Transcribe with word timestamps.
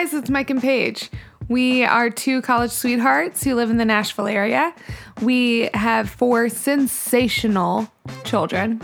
guys, 0.00 0.14
it's 0.14 0.30
Mike 0.30 0.48
and 0.48 0.62
Paige. 0.62 1.10
We 1.50 1.84
are 1.84 2.08
two 2.08 2.40
college 2.40 2.70
sweethearts 2.70 3.44
who 3.44 3.54
live 3.54 3.68
in 3.68 3.76
the 3.76 3.84
Nashville 3.84 4.28
area. 4.28 4.74
We 5.20 5.68
have 5.74 6.08
four 6.08 6.48
sensational 6.48 7.86
children, 8.24 8.80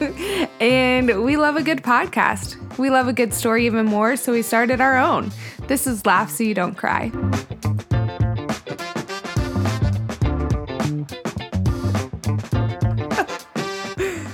and 0.60 1.24
we 1.24 1.36
love 1.36 1.56
a 1.56 1.64
good 1.64 1.82
podcast. 1.82 2.78
We 2.78 2.90
love 2.90 3.08
a 3.08 3.12
good 3.12 3.34
story 3.34 3.66
even 3.66 3.86
more, 3.86 4.14
so 4.14 4.30
we 4.30 4.42
started 4.42 4.80
our 4.80 4.96
own. 4.96 5.32
This 5.66 5.88
is 5.88 6.06
Laugh 6.06 6.30
So 6.30 6.44
You 6.44 6.54
Don't 6.54 6.76
Cry. 6.76 7.10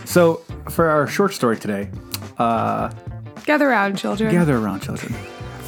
So, 0.04 0.36
for 0.70 0.88
our 0.88 1.06
short 1.06 1.32
story 1.32 1.58
today, 1.58 1.90
uh, 2.38 2.90
Gather 3.44 3.68
around, 3.68 3.96
children, 3.98 4.32
gather 4.32 4.56
around, 4.56 4.82
children. 4.82 5.14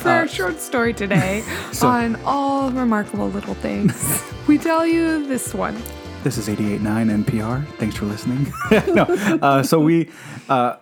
For 0.00 0.09
our 0.09 0.27
short 0.28 0.60
story 0.60 0.95
today 0.95 1.42
so- 1.72 1.88
on 1.88 2.16
all 2.24 2.70
remarkable 2.70 3.28
little 3.28 3.54
things. 3.54 4.22
we 4.46 4.58
tell 4.58 4.86
you 4.86 5.27
this 5.27 5.54
one. 5.54 5.80
This 6.22 6.36
is 6.36 6.48
88.9 6.48 7.24
NPR. 7.24 7.66
Thanks 7.77 7.96
for 7.96 8.05
listening. 8.06 8.52
no, 8.94 9.05
uh, 9.41 9.62
so 9.62 9.80
we, 9.80 10.10
uh, 10.48 10.77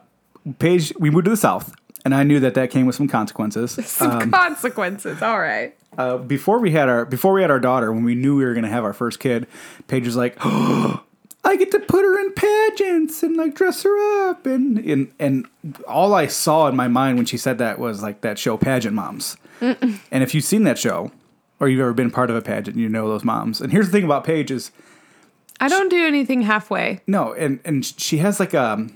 Paige, 0.59 0.93
we 0.99 1.11
moved 1.11 1.27
to 1.27 1.31
the 1.31 1.37
South, 1.37 1.73
and 2.05 2.13
I 2.15 2.25
knew 2.25 2.41
that 2.41 2.55
that 2.55 2.71
came 2.71 2.87
with 2.87 2.97
some 2.97 3.07
consequences. 3.07 3.73
Some 3.87 4.33
consequences. 4.33 5.23
All 5.23 5.39
right. 5.39 5.77
Uh, 5.97 6.17
before 6.19 6.59
we 6.59 6.73
had 6.73 6.89
our 6.89 7.05
before 7.05 7.33
we 7.33 7.41
had 7.41 7.51
our 7.51 7.61
daughter, 7.61 7.93
when 7.93 8.05
we 8.05 8.15
knew 8.15 8.37
we 8.37 8.45
were 8.45 8.53
going 8.53 8.65
to 8.65 8.71
have 8.71 8.85
our 8.85 8.93
first 8.93 9.21
kid, 9.21 9.47
Paige 9.87 10.07
was 10.07 10.17
like, 10.17 10.37
oh, 10.45 11.03
"I 11.49 11.57
get 11.57 11.71
to 11.73 11.81
put 11.81 12.05
her 12.05 12.21
in 12.21 12.33
pageants 12.33 13.23
and 13.23 13.37
like 13.37 13.55
dress 13.55 13.83
her 13.83 14.29
up," 14.29 14.47
and 14.47 14.79
and 14.79 15.13
and 15.19 15.47
all 15.87 16.15
I 16.15 16.27
saw 16.27 16.69
in 16.69 16.77
my 16.77 16.89
mind 16.89 17.17
when 17.17 17.27
she 17.27 17.39
said 17.39 17.59
that 17.59 17.79
was 17.79 18.03
like 18.03 18.21
that 18.21 18.39
show 18.39 18.57
Pageant 18.57 18.95
Moms. 18.95 19.37
And 19.61 20.23
if 20.23 20.35
you've 20.35 20.45
seen 20.45 20.65
that 20.65 20.79
show, 20.79 21.11
or 21.61 21.69
you've 21.69 21.81
ever 21.81 21.93
been 21.93 22.11
part 22.11 22.31
of 22.31 22.37
a 22.37 22.43
pageant, 22.43 22.77
you 22.77 22.89
know 22.89 23.09
those 23.09 23.25
moms. 23.25 23.61
And 23.61 23.73
here's 23.73 23.87
the 23.87 23.93
thing 23.93 24.05
about 24.05 24.25
Paige 24.25 24.51
is 24.51 24.71
I 25.61 25.69
don't 25.69 25.89
do 25.89 26.07
anything 26.07 26.43
halfway. 26.43 27.01
no, 27.07 27.33
and 27.35 27.61
and 27.65 27.85
she 27.85 28.19
has 28.19 28.39
like 28.39 28.55
a, 28.55 28.87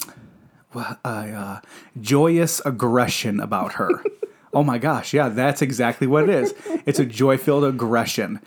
well, 0.73 0.97
a 1.03 1.09
uh, 1.09 1.59
joyous 1.99 2.61
aggression 2.65 3.39
about 3.39 3.73
her. 3.73 3.89
oh 4.53 4.63
my 4.63 4.77
gosh, 4.77 5.13
yeah, 5.13 5.29
that's 5.29 5.61
exactly 5.61 6.07
what 6.07 6.23
it 6.23 6.29
is. 6.29 6.53
It's 6.85 6.99
a 6.99 7.05
joy-filled 7.05 7.65
aggression. 7.65 8.39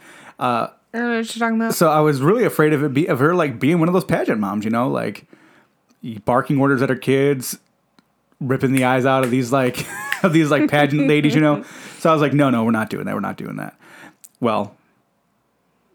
I 0.95 0.98
don't 0.98 1.11
know 1.11 1.17
what 1.19 1.34
you're 1.37 1.41
talking 1.41 1.61
about. 1.61 1.75
So 1.75 1.91
I 1.91 2.01
was 2.01 2.23
really 2.23 2.45
afraid 2.45 2.73
of 2.73 2.83
it 2.83 2.95
be 2.95 3.06
of 3.06 3.19
her 3.19 3.34
like 3.34 3.59
being 3.59 3.79
one 3.79 3.89
of 3.89 3.92
those 3.92 4.05
pageant 4.05 4.41
moms, 4.41 4.65
you 4.65 4.70
know, 4.70 4.89
like 4.89 5.27
barking 6.25 6.61
orders 6.61 6.83
at 6.83 6.89
her 6.89 6.97
kids, 6.97 7.59
ripping 8.41 8.73
the 8.73 8.84
eyes 8.84 9.05
out 9.05 9.25
of 9.25 9.31
these 9.31 9.53
like 9.53 9.87
of 10.23 10.33
these 10.33 10.51
like 10.51 10.70
pageant 10.70 11.07
ladies, 11.09 11.34
you 11.34 11.41
know. 11.41 11.64
So 11.98 12.11
I 12.11 12.12
was 12.12 12.23
like, 12.23 12.33
no, 12.33 12.51
no, 12.51 12.64
we're 12.64 12.70
not 12.70 12.91
doing 12.91 13.05
that. 13.07 13.14
We're 13.14 13.20
not 13.20 13.37
doing 13.37 13.57
that. 13.57 13.79
Well, 14.41 14.77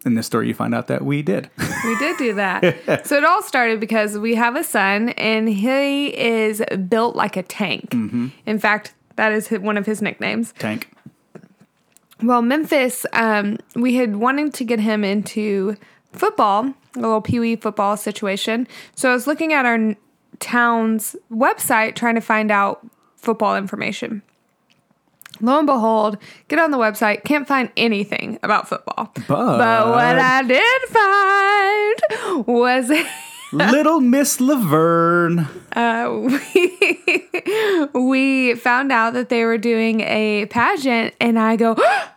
in 0.05 0.15
this 0.15 0.25
story, 0.25 0.47
you 0.47 0.53
find 0.53 0.73
out 0.73 0.87
that 0.87 1.03
we 1.03 1.21
did. 1.21 1.49
We 1.83 1.97
did 1.97 2.17
do 2.17 2.33
that. 2.35 3.07
so 3.07 3.17
it 3.17 3.25
all 3.25 3.41
started 3.41 3.79
because 3.79 4.15
we 4.15 4.35
have 4.35 4.55
a 4.55 4.63
son 4.63 5.09
and 5.09 5.49
he 5.49 6.15
is 6.15 6.61
built 6.87 7.15
like 7.15 7.35
a 7.37 7.41
tank. 7.41 7.89
Mm-hmm. 7.89 8.27
In 8.45 8.59
fact, 8.59 8.93
that 9.15 9.31
is 9.31 9.47
one 9.47 9.77
of 9.77 9.87
his 9.87 9.99
nicknames. 9.99 10.53
Tank. 10.59 10.91
Well, 12.23 12.41
Memphis, 12.41 13.05
um, 13.13 13.57
we 13.75 13.95
had 13.95 14.15
wanted 14.17 14.53
to 14.55 14.63
get 14.63 14.79
him 14.79 15.03
into 15.03 15.75
football, 16.13 16.73
a 16.95 16.99
little 16.99 17.21
pee 17.21 17.39
wee 17.39 17.55
football 17.55 17.97
situation. 17.97 18.67
So 18.95 19.09
I 19.09 19.13
was 19.13 19.27
looking 19.27 19.53
at 19.53 19.65
our 19.65 19.95
town's 20.39 21.15
website 21.31 21.95
trying 21.95 22.15
to 22.15 22.21
find 22.21 22.51
out 22.51 22.85
football 23.15 23.55
information. 23.55 24.21
Lo 25.39 25.57
and 25.57 25.65
behold, 25.65 26.17
get 26.49 26.59
on 26.59 26.69
the 26.69 26.77
website, 26.77 27.23
can't 27.23 27.47
find 27.47 27.71
anything 27.75 28.37
about 28.43 28.67
football. 28.69 29.11
But- 29.27 29.57
but 29.57 29.87
what 29.87 30.19
I 30.19 30.43
did 30.43 30.81
find 30.89 32.45
was 32.47 32.91
Little 33.53 33.99
Miss 33.99 34.39
La 34.39 34.55
Vergne. 34.55 35.47
uh, 35.75 36.09
we, 36.53 37.89
we 37.99 38.55
found 38.55 38.91
out 38.91 39.13
that 39.13 39.29
they 39.29 39.43
were 39.43 39.57
doing 39.57 40.01
a 40.01 40.45
pageant, 40.45 41.15
and 41.19 41.37
I 41.39 41.55
go, 41.55 41.75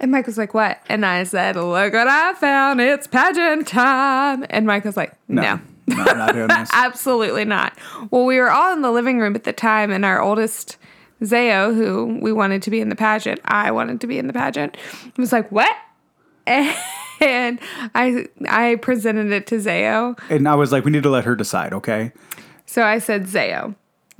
and 0.00 0.10
Mike 0.10 0.26
was 0.26 0.38
like, 0.38 0.54
"What?" 0.54 0.80
And 0.88 1.06
I 1.06 1.24
said, 1.24 1.56
"Look 1.56 1.92
what 1.92 2.08
I 2.08 2.34
found! 2.34 2.80
It's 2.80 3.06
pageant 3.06 3.68
time!" 3.68 4.44
And 4.50 4.66
Mike 4.66 4.84
was 4.84 4.96
like, 4.96 5.14
"No." 5.28 5.60
No, 5.86 6.04
I'm 6.04 6.18
not 6.18 6.34
doing 6.34 6.46
this. 6.46 6.70
Absolutely 6.74 7.44
not. 7.44 7.76
Well, 8.10 8.24
we 8.24 8.38
were 8.38 8.50
all 8.50 8.72
in 8.72 8.82
the 8.82 8.92
living 8.92 9.18
room 9.18 9.34
at 9.34 9.42
the 9.42 9.52
time, 9.52 9.90
and 9.90 10.04
our 10.04 10.20
oldest, 10.20 10.76
Zayo, 11.20 11.74
who 11.74 12.18
we 12.22 12.32
wanted 12.32 12.62
to 12.62 12.70
be 12.70 12.80
in 12.80 12.90
the 12.90 12.96
pageant, 12.96 13.40
I 13.44 13.72
wanted 13.72 14.00
to 14.02 14.06
be 14.06 14.16
in 14.16 14.28
the 14.28 14.32
pageant, 14.32 14.76
was 15.16 15.32
like, 15.32 15.50
What? 15.50 15.74
And 17.20 17.60
I 17.94 18.28
I 18.48 18.76
presented 18.76 19.30
it 19.30 19.46
to 19.48 19.56
Zayo. 19.56 20.18
And 20.30 20.48
I 20.48 20.54
was 20.54 20.72
like, 20.72 20.86
we 20.86 20.90
need 20.90 21.02
to 21.02 21.10
let 21.10 21.24
her 21.26 21.36
decide, 21.36 21.74
okay? 21.74 22.12
So 22.64 22.82
I 22.82 22.98
said, 22.98 23.24
Zayo, 23.24 23.74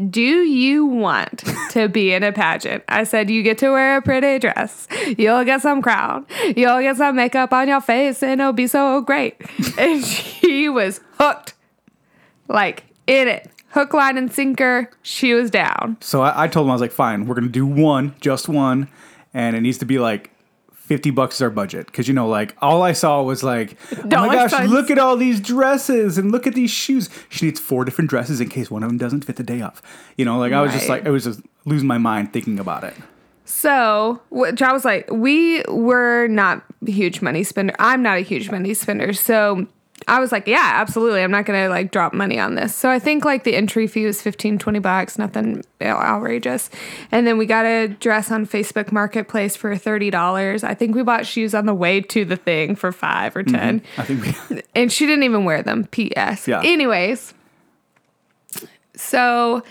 do 0.08 0.20
you 0.20 0.86
want 0.86 1.44
to 1.70 1.88
be 1.88 2.12
in 2.12 2.22
a 2.22 2.32
pageant? 2.32 2.84
I 2.88 3.04
said, 3.04 3.28
you 3.28 3.42
get 3.42 3.58
to 3.58 3.70
wear 3.70 3.98
a 3.98 4.02
pretty 4.02 4.38
dress. 4.38 4.88
You'll 5.18 5.44
get 5.44 5.60
some 5.60 5.82
crown. 5.82 6.26
You'll 6.56 6.80
get 6.80 6.96
some 6.96 7.16
makeup 7.16 7.52
on 7.52 7.68
your 7.68 7.80
face, 7.80 8.22
and 8.22 8.40
it'll 8.40 8.52
be 8.52 8.66
so 8.66 9.02
great. 9.02 9.36
and 9.78 10.02
she 10.02 10.68
was 10.68 11.00
hooked, 11.18 11.54
like 12.48 12.84
in 13.06 13.28
it. 13.28 13.50
Hook, 13.70 13.92
line, 13.92 14.16
and 14.16 14.32
sinker. 14.32 14.90
She 15.02 15.34
was 15.34 15.50
down. 15.50 15.96
So 16.00 16.22
I, 16.22 16.44
I 16.44 16.48
told 16.48 16.66
him 16.66 16.70
I 16.70 16.74
was 16.74 16.80
like, 16.80 16.92
fine, 16.92 17.26
we're 17.26 17.34
gonna 17.34 17.48
do 17.48 17.66
one, 17.66 18.14
just 18.20 18.48
one, 18.48 18.88
and 19.34 19.54
it 19.54 19.60
needs 19.60 19.78
to 19.78 19.84
be 19.84 19.98
like 19.98 20.29
fifty 20.90 21.10
bucks 21.10 21.36
is 21.36 21.42
our 21.42 21.50
budget 21.50 21.86
because 21.86 22.08
you 22.08 22.14
know, 22.14 22.26
like 22.26 22.56
all 22.60 22.82
I 22.82 22.90
saw 22.90 23.22
was 23.22 23.44
like, 23.44 23.76
oh 23.92 24.26
my 24.26 24.34
gosh, 24.34 24.68
look 24.68 24.90
at 24.90 24.98
all 24.98 25.16
these 25.16 25.40
dresses 25.40 26.18
and 26.18 26.32
look 26.32 26.48
at 26.48 26.54
these 26.54 26.72
shoes. 26.72 27.08
She 27.28 27.46
needs 27.46 27.60
four 27.60 27.84
different 27.84 28.10
dresses 28.10 28.40
in 28.40 28.48
case 28.48 28.72
one 28.72 28.82
of 28.82 28.88
them 28.88 28.98
doesn't 28.98 29.24
fit 29.24 29.36
the 29.36 29.44
day 29.44 29.62
of. 29.62 29.80
You 30.16 30.24
know, 30.24 30.36
like 30.40 30.52
I 30.52 30.60
was 30.60 30.72
just 30.72 30.88
like, 30.88 31.06
I 31.06 31.10
was 31.10 31.22
just 31.22 31.42
losing 31.64 31.86
my 31.86 31.98
mind 31.98 32.32
thinking 32.32 32.58
about 32.58 32.82
it. 32.82 32.94
So, 33.44 34.20
which 34.30 34.62
I 34.62 34.72
was 34.72 34.84
like, 34.84 35.08
we 35.12 35.62
were 35.68 36.26
not 36.26 36.64
a 36.84 36.90
huge 36.90 37.22
money 37.22 37.44
spender. 37.44 37.76
I'm 37.78 38.02
not 38.02 38.18
a 38.18 38.22
huge 38.22 38.50
money 38.50 38.74
spender. 38.74 39.12
So 39.12 39.68
I 40.08 40.20
was 40.20 40.32
like, 40.32 40.46
yeah, 40.46 40.72
absolutely. 40.74 41.22
I'm 41.22 41.30
not 41.30 41.46
going 41.46 41.62
to 41.62 41.68
like 41.68 41.90
drop 41.90 42.12
money 42.12 42.38
on 42.38 42.54
this. 42.54 42.74
So 42.74 42.90
I 42.90 42.98
think 42.98 43.24
like 43.24 43.44
the 43.44 43.54
entry 43.54 43.86
fee 43.86 44.06
was 44.06 44.22
15, 44.22 44.58
20 44.58 44.78
bucks, 44.78 45.18
nothing 45.18 45.64
outrageous. 45.82 46.70
And 47.12 47.26
then 47.26 47.38
we 47.38 47.46
got 47.46 47.64
a 47.66 47.88
dress 47.88 48.30
on 48.30 48.46
Facebook 48.46 48.92
Marketplace 48.92 49.56
for 49.56 49.74
$30. 49.74 50.64
I 50.64 50.74
think 50.74 50.94
we 50.94 51.02
bought 51.02 51.26
shoes 51.26 51.54
on 51.54 51.66
the 51.66 51.74
way 51.74 52.00
to 52.00 52.24
the 52.24 52.36
thing 52.36 52.76
for 52.76 52.92
five 52.92 53.36
or 53.36 53.42
10 53.42 53.82
I 53.98 54.02
think 54.02 54.50
we, 54.50 54.62
and 54.74 54.92
she 54.92 55.06
didn't 55.06 55.24
even 55.24 55.44
wear 55.44 55.62
them. 55.62 55.86
P.S. 55.86 56.48
Yeah. 56.48 56.62
Anyways, 56.62 57.34
so 58.94 59.62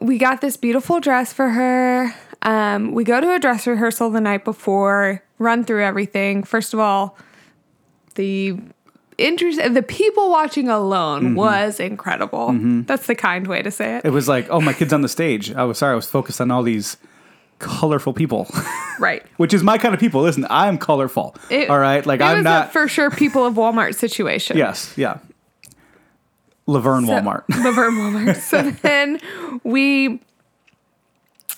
we 0.00 0.18
got 0.18 0.40
this 0.40 0.56
beautiful 0.56 1.00
dress 1.00 1.32
for 1.32 1.48
her. 1.50 2.14
Um, 2.42 2.92
we 2.92 3.04
go 3.04 3.20
to 3.20 3.34
a 3.34 3.38
dress 3.38 3.66
rehearsal 3.66 4.10
the 4.10 4.20
night 4.20 4.44
before, 4.44 5.22
run 5.38 5.64
through 5.64 5.84
everything. 5.84 6.42
First 6.42 6.72
of 6.72 6.80
all, 6.80 7.18
the 8.14 8.58
interest, 9.20 9.60
the 9.74 9.82
people 9.82 10.30
watching 10.30 10.68
alone 10.68 11.22
mm-hmm. 11.22 11.34
was 11.34 11.78
incredible. 11.80 12.48
Mm-hmm. 12.48 12.82
That's 12.82 13.06
the 13.06 13.14
kind 13.14 13.46
way 13.46 13.62
to 13.62 13.70
say 13.70 13.96
it. 13.96 14.04
it 14.04 14.10
was 14.10 14.28
like, 14.28 14.48
oh, 14.50 14.60
my 14.60 14.72
kid's 14.72 14.92
on 14.92 15.02
the 15.02 15.08
stage. 15.08 15.52
I 15.52 15.64
was 15.64 15.78
sorry, 15.78 15.92
I 15.92 15.96
was 15.96 16.06
focused 16.08 16.40
on 16.40 16.50
all 16.50 16.62
these 16.62 16.96
colorful 17.58 18.12
people, 18.12 18.48
Right. 18.98 19.22
which 19.36 19.52
is 19.54 19.62
my 19.62 19.78
kind 19.78 19.94
of 19.94 20.00
people. 20.00 20.22
Listen, 20.22 20.46
I'm 20.50 20.78
colorful. 20.78 21.36
It- 21.50 21.70
all 21.70 21.78
right, 21.78 22.04
like 22.04 22.20
I'm 22.20 22.38
was 22.38 22.44
not. 22.44 22.68
a 22.68 22.70
for 22.70 22.88
sure 22.88 23.10
people 23.10 23.46
of 23.46 23.54
Walmart 23.54 23.94
situation. 23.94 24.56
yes, 24.64 24.92
yeah. 24.96 25.18
La 26.66 26.80
Vergne 26.80 27.06
So- 27.06 27.12
Walmart. 27.12 27.44
La 27.64 27.72
Vergne 27.72 27.96
Walmart. 27.98 28.36
So 28.36 28.70
then 28.70 29.20
we 29.64 30.20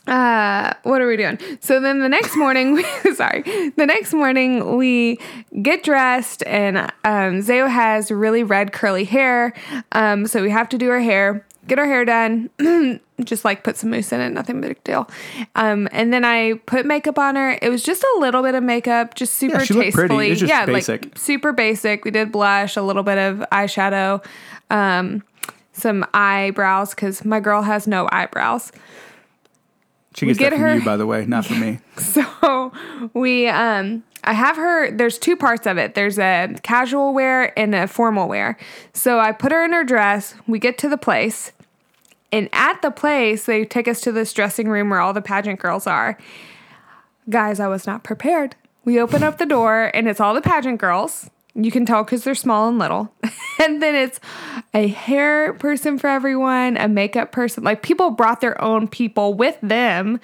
uh 0.06 0.74
what 0.82 1.00
are 1.00 1.06
we 1.06 1.16
doing? 1.16 1.38
So 1.60 1.80
then 1.80 2.00
the 2.00 2.08
next 2.08 2.36
morning 2.36 2.72
we 3.04 3.14
sorry. 3.14 3.42
The 3.42 3.86
next 3.86 4.12
morning 4.12 4.76
we 4.76 5.18
get 5.62 5.82
dressed 5.84 6.42
and 6.46 6.78
um 7.04 7.40
Zayo 7.40 7.70
has 7.70 8.10
really 8.10 8.42
red 8.42 8.72
curly 8.72 9.04
hair. 9.04 9.54
Um 9.92 10.26
so 10.26 10.42
we 10.42 10.50
have 10.50 10.68
to 10.70 10.78
do 10.78 10.88
her 10.88 11.00
hair, 11.00 11.46
get 11.66 11.78
her 11.78 11.86
hair 11.86 12.04
done. 12.04 12.50
just 13.24 13.44
like 13.44 13.64
put 13.64 13.76
some 13.76 13.90
mousse 13.90 14.12
in 14.12 14.20
it, 14.20 14.30
nothing 14.30 14.60
big 14.60 14.82
deal. 14.84 15.08
Um, 15.54 15.88
and 15.92 16.12
then 16.12 16.24
I 16.24 16.54
put 16.66 16.86
makeup 16.86 17.18
on 17.18 17.36
her. 17.36 17.58
It 17.62 17.68
was 17.68 17.82
just 17.82 18.02
a 18.02 18.18
little 18.18 18.42
bit 18.42 18.54
of 18.54 18.62
makeup, 18.62 19.14
just 19.14 19.34
super 19.34 19.58
yeah, 19.58 19.64
she 19.64 19.74
looked 19.74 19.92
pretty. 19.92 20.08
tastefully. 20.08 20.30
It's 20.30 20.40
just 20.40 20.50
yeah, 20.50 20.66
basic. 20.66 21.04
like 21.04 21.18
super 21.18 21.52
basic. 21.52 22.04
We 22.04 22.10
did 22.10 22.32
blush, 22.32 22.76
a 22.76 22.82
little 22.82 23.02
bit 23.02 23.18
of 23.18 23.44
eyeshadow, 23.52 24.24
um, 24.70 25.22
some 25.72 26.04
eyebrows 26.14 26.90
because 26.90 27.24
my 27.24 27.40
girl 27.40 27.62
has 27.62 27.86
no 27.86 28.08
eyebrows. 28.10 28.72
She 30.14 30.26
gets 30.26 30.38
get 30.38 30.50
that 30.50 30.56
from 30.56 30.62
her- 30.62 30.74
you, 30.76 30.84
by 30.84 30.96
the 30.96 31.06
way, 31.06 31.24
not 31.26 31.46
from 31.46 31.60
me. 31.60 31.78
So 31.96 32.72
we, 33.14 33.48
um, 33.48 34.02
I 34.24 34.32
have 34.34 34.56
her. 34.56 34.90
There's 34.90 35.18
two 35.18 35.36
parts 35.36 35.66
of 35.66 35.78
it. 35.78 35.94
There's 35.94 36.18
a 36.18 36.54
casual 36.62 37.12
wear 37.14 37.56
and 37.58 37.74
a 37.74 37.86
formal 37.86 38.28
wear. 38.28 38.56
So 38.92 39.18
I 39.18 39.32
put 39.32 39.52
her 39.52 39.64
in 39.64 39.72
her 39.72 39.84
dress. 39.84 40.34
We 40.46 40.58
get 40.58 40.78
to 40.78 40.88
the 40.88 40.98
place, 40.98 41.52
and 42.30 42.48
at 42.52 42.80
the 42.82 42.90
place 42.90 43.46
they 43.46 43.64
take 43.64 43.88
us 43.88 44.00
to 44.02 44.12
this 44.12 44.32
dressing 44.32 44.68
room 44.68 44.90
where 44.90 45.00
all 45.00 45.12
the 45.12 45.22
pageant 45.22 45.60
girls 45.60 45.86
are. 45.86 46.18
Guys, 47.30 47.60
I 47.60 47.68
was 47.68 47.86
not 47.86 48.02
prepared. 48.04 48.56
We 48.84 48.98
open 49.00 49.22
up 49.22 49.38
the 49.38 49.46
door 49.46 49.90
and 49.94 50.08
it's 50.08 50.18
all 50.20 50.34
the 50.34 50.40
pageant 50.42 50.80
girls. 50.80 51.30
You 51.54 51.70
can 51.70 51.84
tell 51.84 52.02
because 52.02 52.24
they're 52.24 52.34
small 52.34 52.68
and 52.68 52.78
little. 52.78 53.12
and 53.62 53.82
then 53.82 53.94
it's 53.94 54.18
a 54.72 54.86
hair 54.88 55.52
person 55.54 55.98
for 55.98 56.08
everyone, 56.08 56.76
a 56.78 56.88
makeup 56.88 57.30
person. 57.32 57.62
Like 57.62 57.82
people 57.82 58.10
brought 58.10 58.40
their 58.40 58.58
own 58.62 58.88
people 58.88 59.34
with 59.34 59.58
them 59.62 60.18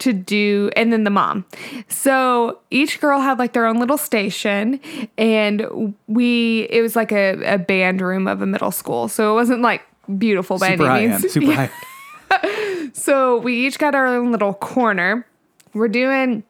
to 0.00 0.12
do, 0.12 0.70
and 0.76 0.92
then 0.92 1.04
the 1.04 1.10
mom. 1.10 1.46
So 1.88 2.58
each 2.70 3.00
girl 3.00 3.20
had 3.20 3.38
like 3.38 3.54
their 3.54 3.64
own 3.66 3.78
little 3.78 3.96
station. 3.96 4.78
And 5.16 5.94
we, 6.06 6.66
it 6.70 6.82
was 6.82 6.94
like 6.94 7.10
a, 7.12 7.54
a 7.54 7.58
band 7.58 8.02
room 8.02 8.26
of 8.28 8.42
a 8.42 8.46
middle 8.46 8.70
school. 8.70 9.08
So 9.08 9.32
it 9.32 9.34
wasn't 9.34 9.62
like 9.62 9.80
beautiful 10.18 10.58
by 10.58 10.72
Super 10.72 10.90
any 10.90 11.08
means. 11.08 11.22
end. 11.24 11.32
Super 11.32 11.46
Yeah. 11.46 11.68
high. 12.30 12.90
So 12.92 13.38
we 13.38 13.66
each 13.66 13.78
got 13.78 13.94
our 13.94 14.06
own 14.06 14.30
little 14.32 14.52
corner. 14.52 15.26
We're 15.72 15.88
doing 15.88 16.42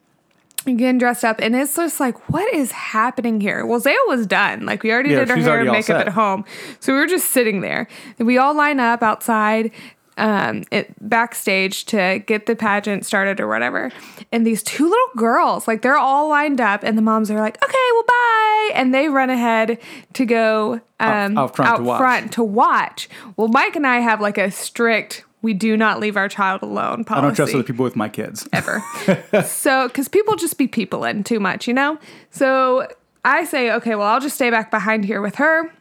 getting 0.74 0.98
dressed 0.98 1.24
up, 1.24 1.36
and 1.40 1.54
it's 1.54 1.76
just 1.76 2.00
like, 2.00 2.28
what 2.30 2.52
is 2.52 2.72
happening 2.72 3.40
here? 3.40 3.64
Well, 3.64 3.78
Zaya 3.78 3.94
was 4.08 4.26
done. 4.26 4.66
Like 4.66 4.82
we 4.82 4.90
already 4.92 5.10
Yeah, 5.10 5.20
did 5.20 5.28
her 5.28 5.36
hair 5.36 5.60
and 5.60 5.70
makeup 5.70 6.00
at 6.06 6.12
home, 6.14 6.44
so 6.80 6.92
we 6.92 6.98
were 6.98 7.06
just 7.06 7.30
sitting 7.30 7.60
there. 7.60 7.86
We 8.18 8.38
all 8.38 8.54
line 8.56 8.80
up 8.80 9.02
outside. 9.02 9.70
Um, 10.18 10.64
it 10.70 10.94
backstage 11.06 11.84
to 11.86 12.22
get 12.26 12.46
the 12.46 12.56
pageant 12.56 13.04
started 13.04 13.38
or 13.38 13.46
whatever, 13.46 13.92
and 14.32 14.46
these 14.46 14.62
two 14.62 14.84
little 14.84 15.08
girls, 15.14 15.68
like 15.68 15.82
they're 15.82 15.98
all 15.98 16.28
lined 16.30 16.58
up, 16.58 16.82
and 16.82 16.96
the 16.96 17.02
moms 17.02 17.30
are 17.30 17.38
like, 17.38 17.62
"Okay, 17.62 17.88
well, 17.92 18.02
bye," 18.08 18.70
and 18.74 18.94
they 18.94 19.10
run 19.10 19.28
ahead 19.28 19.78
to 20.14 20.24
go 20.24 20.80
um, 21.00 21.36
out 21.36 21.54
front 21.54 21.76
to 21.76 21.82
watch. 21.82 21.98
front 21.98 22.32
to 22.32 22.42
watch. 22.42 23.08
Well, 23.36 23.48
Mike 23.48 23.76
and 23.76 23.86
I 23.86 23.98
have 23.98 24.22
like 24.22 24.38
a 24.38 24.50
strict 24.50 25.24
we 25.46 25.54
do 25.54 25.76
not 25.76 26.00
leave 26.00 26.16
our 26.16 26.28
child 26.28 26.60
alone 26.60 27.04
policy. 27.04 27.18
I 27.18 27.28
don't 27.28 27.34
trust 27.36 27.54
other 27.54 27.62
people 27.62 27.84
with 27.84 27.94
my 27.94 28.08
kids. 28.08 28.48
ever. 28.52 28.82
so, 29.46 29.86
because 29.86 30.08
people 30.08 30.34
just 30.34 30.58
be 30.58 30.66
people 30.66 31.04
in 31.04 31.22
too 31.22 31.38
much, 31.38 31.68
you 31.68 31.72
know? 31.72 32.00
So 32.32 32.88
I 33.24 33.44
say, 33.44 33.70
okay, 33.70 33.94
well, 33.94 34.08
I'll 34.08 34.18
just 34.18 34.34
stay 34.34 34.50
back 34.50 34.72
behind 34.72 35.04
here 35.04 35.22
with 35.22 35.36
her. 35.36 35.72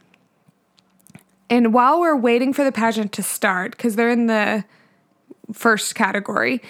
And 1.50 1.74
while 1.74 1.98
we're 1.98 2.14
waiting 2.14 2.52
for 2.52 2.62
the 2.62 2.70
pageant 2.70 3.10
to 3.14 3.24
start, 3.24 3.72
because 3.72 3.96
they're 3.96 4.08
in 4.08 4.28
the 4.28 4.64
first 5.52 5.96
category, 5.96 6.62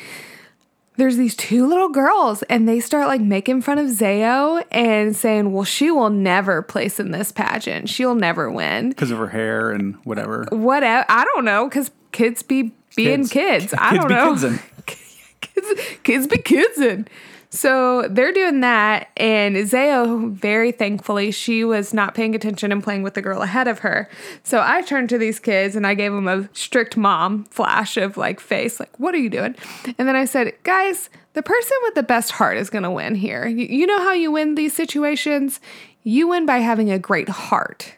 there's 0.97 1.19
these 1.19 1.37
two 1.37 1.69
little 1.69 1.91
girls 1.91 2.43
and 2.45 2.67
they 2.67 2.81
start 2.81 3.09
like 3.09 3.21
making 3.21 3.61
fun 3.61 3.77
of 3.77 3.89
Zayo 3.89 4.65
and 4.71 5.15
saying, 5.15 5.53
well, 5.53 5.65
she 5.65 5.91
will 5.91 6.09
never 6.09 6.63
place 6.63 6.99
in 6.99 7.11
this 7.11 7.31
pageant. 7.31 7.91
She'll 7.91 8.15
never 8.15 8.51
win. 8.51 8.89
because 8.89 9.11
of 9.11 9.19
her 9.19 9.29
hair 9.29 9.71
and 9.71 9.97
whatever. 10.05 10.47
Whatever. 10.51 11.05
I 11.11 11.25
don't 11.25 11.45
know, 11.45 11.69
because 11.69 11.91
kids 12.13 12.43
be 12.43 12.73
being 12.97 13.27
Kids. 13.29 13.71
kids. 13.71 13.75
I 13.75 13.91
Kids 13.91 14.03
don't 14.03 14.53
know. 14.53 14.59
kids, 15.41 15.99
kids 16.03 16.27
be 16.27 16.39
kidsing. 16.39 17.07
So 17.51 18.09
they're 18.09 18.33
doing 18.33 18.61
that, 18.61 19.09
and 19.17 19.57
Zayo, 19.57 20.31
very 20.33 20.73
thankfully, 20.73 21.31
she 21.31 21.65
was 21.65 21.95
not 21.95 22.15
paying 22.15 22.35
attention 22.35 22.73
and 22.73 22.83
playing 22.83 23.03
with 23.03 23.15
the 23.15 23.23
girl 23.23 23.41
ahead 23.41 23.69
of 23.69 23.79
her. 23.79 24.11
So 24.43 24.61
I 24.63 24.83
turned 24.83 25.09
to 25.11 25.19
these 25.19 25.39
kids 25.39 25.77
and 25.77 25.87
I 25.87 25.95
gave 25.95 26.13
them 26.13 26.27
a 26.29 26.49
strict 26.53 26.97
mom 26.97 27.45
flash 27.45 27.97
of 27.97 28.17
like 28.17 28.41
face, 28.41 28.81
like, 28.81 28.99
what 28.99 29.15
are 29.15 29.19
you 29.19 29.31
doing? 29.31 29.55
And 29.97 30.09
then 30.09 30.17
I 30.17 30.25
said, 30.25 30.53
guys, 30.65 31.09
the 31.35 31.43
person 31.43 31.77
with 31.85 31.95
the 31.95 32.03
best 32.03 32.33
heart 32.33 32.59
is 32.59 32.69
going 32.69 32.83
to 32.83 32.91
win 32.91 33.15
here. 33.15 33.47
You, 33.47 33.67
you 33.67 33.87
know 33.87 34.01
how 34.01 34.13
you 34.13 34.33
win 34.33 34.57
these 34.57 34.75
situations? 34.75 35.61
You 36.03 36.29
win 36.29 36.47
by 36.47 36.59
having 36.59 36.91
a 36.91 36.99
great 36.99 37.29
heart. 37.29 37.95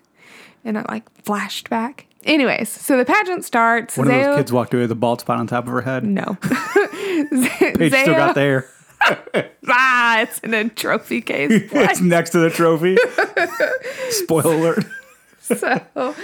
And 0.65 0.77
I 0.79 0.85
like 0.89 1.11
flashed 1.25 1.71
back. 1.71 2.07
Anyways, 2.25 2.69
so 2.69 2.97
the 2.97 3.05
pageant 3.05 3.45
starts. 3.45 3.97
One 3.97 4.11
of 4.11 4.15
those 4.15 4.37
kids 4.37 4.53
walked 4.53 4.75
away 4.75 4.83
with 4.83 4.93
a 4.93 4.97
bald 4.97 5.21
spot 5.21 5.39
on 5.39 5.47
top 5.47 5.67
of 5.67 5.73
her 5.73 5.83
head. 5.83 6.05
No. 6.05 6.37
Paige 6.43 7.93
still 7.93 8.15
got 8.15 8.35
there. 8.35 8.69
Ah, 9.71 10.23
it's 10.23 10.39
in 10.41 10.55
a 10.55 10.69
trophy 10.69 11.21
case. 11.21 11.51
it's 11.53 12.01
next 12.01 12.31
to 12.31 12.39
the 12.39 12.49
trophy. 12.49 12.97
Spoiler 14.11 14.55
alert. 14.55 14.85
so, 15.43 16.15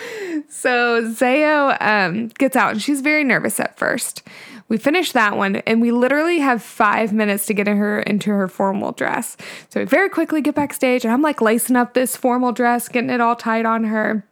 so 0.49 1.03
Zayo 1.13 1.77
um, 1.81 2.29
gets 2.39 2.57
out 2.57 2.73
and 2.73 2.83
she's 2.83 3.03
very 3.03 3.23
nervous 3.23 3.61
at 3.61 3.79
first. 3.79 4.23
We 4.69 4.79
finish 4.79 5.13
that 5.13 5.37
one 5.37 5.57
and 5.57 5.83
we 5.83 5.93
literally 5.93 6.39
have 6.39 6.63
five 6.63 7.13
minutes 7.13 7.45
to 7.47 7.55
get 7.55 7.67
her 7.67 8.01
into 8.01 8.31
her 8.31 8.49
formal 8.49 8.93
dress. 8.93 9.37
So 9.69 9.81
we 9.81 9.87
very 9.87 10.09
quickly 10.09 10.41
get 10.41 10.55
backstage 10.55 11.05
and 11.05 11.13
I'm 11.13 11.23
like 11.23 11.43
lacing 11.43 11.77
up 11.77 11.93
this 11.95 12.17
formal 12.17 12.53
dress, 12.53 12.89
getting 12.89 13.11
it 13.11 13.21
all 13.21 13.37
tied 13.37 13.67
on 13.67 13.85
her. 13.85 14.25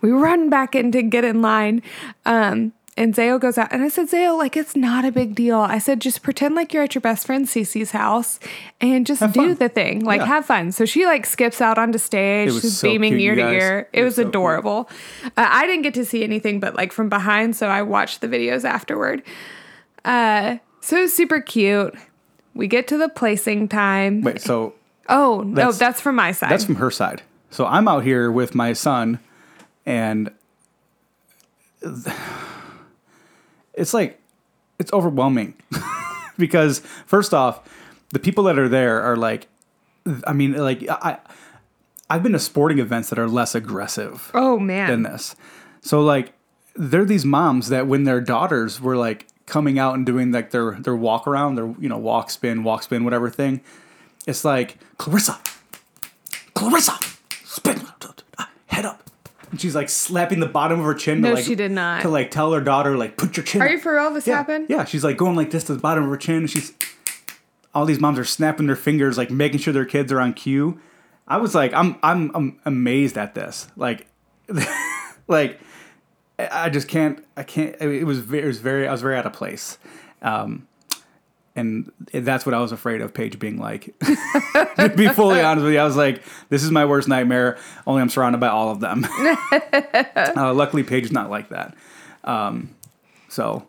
We 0.00 0.10
run 0.10 0.50
back 0.50 0.74
in 0.74 0.92
to 0.92 1.02
get 1.02 1.24
in 1.24 1.42
line. 1.42 1.82
Um, 2.26 2.72
and 2.94 3.14
Zayo 3.14 3.40
goes 3.40 3.56
out, 3.56 3.68
and 3.72 3.82
I 3.82 3.88
said, 3.88 4.10
Zayo, 4.10 4.36
like, 4.36 4.54
it's 4.54 4.76
not 4.76 5.06
a 5.06 5.10
big 5.10 5.34
deal. 5.34 5.58
I 5.58 5.78
said, 5.78 5.98
just 5.98 6.22
pretend 6.22 6.54
like 6.54 6.74
you're 6.74 6.82
at 6.82 6.94
your 6.94 7.00
best 7.00 7.24
friend 7.24 7.46
Cece's 7.46 7.92
house 7.92 8.38
and 8.82 9.06
just 9.06 9.22
do 9.22 9.28
fun. 9.32 9.54
the 9.54 9.70
thing. 9.70 10.04
Like, 10.04 10.20
Yeah. 10.20 10.26
have 10.26 10.44
fun. 10.44 10.72
So 10.72 10.84
she, 10.84 11.06
like, 11.06 11.24
skips 11.24 11.62
out 11.62 11.78
onto 11.78 11.96
stage. 11.98 12.52
She's 12.52 12.76
so 12.76 12.88
beaming 12.90 13.12
cute, 13.12 13.22
ear 13.22 13.34
to 13.36 13.50
ear. 13.50 13.88
It, 13.94 14.00
It 14.00 14.04
was, 14.04 14.18
was 14.18 14.24
so 14.24 14.28
adorable. 14.28 14.90
Uh, 15.24 15.30
I 15.36 15.64
didn't 15.66 15.82
get 15.82 15.94
to 15.94 16.04
see 16.04 16.22
anything 16.22 16.60
but, 16.60 16.74
like, 16.76 16.92
from 16.92 17.08
behind. 17.08 17.56
So 17.56 17.68
I 17.68 17.80
watched 17.80 18.20
the 18.20 18.28
videos 18.28 18.64
afterward. 18.64 19.22
Uh, 20.04 20.58
so 20.80 20.98
it 20.98 21.02
was 21.02 21.14
super 21.14 21.40
cute. 21.40 21.94
We 22.54 22.66
get 22.66 22.86
to 22.88 22.98
the 22.98 23.08
placing 23.08 23.68
time. 23.68 24.20
Wait, 24.20 24.40
so 24.42 24.74
Oh, 25.08 25.40
no, 25.46 25.54
That's- 25.54 25.78
that's 25.78 26.00
from 26.00 26.16
my 26.16 26.32
side. 26.32 26.50
that's 26.50 26.64
from 26.64 26.76
her 26.76 26.90
side. 26.90 27.22
So 27.50 27.66
I'm 27.66 27.88
out 27.88 28.04
here 28.04 28.30
with 28.30 28.54
my 28.54 28.72
son, 28.72 29.18
and 29.86 30.30
it's 33.74 33.94
like 33.94 34.20
it's 34.78 34.92
overwhelming 34.92 35.54
because 36.38 36.80
first 37.06 37.32
off, 37.34 37.68
the 38.10 38.18
people 38.18 38.44
that 38.44 38.58
are 38.58 38.68
there 38.68 39.02
are 39.02 39.16
like, 39.16 39.48
I 40.26 40.32
mean, 40.32 40.52
like 40.54 40.88
I, 40.88 41.18
I've 42.10 42.22
been 42.22 42.32
to 42.32 42.38
sporting 42.38 42.78
events 42.78 43.08
that 43.10 43.18
are 43.18 43.28
less 43.28 43.54
aggressive 43.54 44.30
oh, 44.34 44.58
man. 44.58 44.88
than 44.88 45.02
this. 45.02 45.34
So 45.80 46.00
like 46.00 46.32
they're 46.74 47.04
these 47.04 47.24
moms 47.24 47.68
that 47.68 47.86
when 47.86 48.04
their 48.04 48.20
daughters 48.20 48.80
were 48.80 48.96
like 48.96 49.26
coming 49.46 49.78
out 49.78 49.94
and 49.94 50.06
doing 50.06 50.32
like 50.32 50.50
their 50.50 50.72
their 50.72 50.96
walk 50.96 51.26
around, 51.26 51.56
their 51.56 51.74
you 51.78 51.88
know 51.88 51.98
walk 51.98 52.30
spin, 52.30 52.64
walk 52.64 52.82
spin, 52.82 53.04
whatever 53.04 53.30
thing, 53.30 53.60
it's 54.26 54.44
like 54.44 54.78
Clarissa, 54.98 55.40
Clarissa, 56.54 56.98
spin, 57.44 57.80
head 58.66 58.84
up. 58.84 59.10
And 59.52 59.60
she's 59.60 59.74
like 59.74 59.88
slapping 59.88 60.40
the 60.40 60.46
bottom 60.46 60.80
of 60.80 60.86
her 60.86 60.94
chin. 60.94 61.20
No, 61.20 61.28
to, 61.28 61.34
like, 61.36 61.44
she 61.44 61.54
did 61.54 61.70
not. 61.70 62.02
To 62.02 62.08
like 62.08 62.30
tell 62.30 62.52
her 62.52 62.60
daughter 62.60 62.96
like 62.96 63.16
put 63.16 63.36
your 63.36 63.44
chin. 63.44 63.62
Are 63.62 63.66
up. 63.66 63.70
you 63.70 63.78
for 63.78 63.94
real? 63.94 64.10
This 64.10 64.26
yeah. 64.26 64.36
happened? 64.36 64.66
Yeah, 64.68 64.84
she's 64.84 65.04
like 65.04 65.16
going 65.16 65.36
like 65.36 65.50
this 65.50 65.64
to 65.64 65.74
the 65.74 65.80
bottom 65.80 66.04
of 66.04 66.10
her 66.10 66.16
chin. 66.16 66.46
She's 66.46 66.72
all 67.74 67.84
these 67.84 68.00
moms 68.00 68.18
are 68.18 68.24
snapping 68.24 68.66
their 68.66 68.76
fingers, 68.76 69.16
like 69.16 69.30
making 69.30 69.60
sure 69.60 69.72
their 69.72 69.84
kids 69.84 70.10
are 70.10 70.20
on 70.20 70.32
cue. 70.32 70.80
I 71.28 71.36
was 71.36 71.54
like, 71.54 71.72
I'm 71.72 71.96
I'm, 72.02 72.30
I'm 72.34 72.60
amazed 72.64 73.16
at 73.16 73.34
this. 73.34 73.68
Like, 73.76 74.06
like 75.28 75.60
I 76.38 76.48
I 76.50 76.68
just 76.70 76.88
can't. 76.88 77.24
I 77.36 77.42
can't. 77.42 77.76
It 77.80 78.04
was 78.04 78.18
very. 78.18 78.42
It 78.42 78.46
was 78.46 78.58
very. 78.58 78.88
I 78.88 78.92
was 78.92 79.02
very 79.02 79.16
out 79.16 79.26
of 79.26 79.32
place. 79.32 79.78
Um, 80.22 80.66
and 81.54 81.90
that's 82.12 82.46
what 82.46 82.54
I 82.54 82.60
was 82.60 82.72
afraid 82.72 83.00
of 83.00 83.12
Paige 83.12 83.38
being 83.38 83.58
like. 83.58 83.94
to 84.76 84.92
be 84.96 85.08
fully 85.08 85.40
honest 85.40 85.64
with 85.64 85.74
you, 85.74 85.80
I 85.80 85.84
was 85.84 85.96
like, 85.96 86.22
"This 86.48 86.62
is 86.62 86.70
my 86.70 86.84
worst 86.84 87.08
nightmare." 87.08 87.58
Only 87.86 88.02
I'm 88.02 88.08
surrounded 88.08 88.38
by 88.38 88.48
all 88.48 88.70
of 88.70 88.80
them. 88.80 89.04
uh, 90.36 90.54
luckily, 90.54 90.82
Paige's 90.82 91.12
not 91.12 91.30
like 91.30 91.50
that. 91.50 91.74
Um, 92.24 92.70
so, 93.28 93.66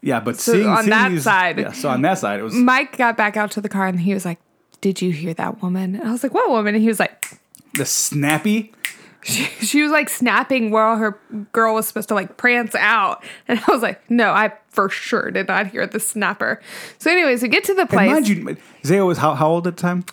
yeah, 0.00 0.20
but 0.20 0.36
seeing, 0.36 0.66
on 0.68 0.78
seeing 0.78 0.90
that 0.90 1.08
these- 1.10 1.22
side- 1.24 1.58
yeah. 1.58 1.72
So 1.72 1.88
on 1.88 2.02
that 2.02 2.18
side, 2.18 2.40
it 2.40 2.42
was 2.42 2.54
Mike 2.54 2.96
got 2.96 3.16
back 3.16 3.36
out 3.36 3.50
to 3.52 3.60
the 3.60 3.68
car 3.68 3.86
and 3.86 4.00
he 4.00 4.14
was 4.14 4.24
like, 4.24 4.38
Did 4.80 5.02
you 5.02 5.10
hear 5.12 5.34
that 5.34 5.62
woman? 5.62 5.96
And 5.96 6.08
I 6.08 6.12
was 6.12 6.22
like, 6.22 6.34
What 6.34 6.50
woman? 6.50 6.74
And 6.74 6.82
he 6.82 6.88
was 6.88 7.00
like, 7.00 7.40
the 7.74 7.84
snappy. 7.86 8.72
She, 9.24 9.44
she 9.64 9.82
was 9.82 9.90
like 9.90 10.08
snapping 10.08 10.70
while 10.70 10.96
her 10.96 11.18
girl 11.52 11.74
was 11.74 11.88
supposed 11.88 12.08
to 12.08 12.14
like 12.14 12.36
prance 12.36 12.74
out. 12.76 13.24
And 13.48 13.58
I 13.58 13.72
was 13.72 13.82
like, 13.82 14.08
No, 14.10 14.30
I 14.30 14.52
for 14.68 14.88
sure 14.88 15.30
did 15.30 15.48
not 15.48 15.66
hear 15.68 15.86
the 15.86 15.98
snapper. 16.00 16.60
So, 16.98 17.10
anyways, 17.10 17.42
we 17.42 17.48
get 17.48 17.64
to 17.64 17.74
the 17.74 17.82
And 17.82 17.90
place. 17.90 18.10
mind 18.10 18.28
you, 18.28 18.56
Zayo 18.84 19.06
was 19.06 19.18
how, 19.18 19.34
how 19.34 19.48
old 19.48 19.66
at 19.66 19.76
the 19.76 19.82
time? 19.82 20.04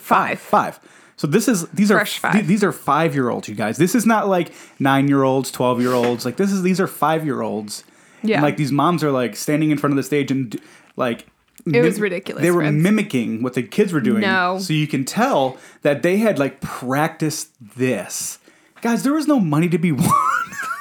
five. 0.00 0.38
Five. 0.38 0.78
So 1.16 1.26
this 1.26 1.48
is 1.48 1.66
these 1.70 1.90
are 1.90 1.96
Fresh 1.96 2.18
five. 2.18 2.32
th- 2.32 2.44
these 2.46 2.62
are 2.62 2.70
five 2.72 3.14
year 3.14 3.28
olds, 3.30 3.48
you 3.48 3.54
guys. 3.54 3.76
This 3.76 3.94
is 3.94 4.06
not 4.06 4.28
like 4.28 4.52
nine 4.78 5.08
year 5.08 5.22
olds, 5.24 5.50
twelve 5.50 5.80
year 5.80 5.92
olds. 5.92 6.24
Like 6.24 6.36
this 6.36 6.52
is 6.52 6.62
these 6.62 6.78
are 6.80 6.86
five 6.86 7.24
year 7.24 7.40
olds. 7.42 7.82
Yeah. 8.22 8.36
And 8.36 8.42
like 8.44 8.56
these 8.56 8.70
moms 8.72 9.02
are 9.02 9.10
like 9.10 9.34
standing 9.34 9.70
in 9.70 9.78
front 9.78 9.92
of 9.92 9.96
the 9.96 10.02
stage 10.04 10.30
and 10.30 10.56
like 10.96 11.26
It 11.66 11.82
was 11.82 12.00
ridiculous, 12.00 12.42
They 12.42 12.50
were 12.52 12.60
friends. 12.62 12.82
mimicking 12.82 13.42
what 13.42 13.54
the 13.54 13.62
kids 13.64 13.92
were 13.92 14.00
doing. 14.00 14.20
No. 14.20 14.58
So 14.60 14.72
you 14.72 14.86
can 14.86 15.04
tell 15.04 15.56
that 15.82 16.02
they 16.02 16.18
had 16.18 16.38
like 16.38 16.60
practiced 16.60 17.50
this. 17.60 18.38
Guys, 18.82 19.02
there 19.02 19.12
was 19.12 19.26
no 19.26 19.40
money 19.40 19.68
to 19.68 19.78
be 19.78 19.92
won. 19.92 20.04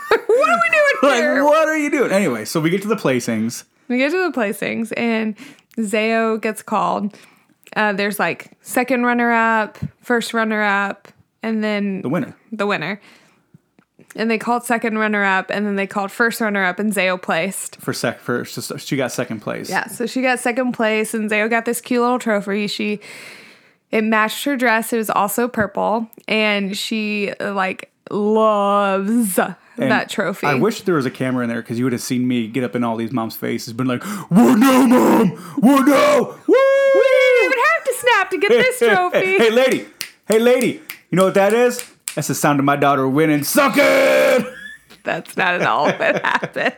What 0.10 0.50
are 0.50 0.60
we 0.64 0.70
doing 0.70 0.94
like, 1.04 1.20
here? 1.22 1.44
what 1.44 1.68
are 1.68 1.78
you 1.78 1.90
doing? 1.92 2.12
Anyway, 2.12 2.46
so 2.46 2.60
we 2.62 2.70
get 2.70 2.82
to 2.84 2.88
the 2.88 2.96
placings. 2.96 3.64
We 3.88 3.98
get 3.98 4.12
to 4.12 4.32
the 4.32 4.38
placings 4.38 4.94
and 4.96 5.36
Zayo 5.78 6.40
gets 6.42 6.62
called. 6.62 7.18
Uh, 7.76 7.92
there's 7.94 8.18
like 8.20 8.52
second 8.62 9.04
runner 9.04 9.32
up, 9.32 9.78
first 10.02 10.34
runner 10.34 10.62
up, 10.64 11.10
and 11.44 11.64
then 11.64 12.02
The 12.02 12.10
winner. 12.10 12.36
the 12.52 12.66
winner. 12.66 13.02
and 14.16 14.32
they 14.32 14.38
called 14.38 14.64
second 14.64 14.98
runner 14.98 15.24
up, 15.24 15.50
and 15.50 15.66
then 15.66 15.76
they 15.76 15.88
called 15.88 16.12
first 16.12 16.40
runner 16.40 16.64
up, 16.64 16.80
and 16.80 16.94
Zayo 16.94 17.22
placed. 17.22 17.76
for 17.78 17.92
sec 17.94 18.20
for 18.22 18.46
she 18.46 18.96
got 18.96 19.12
second 19.12 19.42
place. 19.42 19.70
Yeah, 19.70 19.88
so 19.88 20.06
she 20.06 20.22
got 20.22 20.40
second 20.40 20.72
place, 20.72 21.14
and 21.14 21.30
Zayo 21.30 21.50
got 21.50 21.66
this 21.66 21.82
cute 21.82 22.02
little 22.02 22.20
trophy. 22.20 22.68
She 22.68 23.00
it 23.92 24.04
matched 24.04 24.44
her 24.46 24.56
dress. 24.58 24.94
It 24.94 24.98
was 24.98 25.10
also 25.10 25.48
purple, 25.48 26.08
and 26.28 26.78
she 26.78 27.34
like 27.40 27.92
loves 28.10 29.38
And 29.40 29.92
that 29.92 30.10
trophy. 30.10 30.48
I 30.48 30.56
wish 30.56 30.82
there 30.82 30.96
was 30.96 31.06
a 31.06 31.12
camera 31.12 31.44
in 31.44 31.50
there 31.50 31.62
because 31.62 31.78
you 31.78 31.86
would 31.86 31.94
have 31.94 32.02
seen 32.02 32.28
me 32.28 32.48
get 32.48 32.64
up 32.64 32.76
in 32.76 32.84
all 32.84 32.96
these 32.96 33.12
moms' 33.12 33.36
faces, 33.36 33.74
been 33.74 33.88
like, 33.88 34.04
"What 34.04 34.58
no, 34.58 34.88
mom? 34.88 35.30
What 35.30 35.86
no? 35.86 36.36
Woo!" 36.48 36.56
we 36.96 37.02
didn't 37.02 37.46
even 37.46 37.60
have 37.60 37.84
to 37.86 37.94
snap 37.98 38.30
to 38.32 38.38
get 38.38 38.50
this 38.50 38.80
trophy. 38.96 39.38
hey, 39.38 39.50
lady. 39.52 39.86
Hey, 40.28 40.40
lady. 40.40 40.82
You 41.10 41.16
know 41.16 41.26
what 41.26 41.36
that 41.36 41.54
is? 41.54 41.84
That's 42.16 42.28
the 42.28 42.36
sound 42.36 42.60
of 42.60 42.66
my 42.66 42.76
daughter 42.76 43.08
winning. 43.08 43.44
Suck 43.44 43.76
it. 43.78 44.17
That's 45.08 45.38
not 45.38 45.56
at 45.56 45.62
all 45.62 45.86
what 45.86 46.00
happened. 46.26 46.76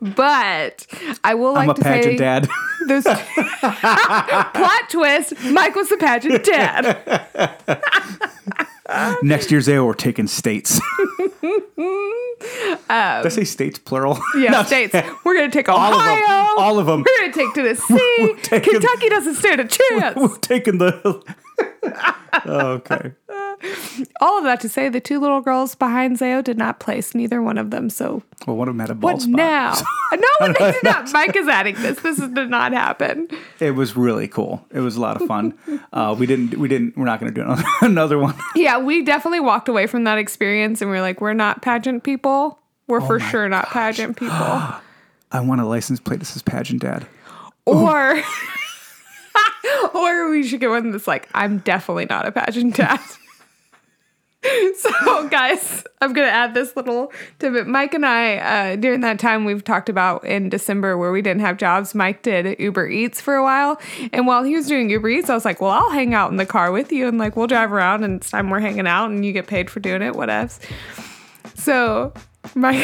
But 0.00 0.84
I 1.22 1.34
will 1.34 1.52
like 1.54 1.64
I'm 1.64 1.70
a 1.70 1.74
to 1.74 1.80
pageant 1.82 2.18
say 2.18 2.24
dad. 2.24 2.48
those 2.88 3.04
plot 3.62 4.90
twist. 4.90 5.32
Mike 5.44 5.76
was 5.76 5.88
the 5.88 5.96
pageant 5.96 6.44
dad. 6.44 6.98
Next 9.22 9.50
year's 9.52 9.68
AO, 9.68 9.84
we're 9.84 9.94
taking 9.94 10.26
states. 10.26 10.80
Did 11.40 12.78
I 12.88 13.28
say 13.28 13.44
states 13.44 13.78
plural? 13.78 14.14
Um, 14.14 14.22
Yeah, 14.36 14.50
No, 14.50 14.62
states. 14.64 14.94
We're 15.24 15.36
gonna 15.36 15.50
take 15.50 15.68
All 15.68 15.78
of 15.78 15.90
them. 15.92 16.00
Ohio. 16.00 16.54
All 16.58 16.78
of 16.80 16.86
them. 16.86 17.04
We're 17.06 17.20
gonna 17.20 17.32
take 17.32 17.54
Tennessee. 17.54 18.34
taking- 18.42 18.72
Kentucky 18.74 19.08
doesn't 19.08 19.34
stand 19.36 19.60
a 19.60 19.68
chance. 19.68 20.16
We're 20.16 20.36
taking 20.38 20.78
the. 20.78 21.22
Okay. 22.46 23.12
All 24.20 24.36
of 24.38 24.44
that 24.44 24.60
to 24.60 24.68
say, 24.68 24.90
the 24.90 25.00
two 25.00 25.18
little 25.18 25.40
girls 25.40 25.74
behind 25.74 26.18
Zayo 26.18 26.44
did 26.44 26.58
not 26.58 26.78
place 26.78 27.14
neither 27.14 27.40
one 27.40 27.56
of 27.56 27.70
them. 27.70 27.88
So 27.88 28.22
Well, 28.46 28.54
one 28.56 28.68
of 28.68 28.74
them 28.74 28.80
had 28.80 28.90
a 28.90 28.94
ball 28.94 29.12
what 29.12 29.22
spot. 29.22 29.30
now? 29.34 29.74
no, 30.12 30.52
they 30.52 30.72
did 30.72 30.84
not. 30.84 31.10
Mike 31.12 31.34
is 31.34 31.48
adding 31.48 31.74
this. 31.76 31.98
This 32.00 32.18
did 32.18 32.50
not 32.50 32.72
happen. 32.72 33.28
It 33.58 33.70
was 33.70 33.96
really 33.96 34.28
cool. 34.28 34.62
It 34.72 34.80
was 34.80 34.96
a 34.96 35.00
lot 35.00 35.20
of 35.20 35.26
fun. 35.26 35.54
Uh, 35.92 36.14
we 36.18 36.26
didn't. 36.26 36.58
We 36.58 36.68
didn't. 36.68 36.98
We're 36.98 37.06
not 37.06 37.18
going 37.18 37.32
to 37.32 37.40
do 37.40 37.44
another, 37.46 37.64
another 37.80 38.18
one. 38.18 38.34
Yeah, 38.54 38.78
we 38.78 39.02
definitely 39.02 39.40
walked 39.40 39.68
away 39.70 39.86
from 39.86 40.04
that 40.04 40.18
experience 40.18 40.82
and 40.82 40.90
we 40.90 40.98
are 40.98 41.02
like, 41.02 41.22
we're 41.22 41.32
not 41.32 41.62
pageant 41.62 42.04
people. 42.04 42.58
We're 42.88 43.00
for 43.00 43.16
Oh 43.16 43.20
my 43.20 43.30
sure 43.30 43.48
not 43.48 43.68
pageant 43.68 44.18
people. 44.18 44.36
I 45.32 45.40
want 45.40 45.60
a 45.62 45.66
license 45.66 45.98
plate 45.98 46.20
that 46.20 46.26
says 46.26 46.42
pageant 46.42 46.82
dad. 46.82 47.06
or 47.64 48.22
or 49.94 50.30
we 50.30 50.42
should 50.46 50.60
get 50.60 50.70
one 50.70 50.90
that's 50.92 51.06
like, 51.06 51.28
I'm 51.34 51.58
definitely 51.58 52.06
not 52.06 52.26
a 52.26 52.32
pageant 52.32 52.76
dad. 52.76 53.00
so 54.76 55.28
guys, 55.28 55.82
I'm 56.00 56.12
gonna 56.12 56.28
add 56.28 56.54
this 56.54 56.76
little 56.76 57.12
tidbit. 57.40 57.66
Mike 57.66 57.94
and 57.94 58.06
I, 58.06 58.36
uh, 58.36 58.76
during 58.76 59.00
that 59.00 59.18
time 59.18 59.44
we've 59.44 59.64
talked 59.64 59.88
about 59.88 60.24
in 60.24 60.48
December 60.50 60.96
where 60.96 61.10
we 61.10 61.20
didn't 61.20 61.40
have 61.40 61.56
jobs, 61.56 61.94
Mike 61.96 62.22
did 62.22 62.60
Uber 62.60 62.86
Eats 62.88 63.20
for 63.20 63.34
a 63.34 63.42
while. 63.42 63.80
And 64.12 64.26
while 64.26 64.44
he 64.44 64.54
was 64.54 64.68
doing 64.68 64.88
Uber 64.88 65.08
Eats, 65.08 65.30
I 65.30 65.34
was 65.34 65.44
like, 65.44 65.60
Well, 65.60 65.70
I'll 65.72 65.90
hang 65.90 66.14
out 66.14 66.30
in 66.30 66.36
the 66.36 66.46
car 66.46 66.70
with 66.70 66.92
you 66.92 67.08
and 67.08 67.18
like 67.18 67.34
we'll 67.36 67.48
drive 67.48 67.72
around 67.72 68.04
and 68.04 68.16
it's 68.20 68.30
time 68.30 68.50
we're 68.50 68.60
hanging 68.60 68.86
out 68.86 69.10
and 69.10 69.24
you 69.26 69.32
get 69.32 69.48
paid 69.48 69.68
for 69.68 69.80
doing 69.80 70.02
it, 70.02 70.12
whatevs. 70.14 70.60
So 71.56 72.12
my 72.54 72.74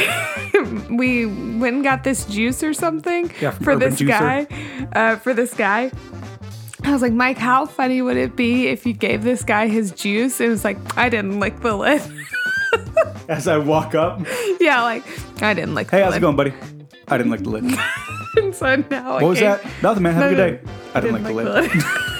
we 0.91 1.27
went 1.27 1.77
and 1.77 1.85
got 1.85 2.03
this 2.03 2.25
juice 2.25 2.65
or 2.65 2.75
something 2.75 3.31
Yeah, 3.41 3.53
for 3.53 3.73
Urban 3.75 3.91
this 3.91 4.01
Juicer. 4.01 4.09
guy. 4.09 4.89
Uh, 4.93 5.17
for 5.17 5.33
this 5.33 5.55
guy. 5.55 5.93
I 6.85 6.93
was 6.93 7.03
like, 7.03 7.13
Mike, 7.13 7.39
how 7.39 7.67
funny 7.67 8.03
would 8.03 8.17
it 8.17 8.35
be 8.37 8.67
if 8.69 8.85
you 8.85 8.93
gave 8.93 9.23
this 9.23 9.45
guy 9.45 9.69
his 9.69 9.93
juice? 9.93 10.41
It 10.41 10.49
was 10.49 10.65
like, 10.65 10.77
I 10.97 11.09
didn't 11.09 11.39
lick 11.39 11.61
the 11.61 11.75
lid. 11.77 12.03
As 13.29 13.47
I 13.47 13.57
walk 13.59 13.95
up, 13.95 14.21
yeah, 14.61 14.83
like 14.83 15.05
I 15.43 15.55
didn't 15.55 15.75
lick 15.75 15.91
hey, 15.91 15.99
the 15.99 16.05
how's 16.05 16.17
it 16.17 16.21
going, 16.21 16.37
buddy? 16.37 16.53
I 17.09 17.17
didn't 17.17 17.31
like 17.31 17.43
the 17.43 17.51
lid. 17.51 17.65
What 17.65 17.79
And 18.37 18.55
so 18.55 18.77
now 18.91 19.17
I 19.17 19.23
was 19.23 19.39
that? 19.41 19.65
Nothing, 19.83 20.03
man. 20.03 20.15
Have 20.15 20.33
a 20.33 20.35
good 20.35 20.61
day. 20.65 20.73
I 20.95 21.01
didn't, 21.01 21.23
like 21.23 21.25
the 21.25 21.33
lid. 21.33 21.71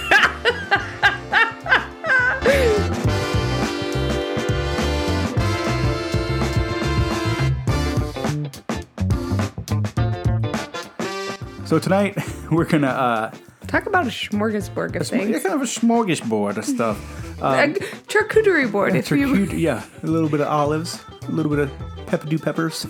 So 11.65 11.79
tonight 11.79 12.19
we're 12.51 12.67
gonna 12.67 12.89
uh, 12.89 13.31
Talk 13.73 13.87
about 13.87 14.05
a 14.07 14.11
smorgasbord 14.11 14.89
of 14.89 14.95
yeah, 14.97 15.03
things. 15.03 15.43
kind 15.43 15.55
of 15.55 15.63
a 15.63 15.65
smorgasbord 15.65 16.59
of 16.59 16.65
stuff. 16.67 16.99
a 17.43 17.69
charcuterie 18.07 18.71
board, 18.71 18.95
if 18.95 19.11
you. 19.11 19.35
Yeah, 19.53 19.83
a 20.03 20.07
little 20.07 20.29
bit 20.29 20.43
of 20.43 20.49
olives, 20.49 21.03
a 21.27 21.31
little 21.31 21.49
bit 21.49 21.59
of 21.59 21.71
Peppadew 22.05 22.43
peppers, 22.43 22.87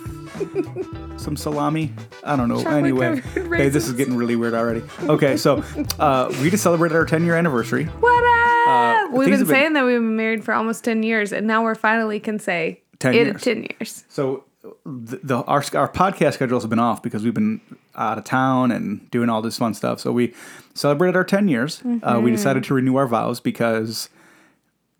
some 1.23 1.37
salami. 1.37 1.93
I 2.25 2.35
don't 2.35 2.49
know. 2.49 2.57
Chocolate 2.57 2.73
anyway, 2.83 3.21
hey, 3.21 3.69
this 3.69 3.87
is 3.87 3.93
getting 3.93 4.17
really 4.17 4.35
weird 4.35 4.53
already. 4.53 4.83
Okay, 5.03 5.37
so 5.37 5.63
uh, 5.99 6.27
we 6.41 6.49
just 6.49 6.63
celebrated 6.63 6.95
our 6.97 7.05
10 7.05 7.23
year 7.23 7.35
anniversary. 7.37 7.85
What 7.85 8.23
up? 8.25 9.11
We've 9.13 9.27
Uh, 9.27 9.31
been 9.31 9.39
been- 9.39 9.47
saying 9.47 9.73
that 9.73 9.85
we've 9.85 9.95
been 10.01 10.17
married 10.17 10.43
for 10.43 10.53
almost 10.53 10.83
10 10.83 11.01
years, 11.03 11.31
and 11.31 11.47
now 11.47 11.63
we're 11.63 11.75
finally 11.75 12.19
can 12.19 12.39
say 12.39 12.81
10 12.99 13.13
it 13.13 13.25
years. 13.27 13.41
10 13.41 13.67
years. 13.79 14.03
So 14.09 14.43
the, 14.85 15.19
the 15.23 15.37
our 15.43 15.63
our 15.73 15.91
podcast 15.91 16.33
schedules 16.35 16.63
have 16.63 16.69
been 16.69 16.79
off 16.79 17.03
because 17.03 17.23
we've 17.23 17.33
been 17.33 17.59
out 17.95 18.17
of 18.17 18.23
town 18.23 18.71
and 18.71 19.09
doing 19.11 19.29
all 19.29 19.41
this 19.41 19.57
fun 19.57 19.73
stuff. 19.73 19.99
So 19.99 20.11
we 20.11 20.33
celebrated 20.73 21.15
our 21.15 21.23
10 21.23 21.47
years. 21.47 21.81
Uh, 21.81 21.83
Mm-hmm. 21.83 22.23
we 22.23 22.31
decided 22.31 22.63
to 22.65 22.73
renew 22.73 22.95
our 22.95 23.07
vows 23.07 23.39
because 23.39 24.09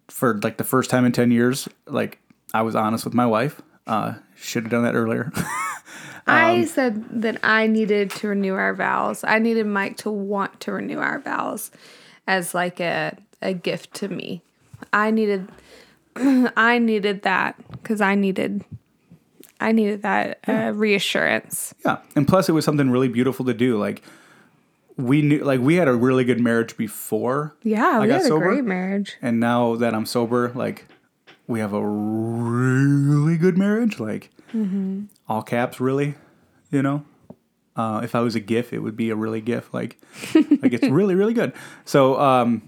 for 0.09 0.39
like 0.43 0.57
the 0.57 0.63
first 0.63 0.89
time 0.89 1.05
in 1.05 1.11
10 1.11 1.31
years, 1.31 1.67
like 1.87 2.19
I 2.53 2.61
was 2.61 2.75
honest 2.75 3.05
with 3.05 3.13
my 3.13 3.25
wife. 3.25 3.61
Uh, 3.87 4.13
should 4.35 4.63
have 4.63 4.71
done 4.71 4.83
that 4.83 4.95
earlier. 4.95 5.31
Um, 6.25 6.35
I 6.37 6.63
said 6.63 7.21
that 7.21 7.37
I 7.43 7.67
needed 7.67 8.09
to 8.11 8.29
renew 8.29 8.53
our 8.53 8.73
vows. 8.73 9.25
I 9.25 9.39
needed 9.39 9.67
Mike 9.67 9.97
to 9.97 10.09
want 10.09 10.57
to 10.61 10.71
renew 10.71 10.99
our 10.99 11.19
vows 11.19 11.69
as 12.27 12.53
like 12.53 12.79
a 12.79 13.17
a 13.41 13.53
gift 13.53 13.93
to 13.95 14.07
me. 14.07 14.41
I 14.93 15.11
needed 15.11 15.49
I 16.15 16.79
needed 16.79 17.23
that 17.23 17.55
cuz 17.83 17.99
I 17.99 18.15
needed 18.15 18.63
I 19.63 19.71
needed 19.71 20.01
that 20.03 20.39
uh, 20.47 20.71
reassurance. 20.75 21.73
Yeah, 21.85 21.97
and 22.15 22.27
plus 22.27 22.49
it 22.49 22.51
was 22.51 22.65
something 22.65 22.89
really 22.91 23.07
beautiful 23.07 23.45
to 23.45 23.53
do. 23.53 23.77
Like 23.79 24.03
we 24.97 25.21
knew, 25.21 25.43
like 25.43 25.59
we 25.59 25.75
had 25.75 25.87
a 25.87 25.93
really 25.95 26.23
good 26.23 26.39
marriage 26.39 26.77
before. 26.77 27.55
Yeah, 27.63 27.99
I 27.99 28.05
we 28.05 28.09
had 28.11 28.23
sober. 28.23 28.45
a 28.45 28.53
great 28.55 28.63
marriage. 28.65 29.15
and 29.21 29.39
now 29.39 29.75
that 29.75 29.93
I'm 29.95 30.05
sober, 30.05 30.51
like 30.53 30.85
we 31.47 31.59
have 31.59 31.73
a 31.73 31.81
really 31.83 33.37
good 33.37 33.57
marriage. 33.57 33.99
Like 33.99 34.29
Mm-hmm. 34.53 35.05
all 35.27 35.41
caps, 35.41 35.79
really. 35.79 36.13
You 36.69 36.83
know, 36.83 37.03
uh, 37.75 38.01
if 38.03 38.13
I 38.13 38.19
was 38.19 38.35
a 38.35 38.39
GIF, 38.39 38.71
it 38.71 38.79
would 38.79 38.95
be 38.95 39.09
a 39.09 39.15
really 39.15 39.41
GIF. 39.41 39.73
Like, 39.73 39.97
like 40.35 40.73
it's 40.73 40.87
really, 40.89 41.15
really 41.15 41.33
good. 41.33 41.53
So, 41.85 42.19
um, 42.19 42.61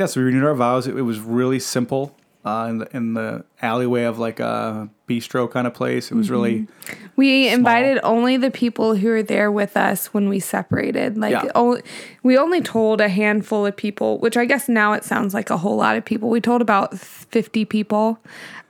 yeah, 0.00 0.06
so 0.06 0.20
we 0.20 0.26
renewed 0.26 0.44
our 0.44 0.54
vows. 0.54 0.86
It, 0.86 0.96
it 0.96 1.02
was 1.02 1.20
really 1.20 1.58
simple. 1.58 2.16
Uh, 2.46 2.66
in, 2.70 2.78
the, 2.78 2.96
in 2.96 3.14
the 3.14 3.44
alleyway 3.60 4.04
of 4.04 4.20
like 4.20 4.38
a 4.38 4.88
bistro 5.08 5.50
kind 5.50 5.66
of 5.66 5.74
place. 5.74 6.12
It 6.12 6.14
was 6.14 6.30
really 6.30 6.60
Mm-hmm. 6.60 7.06
We 7.16 7.48
invited 7.48 7.98
only 8.04 8.36
the 8.36 8.50
people 8.50 8.94
who 8.94 9.08
were 9.08 9.22
there 9.22 9.50
with 9.50 9.76
us 9.76 10.12
when 10.14 10.28
we 10.28 10.38
separated. 10.38 11.16
Like, 11.18 11.32
Yeah. 11.32 11.50
o- 11.56 11.80
we 12.22 12.36
only 12.38 12.60
told 12.60 13.00
a 13.00 13.08
handful 13.08 13.66
of 13.66 13.74
people, 13.76 14.18
which 14.18 14.36
I 14.36 14.44
guess 14.44 14.68
now 14.68 14.92
it 14.92 15.02
sounds 15.02 15.32
like 15.34 15.48
a 15.50 15.56
whole 15.56 15.76
lot 15.76 15.96
of 15.96 16.04
people. 16.04 16.28
We 16.28 16.40
told 16.40 16.60
about 16.62 16.96
50 16.98 17.64
people. 17.64 18.18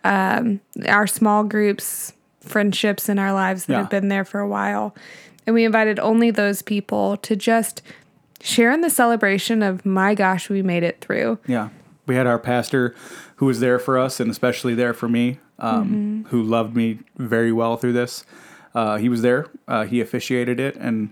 Um, 0.05 0.61
our 0.89 1.07
small 1.09 1.43
groups, 1.45 2.13
friendships 2.41 3.09
in 3.09 3.19
our 3.19 3.33
lives 3.33 3.67
that 3.67 3.73
Yeah. 3.75 3.79
have 3.81 3.91
been 3.91 4.09
there 4.09 4.25
for 4.25 4.39
a 4.41 4.49
while. 4.49 4.95
And 5.47 5.53
we 5.55 5.65
invited 5.65 5.99
only 5.99 6.31
those 6.31 6.63
people 6.63 7.17
to 7.19 7.35
just 7.37 7.83
share 8.41 8.71
in 8.71 8.81
the 8.81 8.91
celebration 8.91 9.63
of, 9.63 9.85
my 9.85 10.15
gosh, 10.15 10.49
we 10.49 10.63
made 10.63 10.85
it 10.85 11.01
through. 11.01 11.39
Yeah. 11.47 11.69
We 12.07 12.15
had 12.15 12.27
our 12.27 12.39
pastor 12.39 12.95
who 13.37 13.47
was 13.47 13.61
there 13.61 13.79
for 13.79 13.99
us 13.99 14.21
and 14.21 14.31
especially 14.31 14.75
there 14.75 14.95
for 14.95 15.09
me, 15.09 15.39
um, 15.59 16.25
who 16.31 16.43
loved 16.43 16.77
me 16.77 17.01
very 17.17 17.53
well 17.53 17.77
through 17.77 17.93
this. 17.95 18.25
Uh, 18.75 18.97
he 18.97 19.09
was 19.09 19.23
there. 19.23 19.47
Uh, 19.67 19.85
he 19.85 20.01
officiated 20.01 20.61
it. 20.61 20.77
And, 20.77 21.11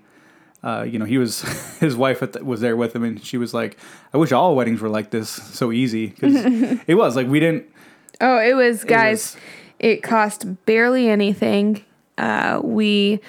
uh, 0.62 0.82
you 0.88 0.98
know, 0.98 1.04
he 1.04 1.18
was, 1.18 1.40
his 1.80 1.96
wife 1.96 2.22
at 2.22 2.32
the, 2.34 2.44
was 2.44 2.60
there 2.60 2.76
with 2.76 2.94
him 2.94 3.02
and 3.04 3.22
she 3.24 3.36
was 3.38 3.52
like, 3.54 3.76
I 4.12 4.18
wish 4.18 4.32
all 4.32 4.54
weddings 4.54 4.80
were 4.80 4.88
like 4.88 5.10
this 5.10 5.28
so 5.28 5.72
easy. 5.72 6.10
Cause 6.10 6.32
it 6.86 6.94
was 6.96 7.16
like, 7.16 7.26
we 7.26 7.40
didn't, 7.40 7.66
Oh, 8.20 8.38
it 8.38 8.54
was, 8.54 8.84
guys, 8.84 9.34
was- 9.34 9.36
it 9.80 10.02
cost 10.02 10.64
barely 10.66 11.08
anything. 11.08 11.84
Uh, 12.16 12.60
we 12.62 13.20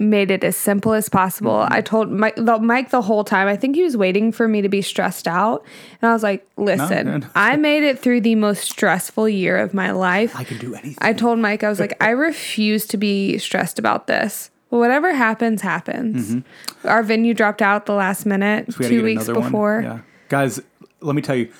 made 0.00 0.30
it 0.30 0.44
as 0.44 0.56
simple 0.56 0.92
as 0.92 1.08
possible. 1.08 1.52
Mm-hmm. 1.52 1.72
I 1.72 1.80
told 1.80 2.10
Mike 2.10 2.36
the, 2.36 2.58
Mike 2.58 2.90
the 2.90 3.02
whole 3.02 3.24
time, 3.24 3.48
I 3.48 3.56
think 3.56 3.76
he 3.76 3.82
was 3.82 3.96
waiting 3.96 4.32
for 4.32 4.48
me 4.48 4.62
to 4.62 4.68
be 4.68 4.82
stressed 4.82 5.28
out. 5.28 5.64
And 6.00 6.10
I 6.10 6.12
was 6.12 6.22
like, 6.22 6.48
listen. 6.56 7.28
I 7.34 7.56
made 7.56 7.82
it 7.82 7.98
through 7.98 8.20
the 8.22 8.34
most 8.34 8.70
stressful 8.70 9.28
year 9.28 9.58
of 9.58 9.74
my 9.74 9.90
life. 9.90 10.36
I 10.36 10.44
can 10.44 10.58
do 10.58 10.74
anything. 10.74 10.98
I 11.00 11.12
told 11.12 11.38
Mike, 11.38 11.64
I 11.64 11.68
was 11.68 11.80
like, 11.80 11.96
I 12.02 12.10
refuse 12.10 12.86
to 12.88 12.96
be 12.96 13.38
stressed 13.38 13.78
about 13.78 14.06
this. 14.06 14.50
Whatever 14.70 15.14
happens, 15.14 15.62
happens. 15.62 16.44
Our 16.84 17.02
venue 17.02 17.32
dropped 17.32 17.62
out 17.62 17.86
the 17.86 17.94
last 17.94 18.26
minute, 18.26 18.68
Mm-hmm. 18.68 18.82
We 18.82 18.88
two 18.88 19.02
weeks 19.02 19.26
before. 19.26 19.80
Yeah. 19.82 20.00
Guys, 20.28 20.60
let 21.00 21.14
me 21.14 21.22
tell 21.22 21.36
you, 21.36 21.50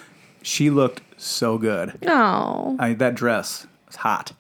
she 0.43 0.69
looked 0.71 1.01
so 1.17 1.59
good. 1.59 1.99
Oh. 2.07 2.77
I, 2.79 2.93
that 2.95 3.15
dress 3.15 3.67
was 3.87 3.97
hot. 3.97 4.33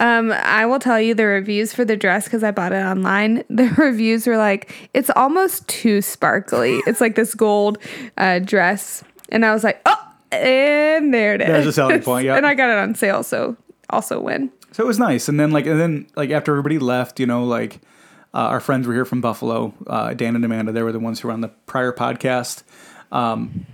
Um, 0.00 0.32
I 0.32 0.66
will 0.66 0.78
tell 0.78 1.00
you 1.00 1.14
the 1.14 1.26
reviews 1.26 1.72
for 1.72 1.84
the 1.84 1.96
dress 1.96 2.24
because 2.24 2.42
I 2.42 2.50
bought 2.50 2.72
it 2.72 2.84
online. 2.84 3.44
The 3.58 3.68
reviews 3.76 4.26
were 4.26 4.36
like, 4.36 4.72
it's 4.94 5.10
almost 5.16 5.66
too 5.68 6.00
sparkly. 6.00 6.76
it's 6.86 7.00
like 7.00 7.16
this 7.16 7.34
gold 7.34 7.78
uh, 8.16 8.38
dress, 8.38 9.02
and 9.30 9.44
I 9.44 9.52
was 9.52 9.64
like, 9.64 9.80
oh, 9.84 10.12
and 10.30 11.12
there 11.12 11.34
it 11.34 11.40
is. 11.40 11.48
There's 11.48 11.66
a 11.66 11.72
selling 11.72 12.02
point, 12.02 12.24
yep. 12.26 12.36
and 12.36 12.46
I 12.46 12.54
got 12.54 12.70
it 12.70 12.78
on 12.78 12.94
sale, 12.94 13.22
so 13.22 13.56
also 13.90 14.20
win. 14.20 14.52
So 14.72 14.84
it 14.84 14.86
was 14.86 14.98
nice. 14.98 15.28
And 15.28 15.40
then 15.40 15.50
like 15.50 15.66
and 15.66 15.80
then 15.80 16.06
like 16.14 16.30
after 16.30 16.52
everybody 16.52 16.78
left, 16.78 17.18
you 17.18 17.26
know, 17.26 17.44
like 17.44 17.80
uh, 18.34 18.38
our 18.38 18.60
friends 18.60 18.86
were 18.86 18.94
here 18.94 19.04
from 19.04 19.20
Buffalo, 19.20 19.74
uh, 19.86 20.14
Dan 20.14 20.36
and 20.36 20.44
Amanda. 20.44 20.72
They 20.72 20.82
were 20.82 20.92
the 20.92 21.00
ones 21.00 21.20
who 21.20 21.28
were 21.28 21.34
on 21.34 21.40
the 21.40 21.48
prior 21.48 21.92
podcast. 21.92 22.62
Um, 23.10 23.66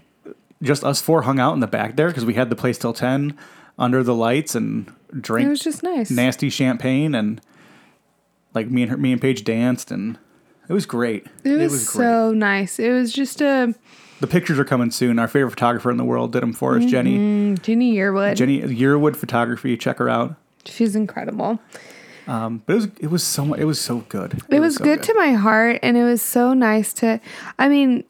just 0.62 0.84
us 0.84 1.02
four 1.02 1.22
hung 1.22 1.38
out 1.38 1.52
in 1.54 1.60
the 1.60 1.66
back 1.66 1.96
there 1.96 2.08
because 2.08 2.24
we 2.24 2.34
had 2.34 2.48
the 2.48 2.56
place 2.56 2.78
till 2.78 2.92
ten 2.94 3.36
under 3.78 4.02
the 4.02 4.14
lights 4.14 4.54
and 4.54 4.92
drank 5.20 5.46
It 5.46 5.50
was 5.50 5.60
just 5.60 5.82
nice. 5.82 6.10
nasty 6.10 6.48
champagne 6.50 7.14
and 7.14 7.40
like 8.54 8.68
me 8.70 8.82
and 8.82 8.90
her, 8.92 8.96
me 8.96 9.12
and 9.12 9.20
Paige 9.20 9.44
danced 9.44 9.90
and 9.90 10.18
it 10.68 10.72
was 10.72 10.86
great. 10.86 11.26
It 11.44 11.58
was, 11.58 11.88
so 11.88 12.32
nice. 12.32 12.78
It 12.78 12.90
was 12.90 13.12
just 13.12 13.42
a 13.42 13.74
The 14.20 14.26
pictures 14.26 14.58
are 14.58 14.64
coming 14.64 14.90
soon. 14.90 15.18
Our 15.18 15.28
favorite 15.28 15.50
photographer 15.50 15.90
in 15.90 15.98
the 15.98 16.04
world 16.04 16.32
did 16.32 16.42
them 16.42 16.54
for 16.54 16.76
us, 16.76 16.86
Jenny. 16.86 17.54
Jenny 17.56 17.94
Yearwood. 17.94 18.36
Jenny 18.36 18.62
Yearwood 18.62 19.16
Photography. 19.16 19.76
Check 19.76 19.98
her 19.98 20.08
out. 20.08 20.36
She's 20.64 20.96
incredible. 20.96 21.60
Um, 22.26 22.62
but 22.64 22.72
it 22.72 22.76
was 22.76 22.88
it 23.00 23.06
was 23.08 23.22
so 23.22 23.52
it 23.52 23.64
was 23.64 23.78
so 23.80 23.98
good. 24.08 24.40
It 24.48 24.60
was 24.60 24.76
so 24.76 24.84
good, 24.84 25.02
to 25.02 25.14
my 25.14 25.32
heart, 25.32 25.80
and 25.82 25.96
it 25.98 26.04
was 26.04 26.22
so 26.22 26.54
nice 26.54 26.94
to. 26.94 27.20
I 27.58 27.68
mean, 27.68 28.04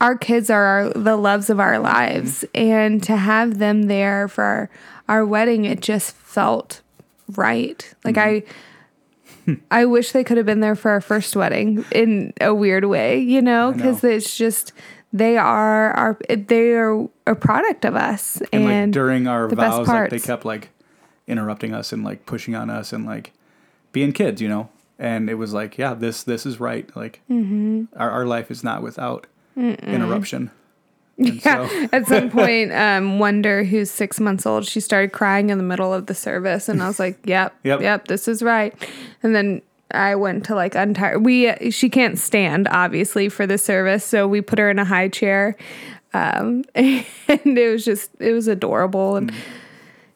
our 0.00 0.16
kids 0.16 0.50
are 0.50 0.64
our, 0.64 0.90
the 0.90 1.16
loves 1.16 1.50
of 1.50 1.60
our 1.60 1.78
lives, 1.78 2.44
and 2.52 3.00
to 3.04 3.16
have 3.16 3.58
them 3.58 3.84
there 3.84 4.26
for 4.26 4.70
our, 5.08 5.24
wedding, 5.26 5.64
it 5.64 5.80
just 5.80 6.14
felt 6.14 6.80
right. 7.36 7.94
Like 8.04 8.18
I. 8.18 8.42
I 9.70 9.84
wish 9.84 10.12
they 10.12 10.24
could 10.24 10.38
have 10.38 10.46
been 10.46 10.60
there 10.60 10.74
for 10.74 10.90
our 10.90 11.02
first 11.02 11.36
wedding 11.36 11.84
in 11.92 12.32
a 12.40 12.54
weird 12.54 12.86
way, 12.86 13.18
you 13.18 13.42
know, 13.42 13.72
because 13.72 14.02
it's 14.02 14.34
just 14.34 14.72
they 15.12 15.36
are 15.36 15.90
our 15.92 16.18
they 16.28 16.70
are 16.72 17.06
a 17.26 17.34
product 17.34 17.84
of 17.84 17.94
us, 17.94 18.40
and, 18.52 18.64
and, 18.64 18.86
like 18.86 18.90
during 18.92 19.26
our 19.26 19.48
vows, 19.48 19.86
like 19.86 20.08
they 20.08 20.18
kept 20.18 20.46
like 20.46 20.70
interrupting 21.26 21.74
us 21.74 21.92
and 21.92 22.02
like 22.04 22.24
pushing 22.24 22.54
on 22.54 22.70
us 22.70 22.90
and 22.92 23.04
like 23.04 23.32
being 23.92 24.12
kids, 24.12 24.40
you 24.40 24.48
know. 24.48 24.70
And 24.98 25.28
it 25.28 25.34
was 25.34 25.52
like, 25.52 25.76
yeah, 25.76 25.92
this 25.92 26.22
this 26.22 26.46
is 26.46 26.58
right. 26.58 26.88
Like 26.96 27.20
Mm-hmm. 27.30 27.84
our 27.96 28.10
our 28.10 28.26
life 28.26 28.50
is 28.50 28.64
not 28.64 28.82
without 28.82 29.26
interruption. 29.56 30.52
And 31.18 31.34
Yeah. 31.44 31.68
so- 31.68 31.88
At 31.92 32.06
some 32.06 32.30
point, 32.40 32.72
um, 32.72 33.18
Wonder, 33.18 33.64
who's 33.64 33.90
six 33.90 34.18
months 34.20 34.46
old, 34.46 34.66
she 34.66 34.80
started 34.80 35.12
crying 35.12 35.50
in 35.50 35.58
the 35.58 35.64
middle 35.64 35.92
of 35.94 36.06
the 36.06 36.14
service, 36.14 36.68
and 36.68 36.82
I 36.82 36.86
was 36.88 36.98
like, 36.98 37.18
"Yep, 37.24 37.54
Yep. 37.64 37.80
yep, 37.80 38.08
this 38.08 38.26
is 38.28 38.42
right." 38.42 38.74
And 39.22 39.34
then 39.34 39.62
I 39.92 40.14
went 40.16 40.44
to 40.46 40.54
like 40.54 40.74
untie. 40.74 41.16
We 41.16 41.70
she 41.70 41.88
can't 41.88 42.18
stand 42.18 42.66
obviously 42.68 43.28
for 43.28 43.46
the 43.46 43.58
service, 43.58 44.04
so 44.04 44.26
we 44.26 44.40
put 44.40 44.58
her 44.58 44.68
in 44.70 44.78
a 44.78 44.84
high 44.84 45.08
chair, 45.08 45.56
um, 46.14 46.64
and 46.74 47.04
it 47.28 47.72
was 47.72 47.84
just 47.84 48.10
it 48.18 48.32
was 48.32 48.48
adorable 48.48 49.16
and 49.16 49.32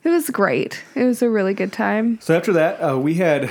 it 0.05 0.09
was 0.11 0.31
great. 0.31 0.83
It 0.97 1.05
was 1.05 1.23
a 1.23 1.29
really 1.31 1.55
good 1.55 1.73
time. 1.73 2.19
So 2.21 2.37
after 2.37 2.53
that, 2.55 2.81
uh, 2.81 2.99
we 2.99 3.15
had 3.15 3.51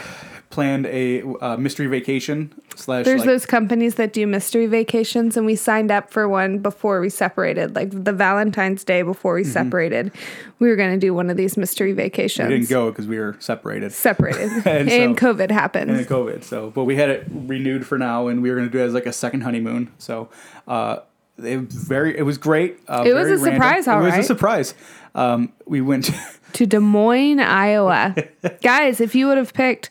planned 0.50 0.86
a 0.88 1.22
uh, 1.42 1.56
mystery 1.58 1.88
vacation 1.88 2.52
slash 2.78 3.06
There's 3.06 3.20
like, 3.22 3.28
those 3.28 3.46
companies 3.46 3.96
that 3.96 4.14
do 4.14 4.26
mystery 4.28 4.66
vacations, 4.68 5.36
and 5.38 5.46
we 5.46 5.56
signed 5.56 5.92
up 5.92 6.12
for 6.12 6.28
one 6.30 6.60
before 6.60 7.02
we 7.02 7.10
separated. 7.10 7.76
Like 7.76 7.90
the 7.92 8.14
Valentine's 8.14 8.84
Day 8.84 9.02
before 9.02 9.34
we 9.36 9.44
separated, 9.44 10.12
we 10.60 10.70
were 10.70 10.76
going 10.76 10.92
to 10.92 11.00
do 11.00 11.14
one 11.14 11.30
of 11.30 11.38
these 11.38 11.58
mystery 11.58 11.92
vacations. 11.94 12.46
Mm-hmm. 12.46 12.54
we 12.54 12.58
didn't 12.60 12.70
go 12.70 12.92
because 12.92 13.08
we 13.08 13.20
were 13.20 13.36
separated. 13.40 13.92
Separated, 13.92 14.52
And 14.66 14.90
and, 14.90 15.20
so- 15.20 15.34
COVID 15.34 15.52
happened. 15.52 15.92
and 15.92 16.08
COVID. 16.08 16.44
So, 16.44 16.70
but 16.72 16.84
we 16.86 16.96
had 16.96 17.10
it 17.10 17.28
renewed 17.30 17.86
for 17.86 17.98
now, 17.98 18.28
and 18.28 18.42
we 18.42 18.50
were 18.50 18.56
going 18.58 18.70
to 18.70 18.72
do 18.72 18.80
it 18.82 18.86
as 18.88 18.94
like 18.94 19.06
a 19.06 19.14
second 19.14 19.42
honeymoon. 19.42 19.92
So, 19.98 20.30
uh, 20.68 21.00
it 21.44 21.58
was 21.68 21.76
very, 21.76 22.18
it 22.18 22.24
was 22.24 22.38
great. 22.40 22.80
Uh, 22.88 23.04
It 23.06 23.14
was 23.14 23.28
very 23.28 23.36
a 23.36 23.38
surprise, 23.54 23.88
It 23.88 23.96
was 23.96 24.16
a 24.18 24.24
surprise. 24.24 24.74
Um, 25.14 25.54
we 25.68 25.82
went. 25.82 26.10
to 26.54 26.66
Des 26.66 26.80
Moines, 26.80 27.40
Iowa. 27.40 28.16
Guys, 28.64 29.00
if 29.02 29.14
you 29.14 29.28
would 29.28 29.38
have 29.38 29.54
picked 29.54 29.90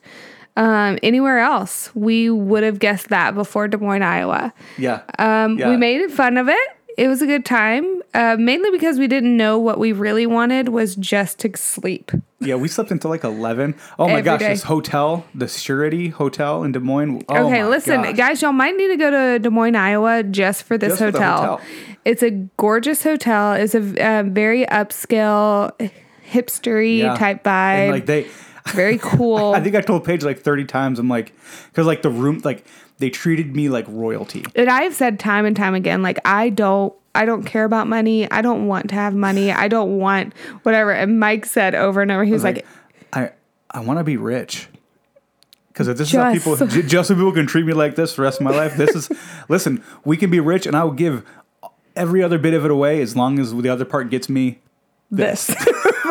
um, 0.57 0.99
anywhere 1.03 1.39
else, 1.41 1.91
we 1.95 2.31
would 2.31 2.63
have 2.63 2.79
guessed 2.79 3.09
that 3.11 3.35
before 3.35 3.69
Des 3.69 3.77
Moines, 3.79 4.03
Iowa. 4.03 4.53
yeah. 4.79 5.03
Um, 5.19 5.59
Yeah. 5.59 5.69
We 5.71 5.77
made 5.77 6.11
fun 6.11 6.37
of 6.37 6.49
it. 6.49 6.69
It 6.99 7.09
was 7.09 7.21
a 7.21 7.27
good 7.27 7.45
time, 7.45 8.01
uh, 8.15 8.37
mainly 8.39 8.71
because 8.71 8.99
we 8.99 9.07
didn't 9.07 9.37
know 9.37 9.59
what 9.59 9.79
we 9.79 9.93
really 9.93 10.25
wanted 10.27 10.71
was 10.71 10.97
just 10.97 11.39
to 11.41 11.55
sleep. 11.55 12.11
Yeah, 12.41 12.55
we 12.55 12.69
slept 12.69 12.91
until 12.91 13.11
like 13.11 13.23
eleven. 13.23 13.75
Oh 13.99 14.07
my 14.07 14.13
Every 14.13 14.23
gosh, 14.23 14.41
day. 14.41 14.49
this 14.49 14.63
hotel, 14.63 15.27
the 15.35 15.47
Surety 15.47 16.09
Hotel 16.09 16.65
in 16.65 16.73
Des 16.73 16.79
Moines. 16.79 17.23
Oh 17.29 17.49
okay, 17.49 17.65
listen, 17.65 18.01
gosh. 18.03 18.17
guys, 18.17 18.41
y'all 18.41 18.53
might 18.53 18.77
need 18.77 18.89
to 18.89 18.97
go 18.97 19.11
to 19.11 19.39
Des 19.39 19.51
Moines, 19.51 19.77
Iowa, 19.77 20.23
just 20.23 20.63
for 20.63 20.79
this 20.79 20.93
Just 20.93 21.03
for 21.03 21.11
the 21.11 21.19
hotel. 21.19 21.57
hotel. 21.59 21.61
It's 22.07 22.23
a 22.23 22.31
gorgeous 22.57 23.03
hotel. 23.03 23.53
It's 23.53 23.75
a 23.75 23.81
uh, 24.03 24.23
very 24.23 24.65
upscale, 24.65 25.73
hipstery 26.27 26.99
Yeah. 26.99 27.15
type 27.17 27.47
And 27.47 27.91
vibe. 27.91 27.93
like 27.93 28.07
they, 28.07 28.27
very 28.69 28.99
cool. 29.03 29.55
I 29.55 29.61
think 29.61 29.75
I 29.75 29.81
told 29.81 30.05
Paige 30.05 30.25
like 30.25 30.41
thirty 30.41 30.65
times. 30.65 30.99
I'm 30.99 31.09
like, 31.09 31.33
because 31.71 31.87
like 31.87 32.03
the 32.03 32.11
room, 32.11 32.41
like 32.45 32.65
they 32.99 33.11
treated 33.11 33.55
me 33.55 33.69
like 33.69 33.85
royalty. 33.89 34.45
and 34.55 34.69
I've 34.69 34.95
said 34.95 35.19
time 35.19 35.45
and 35.45 35.57
time 35.57 35.75
again, 35.75 36.03
like 36.03 36.19
I 36.25 36.51
don't 36.51 36.95
I 37.15 37.25
don't 37.25 37.45
care 37.45 37.65
about 37.65 37.89
money. 37.89 38.31
I 38.31 38.43
don't 38.43 38.67
want 38.67 38.89
to 38.91 38.95
have 38.95 39.15
money. 39.15 39.51
I 39.51 39.69
don't 39.69 39.99
want 39.99 40.35
whatever. 40.63 40.93
And 40.93 41.19
Mike 41.19 41.47
said 41.47 41.75
over 41.75 42.03
and 42.03 42.11
over, 42.11 42.25
he 42.25 42.33
was 42.33 42.45
like, 42.45 42.67
I 43.13 43.31
I 43.71 43.81
want 43.81 43.99
to 43.99 44.05
be 44.05 44.17
rich. 44.17 44.69
Because 45.69 45.89
if 45.89 45.99
this 45.99 46.09
is 46.09 46.15
how 46.15 46.33
people, 46.33 46.57
just 46.67 47.09
so 47.09 47.15
people 47.15 47.33
can 47.33 47.47
treat 47.47 47.67
me 47.67 47.75
like 47.75 47.97
this 47.97 48.15
for 48.15 48.23
the 48.23 48.25
rest 48.25 48.41
of 48.41 48.45
my 48.45 48.51
life, 48.51 48.77
this 48.77 48.97
is, 48.97 49.11
listen, 49.51 49.85
we 50.07 50.17
can 50.17 50.31
be 50.31 50.41
rich 50.41 50.65
and 50.65 50.75
I 50.75 50.83
will 50.85 50.93
give 50.93 51.23
every 51.95 52.23
other 52.23 52.39
bit 52.39 52.55
of 52.55 52.65
it 52.65 52.71
away 52.71 53.03
as 53.03 53.15
long 53.15 53.39
as 53.39 53.55
the 53.55 53.69
other 53.69 53.85
part 53.85 54.09
gets 54.09 54.31
me 54.31 54.61
this. 55.11 55.55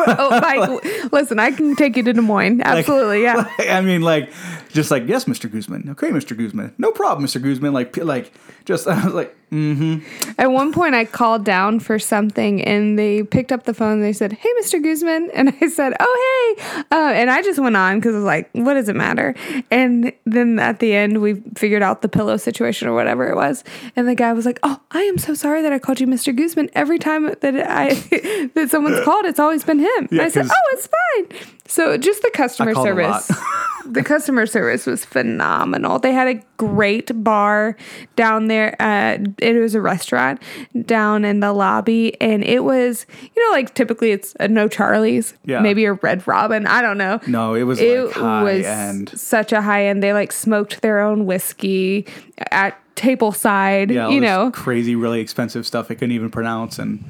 oh, 0.18 0.40
Mike, 0.40 1.12
listen, 1.12 1.38
I 1.38 1.50
can 1.50 1.74
take 1.76 1.96
you 1.96 2.02
to 2.04 2.12
Des 2.12 2.20
Moines. 2.20 2.60
Absolutely, 2.62 3.22
yeah. 3.22 3.46
I 3.58 3.80
mean, 3.80 4.02
like, 4.02 4.30
just 4.76 4.90
like, 4.92 5.08
yes, 5.08 5.24
Mr. 5.24 5.50
Guzman. 5.50 5.88
Okay, 5.90 6.10
Mr. 6.10 6.36
Guzman. 6.36 6.72
No 6.78 6.92
problem, 6.92 7.26
Mr. 7.26 7.42
Guzman. 7.42 7.72
Like, 7.72 7.96
like, 7.96 8.32
just, 8.64 8.86
I 8.88 9.04
was 9.04 9.14
like, 9.14 9.34
mm-hmm. 9.50 10.04
At 10.38 10.52
one 10.52 10.72
point, 10.72 10.94
I 10.94 11.04
called 11.04 11.44
down 11.44 11.80
for 11.80 11.98
something, 11.98 12.62
and 12.62 12.98
they 12.98 13.24
picked 13.24 13.50
up 13.50 13.64
the 13.64 13.74
phone. 13.74 13.94
and 13.94 14.04
They 14.04 14.12
said, 14.12 14.32
"Hey, 14.32 14.48
Mr. 14.60 14.82
Guzman," 14.82 15.30
and 15.34 15.52
I 15.60 15.68
said, 15.68 15.94
"Oh, 15.98 16.56
hey," 16.56 16.82
uh, 16.92 17.12
and 17.12 17.30
I 17.30 17.42
just 17.42 17.58
went 17.58 17.76
on 17.76 17.98
because 17.98 18.14
I 18.14 18.18
was 18.18 18.24
like, 18.24 18.50
"What 18.52 18.74
does 18.74 18.88
it 18.88 18.96
matter?" 18.96 19.34
And 19.70 20.12
then 20.24 20.58
at 20.58 20.78
the 20.78 20.94
end, 20.94 21.20
we 21.20 21.34
figured 21.56 21.82
out 21.82 22.02
the 22.02 22.08
pillow 22.08 22.36
situation 22.36 22.86
or 22.86 22.94
whatever 22.94 23.28
it 23.28 23.34
was, 23.34 23.64
and 23.96 24.06
the 24.06 24.14
guy 24.14 24.32
was 24.32 24.46
like, 24.46 24.60
"Oh, 24.62 24.80
I 24.90 25.02
am 25.02 25.18
so 25.18 25.34
sorry 25.34 25.62
that 25.62 25.72
I 25.72 25.78
called 25.78 26.00
you 26.00 26.06
Mr. 26.06 26.36
Guzman. 26.36 26.70
Every 26.74 26.98
time 26.98 27.24
that 27.40 27.44
I 27.44 27.94
that 28.54 28.68
someone's 28.70 29.04
called, 29.04 29.24
it's 29.24 29.40
always 29.40 29.64
been 29.64 29.78
him." 29.78 30.08
Yeah, 30.10 30.24
I 30.24 30.28
said, 30.28 30.46
"Oh, 30.46 30.72
it's 30.72 30.88
fine." 30.88 31.55
So 31.68 31.96
just 31.96 32.22
the 32.22 32.30
customer 32.32 32.72
called 32.74 32.88
a 32.88 32.94
lot. 32.94 33.22
service. 33.22 33.44
the 33.86 34.02
customer 34.02 34.46
service 34.46 34.86
was 34.86 35.04
phenomenal. 35.04 35.98
They 35.98 36.12
had 36.12 36.28
a 36.28 36.40
great 36.56 37.10
bar 37.22 37.76
down 38.16 38.46
there. 38.48 38.76
Uh, 38.80 39.18
it 39.38 39.54
was 39.60 39.74
a 39.74 39.80
restaurant 39.80 40.40
down 40.84 41.24
in 41.24 41.40
the 41.40 41.52
lobby, 41.52 42.20
and 42.20 42.42
it 42.44 42.64
was, 42.64 43.06
you 43.34 43.44
know, 43.44 43.52
like 43.52 43.74
typically 43.74 44.10
it's 44.12 44.34
a 44.40 44.48
no 44.48 44.68
Charlie's, 44.68 45.34
Yeah. 45.44 45.60
maybe 45.60 45.84
a 45.84 45.94
Red 45.94 46.26
Robin. 46.26 46.66
I 46.66 46.82
don't 46.82 46.98
know. 46.98 47.20
no, 47.26 47.54
it 47.54 47.64
was 47.64 47.80
it 47.80 48.00
like 48.06 48.14
high 48.14 48.42
was 48.42 48.64
end. 48.66 49.10
such 49.18 49.52
a 49.52 49.60
high 49.62 49.86
end. 49.86 50.02
They 50.02 50.12
like 50.12 50.32
smoked 50.32 50.82
their 50.82 51.00
own 51.00 51.26
whiskey 51.26 52.06
at 52.50 52.78
table 52.96 53.30
side. 53.32 53.90
Yeah, 53.90 54.08
you 54.08 54.20
know, 54.20 54.50
crazy, 54.52 54.96
really 54.96 55.20
expensive 55.20 55.66
stuff 55.66 55.90
I 55.90 55.94
couldn't 55.94 56.12
even 56.12 56.30
pronounce. 56.30 56.78
And 56.78 57.04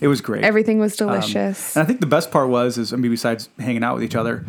it 0.00 0.08
was 0.08 0.20
great. 0.20 0.44
everything 0.44 0.78
was 0.78 1.00
Um, 1.00 1.08
delicious. 1.08 1.76
and 1.76 1.82
I 1.82 1.86
think 1.86 2.00
the 2.00 2.06
best 2.06 2.30
part 2.30 2.48
was, 2.48 2.78
is 2.78 2.92
I 2.92 2.96
mean, 2.96 3.10
besides 3.10 3.48
hanging 3.58 3.82
out 3.84 3.94
with 3.94 4.04
each 4.04 4.14
other, 4.16 4.44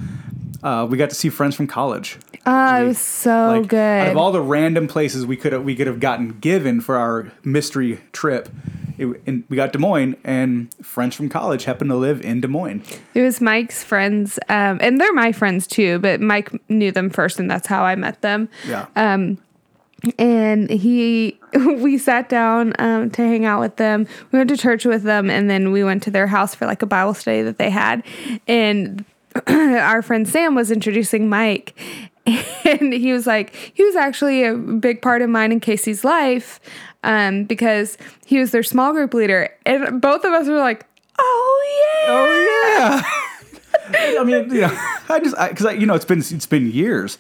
uh, 0.64 0.88
we 0.90 0.98
got 0.98 1.10
to 1.10 1.16
see 1.16 1.30
friends 1.30 1.56
from 1.56 1.68
college. 1.68 2.18
oh, 2.46 2.82
it 2.84 2.88
was 2.88 2.98
so 2.98 3.60
Like, 3.60 3.68
good. 3.70 4.02
Out 4.02 4.08
of 4.10 4.18
all 4.18 4.32
the 4.32 4.42
random 4.42 4.88
places 4.88 5.26
we 5.26 5.36
could 5.38 5.54
have, 5.54 5.64
we 5.64 5.76
could 5.76 5.88
have 5.88 6.00
gotten 6.00 6.40
given 6.40 6.82
for 6.82 6.96
our 6.98 7.28
mystery 7.44 8.00
trip, 8.12 8.50
it, 8.98 9.06
and 9.28 9.44
we 9.50 9.56
got 9.56 9.72
Des 9.74 9.78
Moines, 9.80 10.16
and 10.24 10.74
friends 10.82 11.16
from 11.16 11.30
college 11.30 11.66
happened 11.66 11.92
to 11.92 11.96
live 11.96 12.20
in 12.22 12.42
Des 12.42 12.48
Moines. 12.48 12.82
It 13.14 13.22
was 13.22 13.40
Mike's 13.40 13.84
friends, 13.84 14.40
um, 14.50 14.80
and 14.82 15.00
they're 15.00 15.14
my 15.14 15.32
friends 15.32 15.68
too. 15.68 16.00
But 16.00 16.20
Mike 16.22 16.50
knew 16.70 16.92
them 16.92 17.12
first, 17.12 17.40
and 17.40 17.50
that's 17.50 17.68
how 17.68 17.84
I 17.84 17.96
met 17.96 18.22
them. 18.22 18.50
Yeah. 18.68 18.88
Um, 18.96 19.38
and 20.18 20.70
he, 20.70 21.40
we 21.54 21.98
sat 21.98 22.30
down 22.30 22.74
um, 22.80 23.10
to 23.12 23.22
hang 23.22 23.46
out 23.46 23.60
with 23.60 23.78
them. 23.78 24.08
We 24.32 24.40
went 24.40 24.50
to 24.50 24.58
church 24.58 24.86
with 24.86 25.04
them, 25.04 25.30
and 25.30 25.50
then 25.50 25.72
we 25.72 25.84
went 25.84 26.04
to 26.04 26.12
their 26.12 26.28
house 26.28 26.56
for 26.56 26.66
like 26.66 26.82
a 26.82 26.86
Bible 26.86 27.14
study 27.14 27.42
that 27.42 27.58
they 27.58 27.70
had. 27.70 28.04
And 28.48 29.06
our 29.48 30.02
friend 30.02 30.28
Sam 30.28 30.56
was 30.56 30.72
introducing 30.72 31.30
Mike, 31.30 31.78
and 32.26 32.94
he 32.94 33.14
was 33.14 33.26
like, 33.26 33.56
he 33.74 33.84
was 33.84 33.96
actually 33.96 34.44
a 34.44 34.56
big 34.56 35.02
part 35.02 35.22
of 35.22 35.30
mine 35.30 35.52
and 35.52 35.62
Casey's 35.62 36.04
life 36.04 36.60
um, 37.04 37.46
because 37.46 37.98
he 38.26 38.40
was 38.40 38.52
their 38.52 38.64
small 38.64 38.94
group 38.94 39.14
leader, 39.14 39.50
and 39.66 40.02
both 40.02 40.24
of 40.26 40.34
us 40.34 40.48
were 40.48 40.60
like, 40.60 40.86
oh 41.18 42.04
yeah, 42.06 42.12
oh 42.12 42.92
yeah. 42.92 43.02
I 44.20 44.24
mean, 44.24 44.54
you 44.54 44.62
know, 44.62 44.78
I 45.10 45.20
just 45.20 45.36
because 45.50 45.66
I, 45.66 45.72
you 45.72 45.86
know 45.86 45.96
it's 45.96 46.06
been 46.06 46.20
it's 46.20 46.46
been 46.46 46.70
years, 46.70 47.18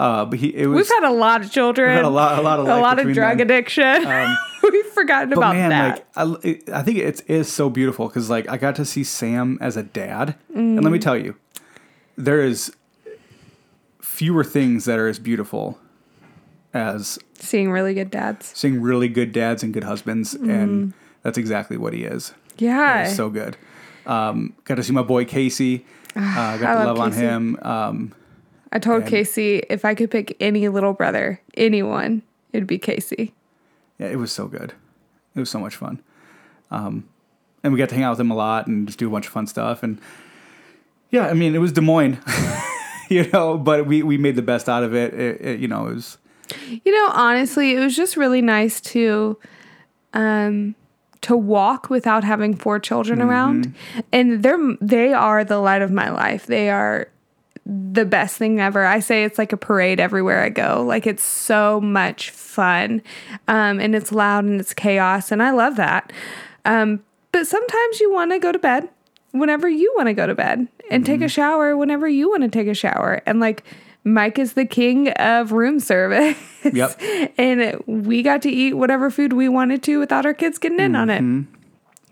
uh, 0.00 0.24
but 0.24 0.38
he 0.38 0.48
it 0.56 0.66
was. 0.66 0.76
We've 0.76 0.88
had 1.00 1.08
a 1.08 1.12
lot 1.12 1.42
of 1.42 1.50
children. 1.52 1.94
had 1.94 2.04
a 2.04 2.08
lot- 2.08 2.38
a 2.38 2.42
lot 2.42 2.58
of 2.60 2.66
a 2.66 2.80
lot 2.80 2.98
of 2.98 3.12
drug 3.12 3.38
them. 3.38 3.46
addiction. 3.46 4.04
We've 4.62 4.86
forgotten 4.86 5.30
but 5.30 5.38
about 5.38 5.54
man, 5.54 5.70
that. 5.70 6.04
like 6.16 6.44
I, 6.72 6.78
I 6.78 6.82
think 6.82 6.98
it 6.98 7.22
is 7.28 7.50
so 7.52 7.68
beautiful 7.70 8.08
because 8.08 8.28
like 8.30 8.48
I 8.48 8.56
got 8.56 8.76
to 8.76 8.84
see 8.84 9.04
Sam 9.04 9.58
as 9.60 9.76
a 9.76 9.82
dad, 9.82 10.34
and 10.54 10.82
let 10.82 10.92
me 10.92 10.98
tell 10.98 11.16
you, 11.16 11.34
there 12.16 12.40
is 12.42 12.72
fewer 14.00 14.44
things 14.44 14.84
that 14.84 14.98
are 14.98 15.08
as 15.08 15.18
beautiful 15.18 15.78
as 16.74 17.18
Seeing 17.34 17.70
really 17.70 17.94
good 17.94 18.10
dads. 18.10 18.52
seeing 18.54 18.80
really 18.82 19.08
good 19.08 19.32
dads 19.32 19.62
and 19.62 19.72
good 19.72 19.84
husbands, 19.84 20.34
and 20.34 20.92
that's 21.22 21.38
exactly 21.38 21.76
what 21.76 21.92
he 21.94 22.04
is. 22.04 22.34
Yeah. 22.58 23.04
It's 23.04 23.16
so 23.16 23.30
good. 23.30 23.56
Um, 24.06 24.54
got 24.64 24.74
to 24.76 24.82
see 24.82 24.92
my 24.92 25.02
boy 25.02 25.24
Casey. 25.24 25.86
Uh, 26.14 26.58
got 26.58 26.62
I 26.62 26.72
to 26.74 26.74
love 26.86 26.98
love 26.98 26.98
on 26.98 27.12
him. 27.12 27.58
Um, 27.62 28.12
I 28.72 28.78
told 28.78 29.02
and- 29.02 29.10
Casey 29.10 29.58
if 29.70 29.84
I 29.84 29.94
could 29.94 30.10
pick 30.10 30.36
any 30.40 30.68
little 30.68 30.92
brother, 30.92 31.40
anyone, 31.54 32.22
it'd 32.52 32.66
be 32.68 32.78
Casey. 32.78 33.34
yeah, 33.98 34.06
it 34.08 34.16
was 34.16 34.32
so 34.32 34.46
good. 34.46 34.72
It 35.34 35.40
was 35.40 35.50
so 35.50 35.58
much 35.60 35.76
fun. 35.76 36.00
Um, 36.70 37.08
and 37.62 37.72
we 37.72 37.78
got 37.78 37.88
to 37.90 37.94
hang 37.94 38.04
out 38.04 38.10
with 38.12 38.20
him 38.20 38.30
a 38.30 38.34
lot 38.34 38.66
and 38.66 38.86
just 38.86 38.98
do 38.98 39.06
a 39.08 39.10
bunch 39.10 39.26
of 39.26 39.32
fun 39.32 39.46
stuff. 39.46 39.82
And 39.82 40.00
yeah, 41.10 41.26
I 41.26 41.34
mean, 41.34 41.54
it 41.54 41.58
was 41.58 41.72
Des 41.72 41.80
Moines, 41.80 42.18
you 43.10 43.28
know, 43.30 43.58
but 43.58 43.86
we, 43.86 44.02
we 44.02 44.16
made 44.18 44.36
the 44.36 44.42
best 44.42 44.68
out 44.68 44.82
of 44.82 44.94
it. 44.94 45.12
It, 45.14 45.40
it. 45.40 45.60
You 45.60 45.68
know, 45.68 45.86
it 45.88 45.94
was 45.94 46.18
You 46.84 46.92
know, 46.92 47.10
honestly, 47.12 47.74
it 47.74 47.80
was 47.80 47.94
just 47.96 48.16
really 48.16 48.40
nice 48.42 48.80
to 48.92 49.38
um 50.14 50.74
to 51.20 51.36
walk 51.36 51.90
without 51.90 52.24
having 52.24 52.56
four 52.56 52.78
children 52.78 53.20
around. 53.20 53.74
And 54.10 54.42
they're 54.42 54.58
they 54.80 55.12
are 55.12 55.44
the 55.44 55.58
light 55.58 55.82
of 55.82 55.90
my 55.90 56.10
life. 56.10 56.46
They 56.46 56.70
are 56.70 57.08
the 57.70 58.04
best 58.04 58.36
thing 58.36 58.60
ever. 58.60 58.84
I 58.84 58.98
say 58.98 59.24
it's 59.24 59.38
like 59.38 59.52
a 59.52 59.56
parade 59.56 60.00
everywhere 60.00 60.42
I 60.42 60.48
go. 60.48 60.84
Like 60.86 61.06
it's 61.06 61.22
so 61.22 61.80
much 61.80 62.30
fun. 62.30 63.02
Um 63.46 63.78
and 63.78 63.94
it's 63.94 64.10
loud 64.10 64.44
and 64.44 64.60
it's 64.60 64.74
chaos 64.74 65.30
and 65.30 65.42
I 65.42 65.52
love 65.52 65.76
that. 65.76 66.12
Um 66.64 67.02
but 67.32 67.46
sometimes 67.46 68.00
you 68.00 68.12
want 68.12 68.32
to 68.32 68.40
go 68.40 68.50
to 68.50 68.58
bed 68.58 68.88
whenever 69.30 69.68
you 69.68 69.92
want 69.96 70.08
to 70.08 70.14
go 70.14 70.26
to 70.26 70.34
bed 70.34 70.66
and 70.90 71.06
take 71.06 71.22
a 71.22 71.28
shower 71.28 71.76
whenever 71.76 72.08
you 72.08 72.28
want 72.28 72.42
to 72.42 72.48
take 72.48 72.66
a 72.66 72.74
shower. 72.74 73.22
And 73.24 73.38
like 73.38 73.62
Mike 74.02 74.38
is 74.38 74.54
the 74.54 74.64
king 74.64 75.10
of 75.10 75.52
room 75.52 75.78
service. 75.78 76.36
Yep. 76.64 77.00
and 77.38 77.82
we 77.86 78.22
got 78.22 78.42
to 78.42 78.50
eat 78.50 78.74
whatever 78.74 79.10
food 79.10 79.32
we 79.32 79.48
wanted 79.48 79.82
to 79.84 80.00
without 80.00 80.26
our 80.26 80.34
kids 80.34 80.58
getting 80.58 80.80
in 80.80 80.96
on 80.96 81.08
it. 81.08 81.20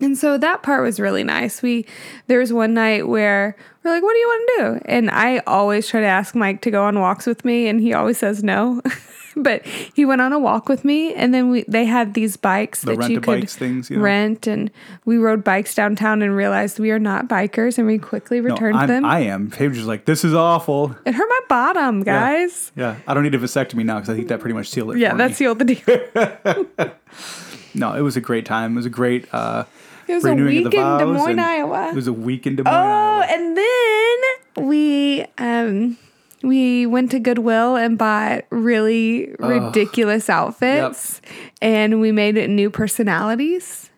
And 0.00 0.16
so 0.16 0.38
that 0.38 0.62
part 0.62 0.82
was 0.82 1.00
really 1.00 1.24
nice. 1.24 1.62
We 1.62 1.86
there 2.28 2.38
was 2.38 2.52
one 2.52 2.74
night 2.74 3.08
where 3.08 3.56
we're 3.82 3.90
like, 3.90 4.02
"What 4.02 4.12
do 4.12 4.18
you 4.18 4.26
want 4.28 4.48
to 4.48 4.62
do?" 4.62 4.80
And 4.86 5.10
I 5.10 5.38
always 5.38 5.88
try 5.88 6.00
to 6.00 6.06
ask 6.06 6.34
Mike 6.34 6.60
to 6.62 6.70
go 6.70 6.84
on 6.84 7.00
walks 7.00 7.26
with 7.26 7.44
me, 7.44 7.66
and 7.66 7.80
he 7.80 7.92
always 7.92 8.18
says 8.18 8.44
no. 8.44 8.80
but 9.36 9.66
he 9.66 10.04
went 10.04 10.20
on 10.20 10.32
a 10.32 10.38
walk 10.38 10.68
with 10.68 10.84
me, 10.84 11.14
and 11.14 11.34
then 11.34 11.50
we 11.50 11.64
they 11.66 11.84
had 11.84 12.14
these 12.14 12.36
bikes 12.36 12.82
The 12.82 12.94
that 12.94 13.10
you 13.10 13.20
could 13.20 13.50
things, 13.50 13.90
you 13.90 13.96
know? 13.96 14.02
rent, 14.02 14.46
and 14.46 14.70
we 15.04 15.16
rode 15.16 15.42
bikes 15.42 15.74
downtown 15.74 16.22
and 16.22 16.36
realized 16.36 16.78
we 16.78 16.92
are 16.92 17.00
not 17.00 17.26
bikers, 17.28 17.76
and 17.76 17.86
we 17.86 17.98
quickly 17.98 18.40
no, 18.40 18.50
returned 18.52 18.76
I'm, 18.76 18.88
them. 18.88 19.04
I 19.04 19.20
am. 19.20 19.50
Paige 19.50 19.76
was 19.76 19.86
like, 19.86 20.04
this 20.04 20.24
is 20.24 20.32
awful. 20.32 20.94
it 21.04 21.14
hurt 21.14 21.28
my 21.28 21.40
bottom, 21.48 22.04
guys. 22.04 22.70
Yeah. 22.76 22.96
I 23.06 23.14
don't 23.14 23.24
need 23.24 23.34
a 23.34 23.38
vasectomy 23.38 23.84
now 23.84 23.96
because 23.96 24.10
I 24.10 24.14
think 24.14 24.28
that 24.28 24.38
pretty 24.38 24.54
much 24.54 24.68
sealed 24.68 24.92
it. 24.92 24.98
Yeah, 24.98 25.12
for 25.12 25.18
that's 25.18 25.32
me. 25.32 25.36
sealed 25.36 25.58
the 25.58 25.64
deal. 25.64 26.92
No, 27.74 27.94
it 27.94 28.00
was 28.00 28.16
a 28.16 28.20
great 28.20 28.44
time. 28.44 28.72
It 28.72 28.76
was 28.76 28.86
a 28.86 28.90
great 28.90 29.32
uh, 29.32 29.64
It 30.08 30.14
was 30.14 30.24
a 30.24 30.34
week 30.34 30.64
in 30.64 30.70
Des. 30.70 31.04
Moines, 31.04 31.38
Iowa. 31.38 31.88
It 31.90 31.94
was 31.94 32.06
a 32.06 32.12
week 32.12 32.46
in 32.46 32.56
Des 32.56 32.62
Moines, 32.62 32.74
Oh, 32.74 33.20
Iowa. 33.20 33.26
and 33.28 33.56
then 33.56 34.66
we 34.66 35.26
um 35.38 35.96
we 36.42 36.86
went 36.86 37.10
to 37.10 37.18
Goodwill 37.18 37.76
and 37.76 37.98
bought 37.98 38.44
really 38.50 39.34
ridiculous 39.38 40.30
outfits 40.30 41.20
and 41.60 42.00
we 42.00 42.12
made 42.12 42.36
new 42.48 42.70
personalities 42.70 43.90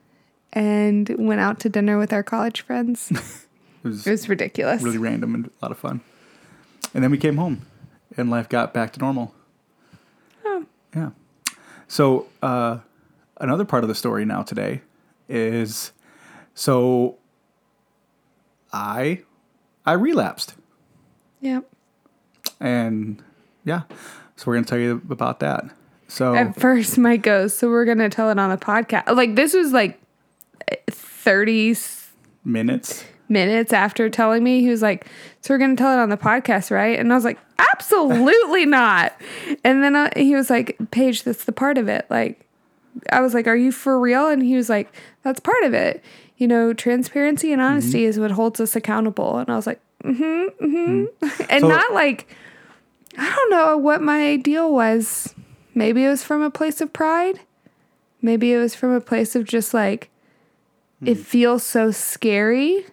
and 0.53 1.09
went 1.19 1.41
out 1.41 1.61
to 1.61 1.69
dinner 1.69 1.99
with 1.99 2.13
our 2.13 2.23
college 2.23 2.63
friends. 2.63 3.13
It 3.83 3.89
was 3.89 4.07
It 4.07 4.11
was 4.11 4.29
ridiculous. 4.29 4.83
really 4.83 4.99
random 4.99 5.35
and 5.35 5.47
a 5.47 5.51
lot 5.65 5.71
of 5.73 5.79
fun. 5.79 6.03
And 6.93 7.03
then 7.03 7.11
we 7.11 7.17
came 7.17 7.39
home, 7.39 7.63
and 8.15 8.29
life 8.29 8.47
got 8.47 8.75
back 8.75 8.93
to 8.93 9.01
normal. 9.01 9.33
Oh. 10.45 10.67
Yeah. 10.95 11.11
So 11.89 12.27
uh, 12.43 12.81
another 13.41 13.65
part 13.65 13.83
of 13.85 13.89
the 13.89 13.95
story 13.95 14.27
now 14.27 14.43
today 14.43 14.83
is 15.31 15.93
so 16.61 17.17
I 18.73 19.23
I 19.87 19.93
relapsed, 19.95 20.55
Yep. 21.41 21.65
and 22.61 23.23
yeah, 23.65 23.83
so 24.37 24.45
we're 24.47 24.55
gonna 24.57 24.67
tell 24.67 24.79
you 24.79 25.03
about 25.11 25.41
that. 25.41 25.65
So 26.09 26.35
At 26.35 26.61
first 26.61 26.99
Mike 26.99 27.23
goes, 27.23 27.57
so 27.57 27.69
we're 27.71 27.87
gonna 27.87 28.11
tell 28.11 28.29
it 28.31 28.39
on 28.39 28.51
the 28.51 28.59
podcast. 28.59 29.15
Like 29.17 29.37
this 29.37 29.55
was 29.55 29.73
like 29.73 30.01
thirty 30.91 31.75
minutes. 32.45 33.05
minutes 33.29 33.73
after 33.73 34.11
telling 34.11 34.45
me, 34.45 34.61
he 34.61 34.69
was 34.69 34.83
like, 34.83 35.07
"So 35.41 35.55
we're 35.55 35.59
gonna 35.59 35.77
tell 35.77 35.99
it 35.99 36.03
on 36.03 36.11
the 36.11 36.17
podcast, 36.19 36.71
right?" 36.71 36.99
And 36.99 37.11
I 37.11 37.15
was 37.17 37.25
like, 37.25 37.39
"Absolutely 37.75 38.67
not." 38.79 39.15
And 39.65 39.83
then 39.83 39.97
uh, 39.97 40.11
he 40.15 40.35
was 40.35 40.51
like, 40.51 40.77
"Paige, 40.91 41.23
that's 41.25 41.45
the 41.45 41.53
part 41.53 41.79
of 41.79 41.89
it." 41.89 42.07
Like, 42.11 42.47
I 43.11 43.21
was 43.21 43.33
like, 43.35 43.47
"Are 43.47 43.57
you 43.57 43.73
for 43.73 43.99
real?" 43.99 44.29
And 44.29 44.43
he 44.43 44.57
was 44.57 44.69
like, 44.69 44.93
"That's 45.23 45.41
part 45.41 45.65
of 45.65 45.73
it. 45.75 46.03
You 46.41 46.49
know, 46.49 46.73
transparency 46.73 47.53
and 47.53 47.61
honesty 47.61 48.05
is 48.05 48.19
what 48.19 48.31
holds 48.33 48.61
us 48.61 48.75
accountable." 48.75 49.39
And 49.39 49.51
I 49.51 49.57
was 49.57 49.67
like, 49.67 49.81
"Mm-hmm, 50.03 50.65
mm-hmm," 50.65 51.43
and 51.51 51.61
So- 51.61 51.69
not 51.69 51.93
like, 51.93 52.35
I 53.19 53.29
don't 53.35 53.51
know 53.51 53.77
what 53.77 54.01
my 54.03 54.27
ideal 54.27 54.73
was. 54.73 55.35
Maybe 55.75 56.05
it 56.05 56.09
was 56.09 56.25
from 56.25 56.43
a 56.43 56.51
place 56.51 56.81
of 56.81 56.93
pride. 56.93 57.41
Maybe 58.23 58.53
it 58.53 58.59
was 58.59 58.75
from 58.75 58.93
a 58.93 59.01
place 59.01 59.35
of 59.37 59.45
just 59.45 59.73
like, 59.73 60.11
it 61.05 61.17
feels 61.19 61.63
so 61.63 61.91
scary. 61.91 62.85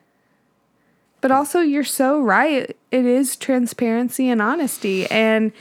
But 1.20 1.32
also, 1.32 1.60
you're 1.62 1.84
so 1.84 2.22
right. 2.22 2.76
It 2.92 3.06
is 3.06 3.36
transparency 3.36 4.30
and 4.30 4.42
honesty, 4.42 5.08
and 5.08 5.52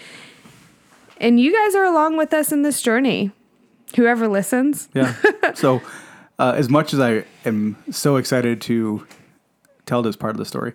and 1.20 1.40
you 1.40 1.53
guys 1.53 1.75
are 1.75 1.85
along 1.85 2.16
with 2.18 2.35
us 2.35 2.53
in 2.53 2.62
this 2.62 2.83
journey. 2.83 3.31
Whoever 3.96 4.27
listens, 4.29 4.88
Yeah. 4.94 5.14
so, 5.55 5.81
uh, 6.38 6.55
as 6.57 6.68
much 6.68 6.92
as 6.92 7.01
I 7.01 7.25
am 7.44 7.77
so 7.90 8.16
excited 8.16 8.61
to 8.62 9.07
tell 9.87 10.03
this 10.03 10.16
part 10.16 10.33
of 10.33 10.38
the 10.38 10.44
story, 10.44 10.72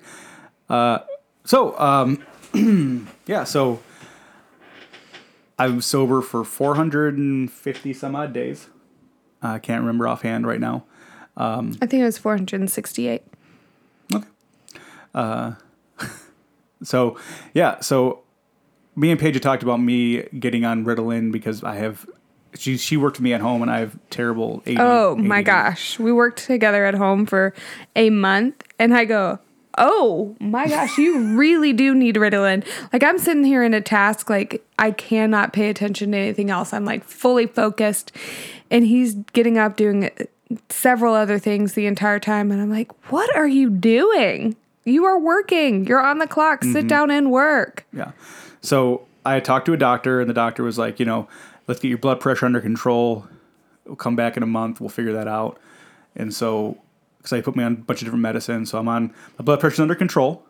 uh, 0.70 1.00
so 1.44 1.78
um, 1.80 2.24
yeah, 3.26 3.44
so 3.44 3.80
I'm 5.60 5.82
sober 5.82 6.22
for 6.22 6.44
450 6.44 7.94
some 7.94 8.16
odd 8.16 8.34
days. 8.34 8.68
I 9.42 9.60
can't 9.60 9.82
remember 9.82 10.08
offhand 10.08 10.48
right 10.48 10.60
now. 10.60 10.86
I 11.82 11.86
think 11.86 12.02
it 12.02 12.06
was 12.06 12.18
468. 12.18 13.24
Okay. 14.14 14.28
Uh, 15.14 15.54
so 16.84 17.18
yeah, 17.54 17.80
so 17.80 18.22
me 18.96 19.12
and 19.12 19.20
Paige 19.20 19.40
talked 19.42 19.64
about 19.64 19.78
me 19.78 20.24
getting 20.40 20.66
on 20.66 20.86
Ritalin 20.86 21.32
because 21.32 21.64
I 21.64 21.76
have. 21.76 22.08
She 22.56 22.78
she 22.78 22.98
worked 22.98 23.18
with 23.18 23.24
me 23.24 23.34
at 23.34 23.42
home 23.42 23.62
and 23.62 23.72
I 23.72 23.80
have 23.80 23.98
terrible. 24.10 24.62
AD, 24.66 24.78
Oh 24.80 25.16
my 25.16 25.42
gosh. 25.42 25.98
We 26.00 26.12
worked 26.12 26.46
together 26.46 26.86
at 26.86 26.96
home 26.96 27.26
for 27.26 27.54
a 27.96 28.10
month 28.10 28.64
and 28.78 28.94
I 28.94 29.06
go, 29.06 29.40
Oh 29.78 30.36
my 30.40 30.68
gosh, 30.68 30.98
you 30.98 31.36
really 31.38 31.74
do 31.74 31.96
need 31.96 32.16
Ritalin. 32.16 32.66
Like 32.92 33.04
I'm 33.04 33.18
sitting 33.18 33.46
here 33.46 33.64
in 33.64 33.74
a 33.74 33.82
task, 33.82 34.30
like 34.30 34.66
I 34.78 34.92
cannot 34.92 35.54
pay 35.54 35.70
attention 35.70 36.12
to 36.12 36.18
anything 36.18 36.50
else. 36.50 36.74
I'm 36.74 36.86
like 36.86 37.04
fully 37.04 37.48
focused. 37.48 38.12
And 38.70 38.86
he's 38.86 39.16
getting 39.34 39.58
up 39.58 39.78
doing 39.78 40.10
several 40.70 41.14
other 41.14 41.40
things 41.40 41.74
the 41.74 41.86
entire 41.86 42.20
time. 42.20 42.52
And 42.52 42.62
I'm 42.62 42.70
like, 42.70 43.12
What 43.12 43.34
are 43.36 43.48
you 43.48 43.70
doing? 43.70 44.56
You 44.84 45.06
are 45.06 45.20
working. 45.20 45.86
You're 45.86 46.02
on 46.02 46.18
the 46.18 46.28
clock. 46.28 46.64
Sit 46.64 46.74
mm-hmm. 46.74 46.88
down 46.88 47.12
and 47.12 47.32
work. 47.32 47.86
Yeah. 47.94 48.12
So 48.62 49.06
I 49.26 49.40
talked 49.40 49.66
to 49.68 49.74
a 49.74 49.78
doctor, 49.78 50.20
and 50.20 50.30
the 50.30 50.34
doctor 50.34 50.64
was 50.64 50.78
like, 50.78 51.00
you 51.00 51.06
know, 51.06 51.28
let's 51.68 51.80
get 51.80 51.90
your 51.90 51.98
blood 51.98 52.20
pressure 52.20 52.46
under 52.46 52.62
control. 52.62 53.28
We'll 53.86 53.96
come 53.96 54.16
back 54.16 54.38
in 54.38 54.44
a 54.44 54.48
month. 54.48 54.80
We'll 54.80 54.90
figure 54.90 55.14
that 55.14 55.28
out. 55.28 55.60
And 56.16 56.34
so, 56.34 56.78
because 57.18 57.32
he 57.32 57.42
put 57.42 57.56
me 57.56 57.64
on 57.64 57.74
a 57.74 57.76
bunch 57.76 58.02
of 58.02 58.06
different 58.06 58.22
medicine, 58.22 58.66
so 58.66 58.78
I'm 58.78 58.88
on 58.88 59.14
my 59.38 59.44
blood 59.44 59.60
pressure's 59.60 59.80
under 59.80 59.96
control, 59.96 60.44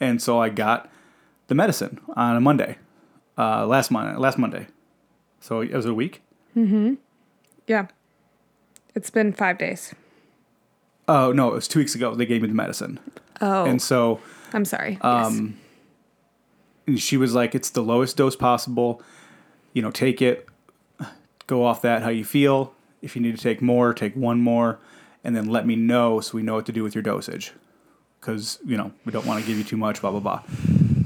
and 0.00 0.20
so 0.20 0.40
I 0.40 0.48
got 0.48 0.90
the 1.48 1.54
medicine 1.54 2.00
on 2.14 2.36
a 2.36 2.40
Monday, 2.40 2.78
uh, 3.38 3.66
last 3.66 3.90
Monday, 3.90 4.16
last 4.18 4.36
Monday. 4.38 4.66
So 5.40 5.60
it 5.60 5.72
was 5.72 5.86
a 5.86 5.94
week. 5.94 6.22
Mm-hmm. 6.56 6.94
Yeah. 7.66 7.86
It's 8.94 9.10
been 9.10 9.32
five 9.32 9.58
days. 9.58 9.94
Oh 11.08 11.30
no, 11.32 11.48
it 11.48 11.54
was 11.54 11.68
two 11.68 11.78
weeks 11.78 11.94
ago. 11.94 12.14
They 12.14 12.26
gave 12.26 12.42
me 12.42 12.48
the 12.48 12.54
medicine, 12.54 12.98
Oh, 13.40 13.64
and 13.64 13.80
so 13.80 14.20
I'm 14.52 14.64
sorry. 14.64 14.98
Um, 15.02 15.56
and 16.86 17.00
she 17.00 17.16
was 17.16 17.34
like, 17.34 17.54
"It's 17.54 17.70
the 17.70 17.82
lowest 17.82 18.16
dose 18.16 18.34
possible. 18.34 19.02
You 19.76 19.82
know, 19.82 19.90
take 19.90 20.22
it. 20.22 20.48
Go 21.46 21.64
off 21.68 21.82
that 21.82 22.02
how 22.02 22.08
you 22.08 22.24
feel. 22.24 22.72
If 23.02 23.14
you 23.14 23.20
need 23.20 23.36
to 23.36 23.42
take 23.42 23.60
more, 23.60 23.92
take 23.92 24.16
one 24.16 24.40
more, 24.40 24.78
and 25.22 25.36
then 25.36 25.46
let 25.56 25.66
me 25.66 25.76
know 25.76 26.20
so 26.20 26.30
we 26.38 26.42
know 26.42 26.54
what 26.54 26.66
to 26.66 26.72
do 26.72 26.82
with 26.82 26.94
your 26.94 27.02
dosage. 27.02 27.52
because 28.26 28.58
you 28.66 28.76
know 28.76 28.90
we 29.04 29.12
don't 29.12 29.24
want 29.24 29.40
to 29.40 29.46
give 29.46 29.56
you 29.56 29.64
too 29.64 29.76
much, 29.76 30.00
blah 30.00 30.10
blah 30.10 30.20
blah. 30.20 30.42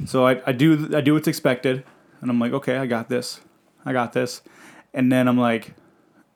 So 0.06 0.26
I, 0.26 0.40
I 0.46 0.52
do 0.52 0.88
I 0.96 1.02
do 1.02 1.14
what's 1.14 1.28
expected, 1.28 1.84
and 2.20 2.30
I'm 2.30 2.40
like, 2.40 2.52
okay, 2.52 2.78
I 2.78 2.86
got 2.86 3.08
this, 3.10 3.40
I 3.84 3.92
got 3.92 4.12
this, 4.14 4.40
and 4.94 5.12
then 5.12 5.28
I'm 5.28 5.38
like, 5.38 5.74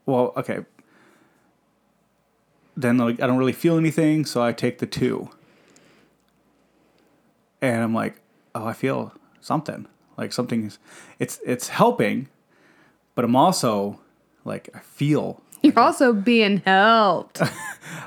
well, 0.07 0.33
okay. 0.37 0.61
Then 2.77 2.99
like 2.99 3.21
I 3.23 3.27
don't 3.27 3.39
really 3.39 3.53
feel 3.53 3.79
anything, 3.79 4.27
so 4.27 4.43
I 4.43 4.53
take 4.53 4.79
the 4.79 4.87
two, 4.87 5.31
and 7.63 7.83
I'm 7.83 7.95
like, 7.95 8.21
oh, 8.55 8.67
I 8.67 8.75
feel 8.75 9.15
something, 9.41 9.87
like 10.17 10.33
something's, 10.33 10.79
it's 11.19 11.41
it's 11.45 11.69
helping, 11.69 12.29
but 13.15 13.25
I'm 13.25 13.37
also 13.37 14.01
like 14.45 14.69
I 14.75 14.81
feel 14.81 15.43
You're 15.65 15.81
also 15.81 16.13
being 16.13 16.59
helped. 16.59 17.41
I'm 17.43 17.51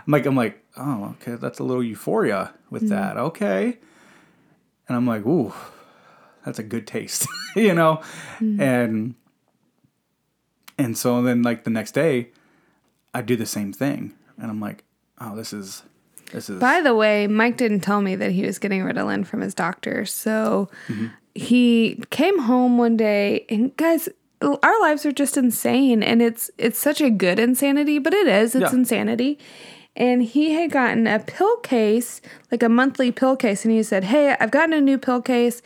like, 0.08 0.28
I'm 0.28 0.36
like, 0.36 0.64
oh, 0.78 1.16
okay, 1.16 1.36
that's 1.36 1.58
a 1.58 1.64
little 1.64 1.84
euphoria 1.84 2.54
with 2.70 2.84
mm-hmm. 2.84 2.92
that. 2.92 3.18
Okay. 3.18 3.80
And 4.88 4.96
I'm 4.96 5.08
like, 5.08 5.26
ooh, 5.26 5.54
that's 6.46 6.60
a 6.60 6.64
good 6.64 6.86
taste, 6.86 7.28
you 7.56 7.74
know? 7.74 8.02
Mm-hmm. 8.40 8.62
And 8.62 9.16
and 10.78 10.96
so 10.96 11.24
then 11.24 11.42
like 11.42 11.64
the 11.64 11.72
next 11.72 11.94
day, 11.94 12.30
I 13.12 13.24
do 13.24 13.36
the 13.36 13.48
same 13.48 13.74
thing. 13.74 14.14
And 14.40 14.52
I'm 14.52 14.60
like, 14.60 14.84
oh, 15.20 15.36
this 15.36 15.52
is 15.52 15.82
this 16.32 16.52
is 16.52 16.60
By 16.60 16.82
the 16.82 16.94
way, 16.94 17.26
Mike 17.26 17.58
didn't 17.58 17.80
tell 17.80 18.02
me 18.02 18.16
that 18.18 18.32
he 18.32 18.46
was 18.46 18.60
getting 18.60 18.82
Ritalin 18.82 19.26
from 19.26 19.42
his 19.42 19.56
doctor. 19.56 20.06
So 20.06 20.70
mm-hmm. 20.88 21.08
He 21.38 22.02
came 22.10 22.40
home 22.40 22.78
one 22.78 22.98
day 22.98 23.46
and 23.50 23.76
guys, 23.78 24.10
our 24.42 24.82
lives 24.82 25.06
are 25.06 25.12
just 25.12 25.38
insane 25.38 26.02
and 26.04 26.22
it's 26.22 26.50
it's 26.58 26.80
such 26.80 27.00
a 27.02 27.10
good 27.10 27.40
insanity, 27.40 28.00
but 28.00 28.14
it 28.14 28.28
is. 28.28 28.56
It's 28.56 28.72
Yeah. 28.74 28.80
insanity. 28.80 29.38
And 29.96 30.22
he 30.24 30.52
had 30.52 30.72
gotten 30.72 31.08
a 31.08 31.20
pill 31.20 31.58
case, 31.58 32.22
like 32.52 32.62
a 32.62 32.70
monthly 32.70 33.12
pill 33.12 33.36
case, 33.36 33.66
and 33.66 33.74
he 33.74 33.82
said, 33.82 34.04
"Hey, 34.04 34.36
I've 34.40 34.52
gotten 34.52 34.74
a 34.74 34.82
new 34.82 34.98
pill 34.98 35.22
case. 35.22 35.62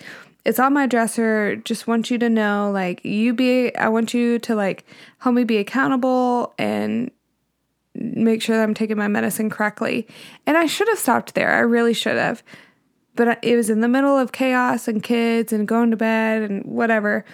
It's 0.45 0.57
on 0.59 0.73
my 0.73 0.87
dresser. 0.87 1.57
Just 1.57 1.85
want 1.87 2.09
you 2.09 2.17
to 2.17 2.29
know 2.29 2.71
like 2.73 3.03
you 3.05 3.33
be 3.33 3.75
I 3.75 3.89
want 3.89 4.13
you 4.13 4.39
to 4.39 4.55
like 4.55 4.85
help 5.19 5.35
me 5.35 5.43
be 5.43 5.57
accountable 5.57 6.53
and 6.57 7.11
make 7.93 8.41
sure 8.41 8.55
that 8.55 8.63
I'm 8.63 8.73
taking 8.73 8.97
my 8.97 9.09
medicine 9.09 9.49
correctly. 9.49 10.07
And 10.47 10.57
I 10.57 10.65
should 10.65 10.87
have 10.87 10.97
stopped 10.99 11.33
there. 11.35 11.51
I 11.51 11.59
really 11.59 11.93
should 11.93 12.15
have. 12.17 12.41
But 13.15 13.43
it 13.43 13.55
was 13.55 13.69
in 13.69 13.81
the 13.81 13.87
middle 13.87 14.17
of 14.17 14.31
chaos 14.31 14.87
and 14.87 15.03
kids 15.03 15.51
and 15.51 15.67
going 15.67 15.91
to 15.91 15.97
bed 15.97 16.49
and 16.49 16.65
whatever. 16.65 17.25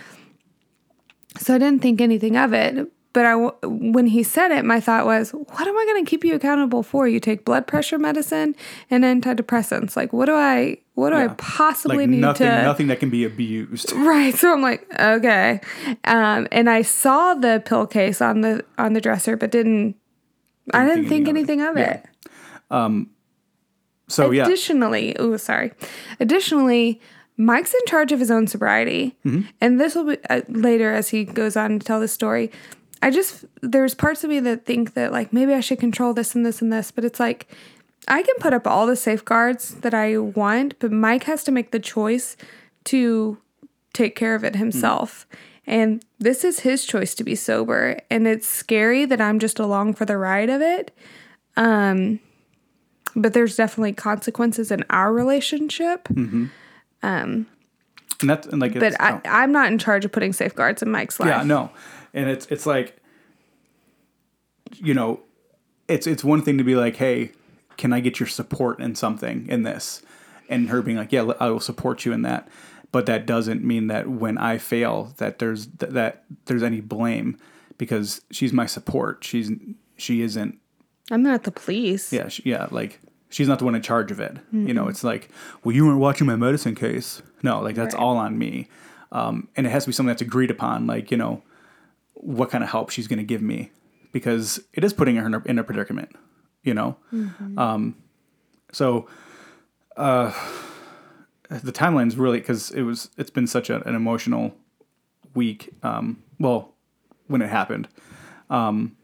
So 1.40 1.56
I 1.56 1.58
didn't 1.58 1.82
think 1.82 2.02
anything 2.02 2.36
of 2.36 2.54
it. 2.54 2.92
But 3.14 3.26
I, 3.26 3.36
when 3.66 4.06
he 4.06 4.22
said 4.22 4.52
it, 4.52 4.64
my 4.64 4.80
thought 4.80 5.06
was, 5.06 5.32
what 5.32 5.68
am 5.68 5.76
I 5.76 5.86
going 5.86 6.06
to 6.06 6.08
keep 6.08 6.24
you 6.24 6.36
accountable 6.36 6.84
for? 6.84 7.08
You 7.08 7.20
take 7.20 7.46
blood 7.46 7.66
pressure 7.66 7.98
medicine 7.98 8.56
and 8.92 9.04
antidepressants. 9.04 9.96
Like, 9.96 10.14
what 10.14 10.26
do 10.28 10.36
I, 10.36 10.78
what 10.94 11.10
do 11.10 11.16
I 11.16 11.30
possibly 11.30 12.00
like 12.00 12.10
need 12.10 12.20
nothing 12.20 12.46
to? 12.46 12.62
nothing 12.62 12.88
that 12.88 13.00
can 13.00 13.10
be 13.10 13.24
abused. 13.24 13.92
Right. 13.96 14.36
So 14.36 14.54
I'm 14.54 14.62
like, 14.62 14.86
okay. 15.00 15.62
Um, 16.04 16.48
and 16.52 16.70
I 16.70 16.84
saw 16.84 17.34
the 17.34 17.62
pill 17.66 17.88
case 17.88 18.22
on 18.22 18.42
the 18.42 18.64
on 18.78 18.94
the 18.94 19.02
dresser, 19.02 19.36
but 19.36 19.50
didn't. 19.50 19.96
I 20.74 20.86
didn't 20.86 21.08
think 21.10 21.28
anything 21.28 21.62
of 21.62 21.76
it. 21.78 22.06
So 24.08 24.32
yeah. 24.32 24.46
Additionally, 24.46 25.16
oh 25.18 25.38
sorry. 25.38 25.72
Additionally, 26.20 27.02
Mike's 27.38 27.74
in 27.74 27.86
charge 27.86 28.12
of 28.12 28.20
his 28.20 28.32
own 28.32 28.48
sobriety, 28.48 29.16
mm-hmm. 29.26 29.48
and 29.62 29.80
this 29.80 29.96
will 29.96 30.06
be 30.06 30.18
uh, 30.30 30.42
later 30.48 30.94
as 30.94 31.10
he 31.10 31.24
goes 31.24 31.56
on 31.56 31.80
to 31.80 31.86
tell 31.86 32.00
the 32.00 32.08
story. 32.08 32.52
I 33.02 33.12
just 33.12 33.46
there's 33.62 33.94
parts 33.94 34.24
of 34.24 34.30
me 34.30 34.40
that 34.40 34.66
think 34.66 34.94
that 34.96 35.12
like 35.12 35.32
maybe 35.32 35.54
I 35.54 35.60
should 35.60 35.80
control 35.80 36.14
this 36.14 36.36
and 36.36 36.46
this 36.46 36.62
and 36.62 36.74
this, 36.74 36.90
but 36.90 37.06
it's 37.06 37.20
like 37.20 37.48
I 38.08 38.24
can 38.24 38.36
put 38.40 38.54
up 38.54 38.66
all 38.66 38.88
the 38.88 38.96
safeguards 38.96 39.76
that 39.76 39.94
I 39.94 40.18
want, 40.18 40.80
but 40.80 40.92
Mike 40.92 41.24
has 41.24 41.44
to 41.44 41.52
make 41.52 41.72
the 41.72 41.80
choice 41.80 42.38
to 42.86 43.38
take 43.94 44.16
care 44.16 44.34
of 44.34 44.44
it 44.44 44.54
mm-hmm. 44.54 44.64
himself. 44.64 45.28
And 45.70 46.04
this 46.18 46.46
is 46.46 46.62
his 46.62 46.86
choice 46.86 47.14
to 47.16 47.26
be 47.26 47.36
sober, 47.36 48.00
and 48.10 48.26
it's 48.26 48.48
scary 48.48 49.04
that 49.04 49.20
I'm 49.20 49.38
just 49.38 49.60
along 49.60 49.96
for 49.96 50.06
the 50.06 50.18
ride 50.18 50.50
of 50.50 50.62
it 50.62 50.96
um, 51.58 52.20
but 53.18 53.34
there's 53.34 53.56
definitely 53.56 53.94
consequences 53.94 54.72
in 54.72 54.86
our 54.90 55.12
relationship. 55.12 56.08
Mm-hmm. 56.10 56.46
Um, 57.04 57.48
and 58.22 58.30
that's 58.30 58.48
and 58.48 58.62
like 58.62 58.76
it's, 58.76 58.80
But 58.80 59.02
I, 59.02 59.20
I'm 59.26 59.52
not 59.52 59.72
in 59.72 59.78
charge 59.78 60.06
of 60.06 60.12
putting 60.12 60.34
safeguards 60.34 60.82
in 60.82 60.92
Mike's 60.92 61.20
life. 61.20 61.30
Yeah, 61.30 61.44
no. 61.44 61.72
And 62.14 62.30
it's 62.30 62.46
it's 62.48 62.66
like 62.66 62.98
you 64.76 64.94
know, 64.94 65.22
it's 65.88 66.08
it's 66.08 66.24
one 66.24 66.42
thing 66.42 66.58
to 66.58 66.64
be 66.64 66.76
like, 66.76 66.96
"Hey, 66.96 67.32
can 67.78 67.92
I 67.92 68.00
get 68.00 68.20
your 68.20 68.28
support 68.28 68.80
in 68.80 68.96
something 68.96 69.48
in 69.50 69.64
this?" 69.64 70.02
And 70.50 70.70
her 70.70 70.82
being 70.82 70.98
like, 70.98 71.12
"Yeah, 71.12 71.32
I 71.40 71.50
will 71.50 71.60
support 71.60 72.06
you 72.06 72.14
in 72.14 72.22
that." 72.24 72.48
But 72.92 73.06
that 73.08 73.26
doesn't 73.26 73.64
mean 73.64 73.88
that 73.88 74.08
when 74.08 74.38
I 74.38 74.58
fail 74.58 75.14
that 75.18 75.40
there's 75.40 75.68
that, 75.68 75.94
that 75.94 76.24
there's 76.46 76.64
any 76.64 76.82
blame 76.82 77.38
because 77.78 78.22
she's 78.32 78.54
my 78.54 78.66
support. 78.66 79.24
She's 79.24 79.52
she 79.98 80.22
isn't 80.22 80.60
I'm 81.12 81.24
not 81.24 81.44
the 81.44 81.52
police. 81.52 82.12
yeah, 82.12 82.28
she, 82.28 82.44
yeah, 82.46 82.68
like 82.72 83.00
she's 83.30 83.48
not 83.48 83.60
the 83.60 83.66
one 83.66 83.76
in 83.76 83.82
charge 83.82 84.12
of 84.12 84.20
it. 84.20 84.38
You 84.52 84.74
know, 84.74 84.88
it's 84.88 85.04
like, 85.04 85.30
well, 85.64 85.76
you 85.76 85.86
weren't 85.86 86.00
watching 86.00 86.28
my 86.28 86.36
medicine 86.36 86.76
case. 86.76 87.22
No, 87.44 87.62
like 87.62 87.76
that's 87.76 87.94
Right. 87.94 88.02
all 88.04 88.18
on 88.18 88.38
me. 88.38 88.68
Um, 89.12 89.48
and 89.56 89.66
it 89.68 89.70
has 89.70 89.84
to 89.86 89.90
be 89.90 89.94
something 89.94 90.08
that's 90.08 90.22
agreed 90.22 90.52
upon. 90.52 90.88
Like, 90.88 91.12
you 91.12 91.18
know, 91.18 91.42
what 92.14 92.50
kind 92.50 92.64
of 92.64 92.70
help 92.70 92.90
she's 92.90 93.08
going 93.08 93.20
to 93.20 93.24
give 93.26 93.42
me 93.42 93.72
because 94.12 94.60
it 94.74 94.84
is 94.84 94.94
putting 94.94 95.16
her 95.18 95.26
in 95.28 95.34
a, 95.36 95.42
in 95.46 95.60
a 95.60 95.64
predicament. 95.64 96.10
You 96.64 96.74
know, 96.74 96.98
um, 97.58 97.96
so 98.74 99.08
uh, 99.96 100.34
the 101.50 101.72
timeline's 101.72 102.18
really 102.18 102.40
because 102.40 102.72
it 102.72 102.82
was 102.82 103.10
it's 103.18 103.30
been 103.30 103.48
such 103.48 103.70
a, 103.70 103.88
an 103.88 103.96
emotional 103.96 104.54
week. 105.34 105.74
Um, 105.84 106.24
well, 106.40 106.74
when 107.28 107.42
it 107.42 107.50
happened. 107.50 107.88
Um, 108.50 108.98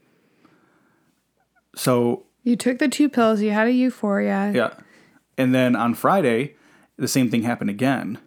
so 1.76 2.24
You 2.44 2.56
took 2.56 2.78
the 2.78 2.88
two 2.88 3.08
pills, 3.08 3.40
you 3.40 3.50
had 3.50 3.66
a 3.66 3.72
euphoria. 3.72 4.52
yeah. 4.54 4.74
And 5.36 5.52
then 5.52 5.74
on 5.74 5.94
Friday, 5.94 6.54
the 6.96 7.08
same 7.08 7.30
thing 7.30 7.42
happened 7.42 7.70
again. 7.70 8.18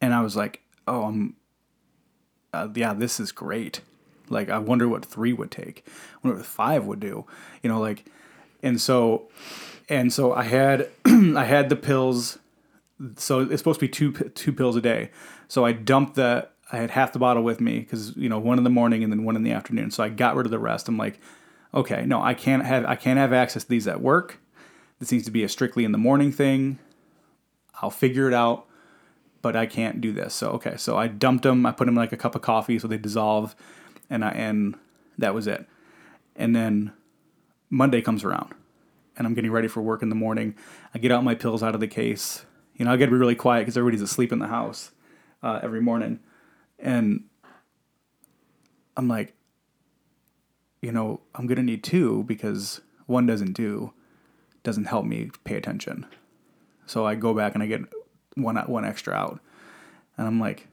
And 0.00 0.14
I 0.14 0.20
was 0.20 0.36
like, 0.36 0.60
oh, 0.86 1.04
I'm, 1.04 1.36
uh, 2.52 2.68
yeah, 2.74 2.94
this 2.94 3.18
is 3.18 3.32
great. 3.32 3.80
Like, 4.28 4.50
I 4.50 4.58
wonder 4.58 4.88
what 4.88 5.04
three 5.04 5.32
would 5.32 5.50
take. 5.50 5.84
I 5.86 6.18
wonder 6.22 6.38
what 6.38 6.46
five 6.46 6.84
would 6.84 7.00
do. 7.00 7.26
You 7.62 7.70
know, 7.70 7.80
like, 7.80 8.04
and 8.62 8.80
so, 8.80 9.28
and 9.88 10.12
so 10.12 10.32
I 10.32 10.44
had, 10.44 10.88
I 11.04 11.44
had 11.44 11.68
the 11.68 11.76
pills. 11.76 12.38
So 13.16 13.40
it's 13.40 13.60
supposed 13.60 13.80
to 13.80 13.86
be 13.86 13.90
two, 13.90 14.12
two 14.12 14.52
pills 14.52 14.76
a 14.76 14.80
day. 14.80 15.10
So 15.48 15.64
I 15.64 15.72
dumped 15.72 16.14
the, 16.14 16.48
I 16.70 16.76
had 16.76 16.90
half 16.90 17.12
the 17.12 17.18
bottle 17.18 17.42
with 17.42 17.60
me 17.60 17.80
because, 17.80 18.16
you 18.16 18.28
know, 18.28 18.38
one 18.38 18.58
in 18.58 18.64
the 18.64 18.70
morning 18.70 19.02
and 19.02 19.12
then 19.12 19.24
one 19.24 19.36
in 19.36 19.42
the 19.42 19.52
afternoon. 19.52 19.90
So 19.90 20.02
I 20.04 20.08
got 20.08 20.36
rid 20.36 20.46
of 20.46 20.50
the 20.52 20.58
rest. 20.58 20.88
I'm 20.88 20.96
like, 20.96 21.18
okay, 21.74 22.06
no, 22.06 22.22
I 22.22 22.34
can't 22.34 22.64
have, 22.64 22.84
I 22.86 22.94
can't 22.94 23.18
have 23.18 23.32
access 23.32 23.64
to 23.64 23.68
these 23.68 23.88
at 23.88 24.00
work. 24.00 24.38
This 25.00 25.10
needs 25.10 25.24
to 25.24 25.30
be 25.30 25.42
a 25.42 25.48
strictly 25.48 25.84
in 25.84 25.92
the 25.92 25.98
morning 25.98 26.30
thing. 26.32 26.78
I'll 27.82 27.90
figure 27.90 28.28
it 28.28 28.34
out, 28.34 28.66
but 29.42 29.56
I 29.56 29.66
can't 29.66 30.00
do 30.00 30.12
this. 30.12 30.34
So 30.34 30.50
okay, 30.52 30.76
so 30.76 30.96
I 30.96 31.08
dumped 31.08 31.42
them. 31.42 31.66
I 31.66 31.72
put 31.72 31.86
them 31.86 31.94
in 31.94 32.00
like 32.00 32.12
a 32.12 32.16
cup 32.16 32.34
of 32.34 32.42
coffee 32.42 32.78
so 32.78 32.86
they 32.86 32.96
dissolve, 32.96 33.56
and 34.08 34.24
I 34.24 34.30
and 34.30 34.76
that 35.18 35.34
was 35.34 35.46
it. 35.46 35.66
And 36.36 36.54
then 36.54 36.92
Monday 37.70 38.00
comes 38.00 38.24
around, 38.24 38.54
and 39.16 39.26
I'm 39.26 39.34
getting 39.34 39.50
ready 39.50 39.68
for 39.68 39.82
work 39.82 40.02
in 40.02 40.08
the 40.08 40.14
morning. 40.14 40.54
I 40.94 40.98
get 40.98 41.10
out 41.10 41.24
my 41.24 41.34
pills 41.34 41.62
out 41.62 41.74
of 41.74 41.80
the 41.80 41.88
case. 41.88 42.46
You 42.76 42.84
know, 42.84 42.92
I 42.92 42.96
got 42.96 43.06
to 43.06 43.10
be 43.10 43.16
really 43.16 43.34
quiet 43.34 43.62
because 43.62 43.76
everybody's 43.76 44.02
asleep 44.02 44.32
in 44.32 44.38
the 44.38 44.48
house 44.48 44.92
uh, 45.42 45.60
every 45.62 45.80
morning, 45.80 46.20
and 46.78 47.24
I'm 48.96 49.08
like, 49.08 49.34
you 50.84 50.92
know, 50.92 51.20
I'm 51.34 51.46
gonna 51.46 51.62
need 51.62 51.82
two 51.82 52.24
because 52.24 52.82
one 53.06 53.24
doesn't 53.24 53.54
do, 53.54 53.94
doesn't 54.62 54.84
help 54.84 55.06
me 55.06 55.30
pay 55.44 55.56
attention. 55.56 56.06
So 56.84 57.06
I 57.06 57.14
go 57.14 57.32
back 57.32 57.54
and 57.54 57.62
I 57.62 57.66
get 57.66 57.80
one 58.34 58.56
one 58.56 58.84
extra 58.84 59.14
out, 59.14 59.40
and 60.18 60.26
I'm 60.26 60.38
like, 60.38 60.68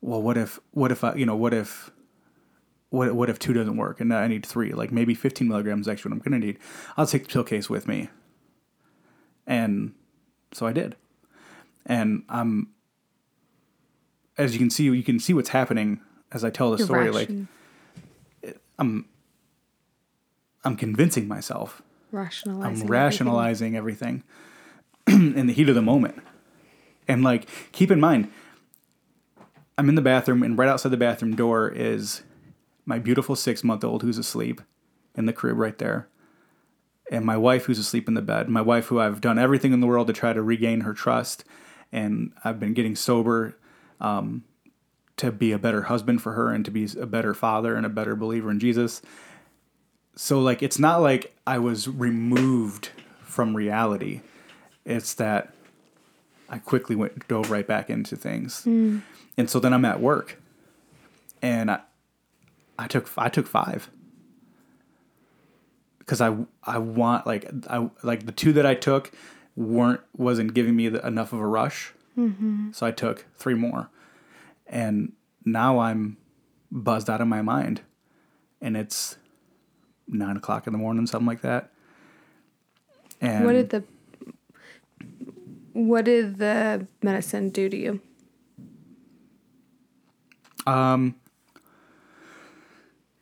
well, 0.00 0.22
what 0.22 0.36
if 0.36 0.60
what 0.70 0.92
if 0.92 1.02
I 1.02 1.16
you 1.16 1.26
know 1.26 1.34
what 1.34 1.52
if 1.52 1.90
what 2.90 3.12
what 3.12 3.28
if 3.28 3.40
two 3.40 3.52
doesn't 3.52 3.76
work 3.76 3.98
and 3.98 4.08
now 4.08 4.18
I 4.18 4.28
need 4.28 4.46
three? 4.46 4.72
Like 4.72 4.92
maybe 4.92 5.12
15 5.12 5.48
milligrams 5.48 5.88
extra 5.88 6.08
what 6.08 6.16
I'm 6.16 6.22
gonna 6.22 6.38
need. 6.38 6.60
I'll 6.96 7.08
take 7.08 7.24
the 7.24 7.28
pill 7.32 7.42
case 7.42 7.68
with 7.68 7.88
me, 7.88 8.08
and 9.48 9.94
so 10.52 10.64
I 10.64 10.72
did, 10.72 10.94
and 11.84 12.22
I'm 12.28 12.68
as 14.38 14.52
you 14.52 14.60
can 14.60 14.70
see 14.70 14.84
you 14.84 15.02
can 15.02 15.18
see 15.18 15.34
what's 15.34 15.48
happening 15.48 16.00
as 16.30 16.44
I 16.44 16.50
tell 16.50 16.70
the 16.70 16.84
story 16.84 17.10
like 17.10 17.30
ration- 18.78 19.04
I'm 20.64 20.76
convincing 20.76 21.28
myself 21.28 21.82
rationalizing. 22.10 22.82
I'm 22.82 22.88
rationalizing 22.88 23.76
everything 23.76 24.22
in 25.06 25.46
the 25.46 25.52
heat 25.52 25.68
of 25.68 25.74
the 25.74 25.82
moment. 25.82 26.16
And 27.08 27.22
like, 27.22 27.48
keep 27.72 27.90
in 27.90 28.00
mind, 28.00 28.30
I'm 29.78 29.88
in 29.88 29.94
the 29.94 30.02
bathroom, 30.02 30.42
and 30.42 30.58
right 30.58 30.68
outside 30.68 30.88
the 30.90 30.96
bathroom 30.96 31.36
door 31.36 31.68
is 31.68 32.22
my 32.84 32.98
beautiful 32.98 33.36
six 33.36 33.62
month 33.62 33.84
old 33.84 34.02
who's 34.02 34.18
asleep 34.18 34.60
in 35.14 35.26
the 35.26 35.32
crib 35.32 35.56
right 35.58 35.76
there. 35.78 36.08
and 37.12 37.24
my 37.24 37.36
wife 37.36 37.66
who's 37.66 37.78
asleep 37.78 38.08
in 38.08 38.14
the 38.14 38.22
bed. 38.22 38.48
My 38.48 38.60
wife 38.62 38.86
who 38.86 38.98
I've 38.98 39.20
done 39.20 39.38
everything 39.38 39.72
in 39.72 39.80
the 39.80 39.86
world 39.86 40.08
to 40.08 40.12
try 40.12 40.32
to 40.32 40.42
regain 40.42 40.80
her 40.80 40.92
trust, 40.92 41.44
and 41.92 42.32
I've 42.44 42.58
been 42.58 42.74
getting 42.74 42.96
sober 42.96 43.56
um, 44.00 44.42
to 45.16 45.32
be 45.32 45.52
a 45.52 45.58
better 45.58 45.82
husband 45.82 46.22
for 46.22 46.32
her 46.32 46.52
and 46.52 46.64
to 46.64 46.70
be 46.70 46.88
a 46.98 47.06
better 47.06 47.34
father 47.34 47.74
and 47.74 47.86
a 47.86 47.90
better 47.90 48.14
believer 48.14 48.50
in 48.50 48.60
Jesus. 48.60 49.02
So 50.14 50.40
like 50.40 50.62
it's 50.62 50.78
not 50.78 51.00
like 51.00 51.34
I 51.46 51.58
was 51.58 51.88
removed 51.88 52.90
from 53.22 53.56
reality. 53.56 54.22
It's 54.84 55.14
that 55.14 55.52
I 56.48 56.58
quickly 56.58 56.96
went 56.96 57.26
dove 57.28 57.50
right 57.50 57.66
back 57.66 57.90
into 57.90 58.16
things. 58.16 58.62
Hmm. 58.64 59.00
And 59.36 59.50
so 59.50 59.58
then 59.58 59.72
I'm 59.72 59.84
at 59.84 60.00
work 60.00 60.40
and 61.42 61.70
I, 61.70 61.80
I 62.78 62.86
took 62.86 63.10
I 63.16 63.28
took 63.28 63.46
5 63.46 63.90
cuz 66.06 66.20
I 66.20 66.36
I 66.62 66.78
want 66.78 67.26
like 67.26 67.50
I 67.68 67.90
like 68.02 68.26
the 68.26 68.32
two 68.32 68.52
that 68.52 68.66
I 68.66 68.74
took 68.74 69.12
weren't 69.54 70.00
wasn't 70.14 70.52
giving 70.52 70.76
me 70.76 70.88
the, 70.88 71.04
enough 71.06 71.32
of 71.32 71.40
a 71.40 71.46
rush. 71.46 71.92
Mm-hmm. 72.18 72.72
So 72.72 72.86
I 72.86 72.90
took 72.90 73.26
3 73.36 73.54
more. 73.54 73.90
And 74.66 75.12
now 75.44 75.78
I'm 75.78 76.16
buzzed 76.70 77.08
out 77.08 77.20
of 77.20 77.28
my 77.28 77.42
mind. 77.42 77.82
And 78.60 78.76
it's 78.76 79.16
nine 80.08 80.36
o'clock 80.36 80.66
in 80.66 80.72
the 80.72 80.78
morning, 80.78 81.06
something 81.06 81.26
like 81.26 81.42
that. 81.42 81.70
And 83.20 83.44
What 83.44 83.52
did 83.52 83.70
the 83.70 83.84
what 85.72 86.04
did 86.06 86.38
the 86.38 86.86
medicine 87.02 87.50
do 87.50 87.68
to 87.68 87.76
you? 87.76 88.00
um 90.66 91.14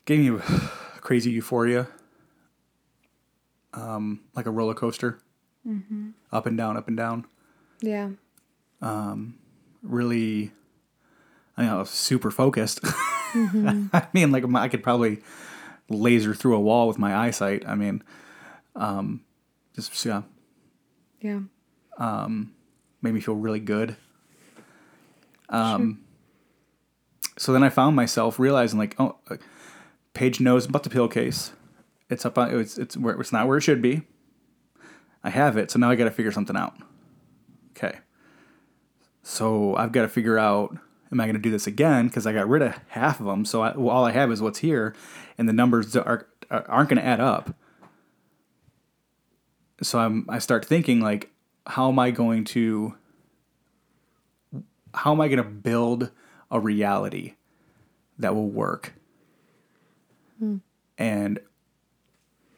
gave 0.06 0.18
me 0.32 0.40
crazy 1.00 1.30
euphoria, 1.30 1.88
um, 3.74 4.20
like 4.34 4.46
a 4.46 4.50
roller 4.50 4.72
coaster, 4.74 5.18
up 6.32 6.46
and 6.46 6.56
down, 6.56 6.76
up 6.76 6.88
and 6.88 6.96
down. 6.96 7.26
Yeah. 7.80 8.10
Um, 8.80 9.38
Really, 9.82 10.52
I 11.56 11.62
mean, 11.62 11.70
I 11.70 11.76
was 11.76 11.90
super 11.90 12.30
focused. 12.30 12.80
I 12.84 14.06
mean, 14.12 14.30
like 14.32 14.44
I 14.54 14.68
could 14.68 14.82
probably 14.82 15.22
laser 15.88 16.34
through 16.34 16.56
a 16.56 16.60
wall 16.60 16.88
with 16.88 16.98
my 16.98 17.14
eyesight. 17.16 17.64
I 17.66 17.74
mean, 17.74 18.02
um, 18.74 19.22
just 19.76 20.04
yeah, 20.04 20.22
Yeah. 21.20 21.40
made 23.02 23.14
me 23.14 23.20
feel 23.20 23.34
really 23.36 23.60
good. 23.60 23.96
Um, 25.48 26.00
so 27.36 27.52
then 27.52 27.62
I 27.62 27.68
found 27.68 27.96
myself 27.96 28.38
realizing 28.38 28.78
like, 28.78 28.94
oh, 28.98 29.16
uh, 29.30 29.36
Paige 30.14 30.40
knows 30.40 30.66
about 30.66 30.82
the 30.84 30.90
pill 30.90 31.08
case. 31.08 31.52
It's 32.10 32.24
up 32.24 32.38
on 32.38 32.58
it's 32.58 32.78
it's 32.78 32.96
where 32.96 33.18
it's 33.20 33.32
not 33.32 33.46
where 33.48 33.58
it 33.58 33.62
should 33.62 33.82
be. 33.82 34.02
I 35.22 35.30
have 35.30 35.56
it, 35.56 35.70
so 35.70 35.78
now 35.78 35.90
I 35.90 35.94
got 35.96 36.04
to 36.04 36.10
figure 36.10 36.30
something 36.32 36.56
out. 36.56 36.74
Okay. 37.76 37.98
So 39.22 39.74
I've 39.76 39.90
got 39.92 40.02
to 40.02 40.08
figure 40.08 40.38
out 40.38 40.76
am 41.12 41.20
I 41.20 41.24
going 41.24 41.34
to 41.34 41.40
do 41.40 41.50
this 41.50 41.66
again 41.66 42.08
because 42.08 42.26
I 42.26 42.32
got 42.32 42.48
rid 42.48 42.62
of 42.62 42.78
half 42.88 43.20
of 43.20 43.26
them. 43.26 43.44
So 43.44 43.62
I, 43.62 43.76
well, 43.76 43.94
all 43.94 44.04
I 44.04 44.12
have 44.12 44.30
is 44.32 44.42
what's 44.42 44.58
here, 44.58 44.94
and 45.38 45.48
the 45.48 45.52
numbers 45.52 45.96
are 45.96 46.26
aren't 46.50 46.88
going 46.88 47.00
to 47.00 47.04
add 47.04 47.20
up. 47.20 47.54
So 49.82 49.98
I'm 49.98 50.26
I 50.28 50.38
start 50.38 50.64
thinking 50.64 51.00
like, 51.00 51.30
how 51.66 51.88
am 51.88 51.98
I 51.98 52.10
going 52.10 52.44
to 52.44 52.94
how 54.94 55.12
am 55.12 55.20
I 55.20 55.28
going 55.28 55.38
to 55.38 55.48
build 55.48 56.10
a 56.50 56.60
reality 56.60 57.34
that 58.18 58.34
will 58.34 58.48
work? 58.48 58.94
Hmm. 60.38 60.58
And 60.96 61.40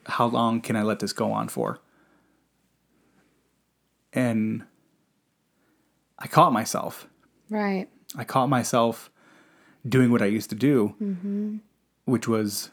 how 0.04 0.26
long 0.26 0.60
can 0.60 0.76
I 0.76 0.82
let 0.82 0.98
this 1.00 1.12
go 1.12 1.32
on 1.32 1.48
for? 1.48 1.80
And 4.12 4.64
I 6.18 6.26
caught 6.26 6.52
myself. 6.52 7.08
Right. 7.50 7.88
I 8.16 8.24
caught 8.24 8.48
myself 8.48 9.10
doing 9.86 10.10
what 10.10 10.22
I 10.22 10.26
used 10.26 10.50
to 10.50 10.56
do, 10.56 11.60
which 12.06 12.26
was 12.26 12.70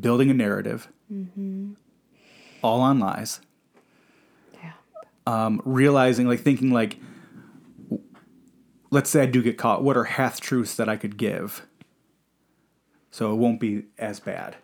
building 0.00 0.30
a 0.30 0.34
narrative, 0.34 0.88
all 2.62 2.80
on 2.80 2.98
lies. 2.98 3.40
Yeah. 4.54 4.72
um, 5.26 5.62
realizing, 5.64 6.26
like 6.26 6.40
thinking, 6.40 6.70
like, 6.72 6.98
let's 8.90 9.10
say 9.10 9.22
I 9.22 9.26
do 9.26 9.42
get 9.42 9.58
caught. 9.58 9.84
What 9.84 9.96
are 9.96 10.04
half 10.04 10.40
truths 10.40 10.74
that 10.76 10.88
I 10.88 10.96
could 10.96 11.16
give, 11.16 11.66
so 13.10 13.32
it 13.32 13.36
won't 13.36 13.60
be 13.60 13.84
as 13.98 14.18
bad, 14.18 14.56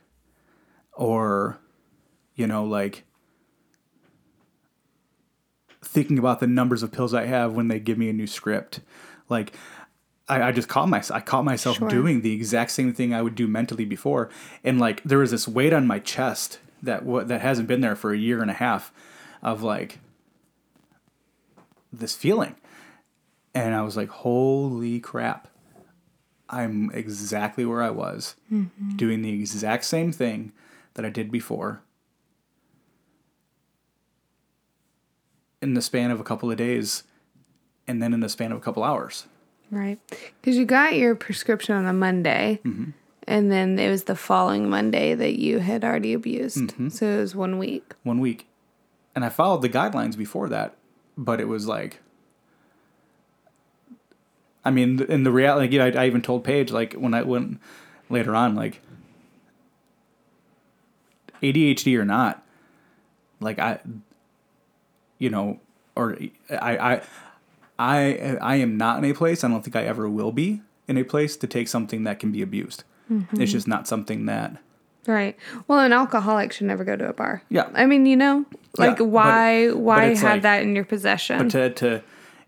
or, 0.94 1.58
you 2.34 2.46
know, 2.46 2.64
like 2.64 3.04
thinking 5.84 6.18
about 6.18 6.40
the 6.40 6.46
numbers 6.46 6.82
of 6.82 6.90
pills 6.90 7.14
I 7.14 7.26
have 7.26 7.52
when 7.52 7.68
they 7.68 7.78
give 7.78 7.98
me 7.98 8.08
a 8.08 8.12
new 8.12 8.26
script, 8.26 8.80
like. 9.28 9.54
I, 10.28 10.42
I 10.48 10.52
just 10.52 10.68
caught 10.68 10.88
myself. 10.88 11.16
I 11.16 11.20
caught 11.24 11.44
myself 11.44 11.76
Sure. 11.76 11.88
doing 11.88 12.22
the 12.22 12.32
exact 12.32 12.72
same 12.72 12.92
thing 12.92 13.14
I 13.14 13.22
would 13.22 13.34
do 13.34 13.46
mentally 13.46 13.84
before, 13.84 14.28
and 14.64 14.78
like 14.80 15.02
there 15.04 15.18
was 15.18 15.30
this 15.30 15.46
weight 15.46 15.72
on 15.72 15.86
my 15.86 15.98
chest 15.98 16.58
that 16.82 17.04
what 17.04 17.28
that 17.28 17.40
hasn't 17.40 17.68
been 17.68 17.80
there 17.80 17.96
for 17.96 18.12
a 18.12 18.18
year 18.18 18.42
and 18.42 18.50
a 18.50 18.54
half, 18.54 18.92
of 19.42 19.62
like, 19.62 20.00
this 21.92 22.14
feeling. 22.14 22.56
And 23.54 23.74
I 23.74 23.82
was 23.82 23.96
like, 23.96 24.08
holy 24.08 25.00
crap. 25.00 25.48
I'm 26.48 26.90
exactly 26.92 27.64
where 27.64 27.82
I 27.82 27.90
was, 27.90 28.36
mm-hmm. 28.52 28.96
doing 28.96 29.22
the 29.22 29.32
exact 29.32 29.84
same 29.84 30.12
thing 30.12 30.52
that 30.94 31.04
I 31.04 31.10
did 31.10 31.32
before. 31.32 31.82
In 35.60 35.74
the 35.74 35.82
span 35.82 36.10
of 36.10 36.20
a 36.20 36.24
couple 36.24 36.50
of 36.50 36.56
days, 36.56 37.02
and 37.88 38.00
then 38.02 38.12
in 38.12 38.20
the 38.20 38.28
span 38.28 38.52
of 38.52 38.58
a 38.58 38.60
couple 38.60 38.84
hours. 38.84 39.26
Right. 39.70 39.98
Because 40.40 40.56
you 40.56 40.64
got 40.64 40.94
your 40.94 41.14
prescription 41.14 41.74
on 41.74 41.86
a 41.86 41.92
Monday, 41.92 42.60
mm-hmm. 42.64 42.90
and 43.26 43.50
then 43.50 43.78
it 43.78 43.90
was 43.90 44.04
the 44.04 44.16
following 44.16 44.70
Monday 44.70 45.14
that 45.14 45.38
you 45.38 45.58
had 45.58 45.84
already 45.84 46.12
abused. 46.12 46.58
Mm-hmm. 46.58 46.88
So 46.90 47.06
it 47.06 47.20
was 47.20 47.34
one 47.34 47.58
week. 47.58 47.94
one 48.02 48.20
week. 48.20 48.46
And 49.14 49.24
I 49.24 49.28
followed 49.28 49.62
the 49.62 49.68
guidelines 49.68 50.16
before 50.16 50.48
that, 50.50 50.76
but 51.16 51.40
it 51.40 51.48
was 51.48 51.66
like, 51.66 52.00
I 54.64 54.70
mean, 54.70 55.00
in 55.02 55.22
the 55.22 55.32
reality, 55.32 55.78
like, 55.78 55.96
I, 55.96 56.02
I 56.02 56.06
even 56.06 56.22
told 56.22 56.44
Paige, 56.44 56.70
like, 56.70 56.94
when 56.94 57.14
I 57.14 57.22
went 57.22 57.60
later 58.10 58.34
on, 58.34 58.54
like, 58.54 58.82
ADHD 61.42 61.98
or 61.98 62.04
not, 62.04 62.44
like, 63.40 63.58
I, 63.58 63.78
you 65.18 65.30
know, 65.30 65.60
or 65.94 66.18
I, 66.50 66.94
I, 66.94 67.02
I, 67.78 68.36
I 68.40 68.56
am 68.56 68.76
not 68.76 68.98
in 68.98 69.10
a 69.10 69.14
place, 69.14 69.44
I 69.44 69.48
don't 69.48 69.62
think 69.62 69.76
I 69.76 69.82
ever 69.82 70.08
will 70.08 70.32
be 70.32 70.62
in 70.88 70.96
a 70.96 71.04
place 71.04 71.36
to 71.36 71.46
take 71.46 71.68
something 71.68 72.04
that 72.04 72.18
can 72.18 72.32
be 72.32 72.42
abused. 72.42 72.84
It's 73.34 73.52
just 73.52 73.68
not 73.68 73.86
something 73.86 74.26
that, 74.26 74.56
Right. 75.06 75.36
Well, 75.68 75.78
an 75.78 75.92
alcoholic 75.92 76.52
should 76.52 76.66
never 76.66 76.82
go 76.82 76.96
to 76.96 77.08
a 77.08 77.12
bar. 77.12 77.42
Yeah. 77.48 77.68
I 77.74 77.86
mean, 77.86 78.06
you 78.06 78.16
know, 78.16 78.44
like 78.76 78.98
but- 78.98 79.04
why 79.04 79.70
why 79.70 80.06
it's 80.06 80.20
have 80.20 80.32
like- 80.32 80.42
that 80.42 80.62
in 80.64 80.74
your 80.74 80.84
possession? 80.84 81.38
But 81.38 81.50
to 81.50 81.70
to 81.70 81.94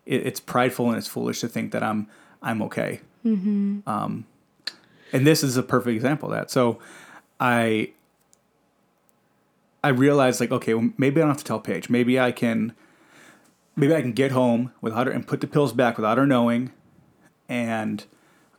it, 0.04 0.26
it's 0.26 0.40
prideful 0.40 0.88
and 0.88 0.96
it's 0.96 1.06
foolish 1.06 1.40
to 1.42 1.48
think 1.48 1.70
that 1.70 1.84
I'm 1.84 2.08
I'm 2.42 2.60
okay. 2.62 3.00
Mm-hmm. 3.24 3.88
Um, 3.88 4.26
and 5.12 5.24
this 5.24 5.44
is 5.44 5.56
a 5.56 5.62
perfect 5.62 5.94
example 5.94 6.30
of 6.30 6.34
that. 6.34 6.50
So 6.50 6.80
I 7.38 7.92
I 9.84 9.90
realized 9.90 10.40
like 10.40 10.50
okay, 10.50 10.74
well, 10.74 10.90
maybe 10.98 11.20
I 11.20 11.24
don't 11.24 11.30
have 11.30 11.38
to 11.38 11.44
tell 11.44 11.60
Paige. 11.60 11.88
Maybe 11.88 12.18
I 12.18 12.32
can 12.32 12.72
maybe 13.78 13.94
I 13.94 14.00
can 14.02 14.12
get 14.12 14.32
home 14.32 14.72
without 14.80 15.06
her 15.06 15.12
and 15.12 15.26
put 15.26 15.40
the 15.40 15.46
pills 15.46 15.72
back 15.72 15.96
without 15.96 16.18
her 16.18 16.26
knowing, 16.26 16.72
and 17.48 18.04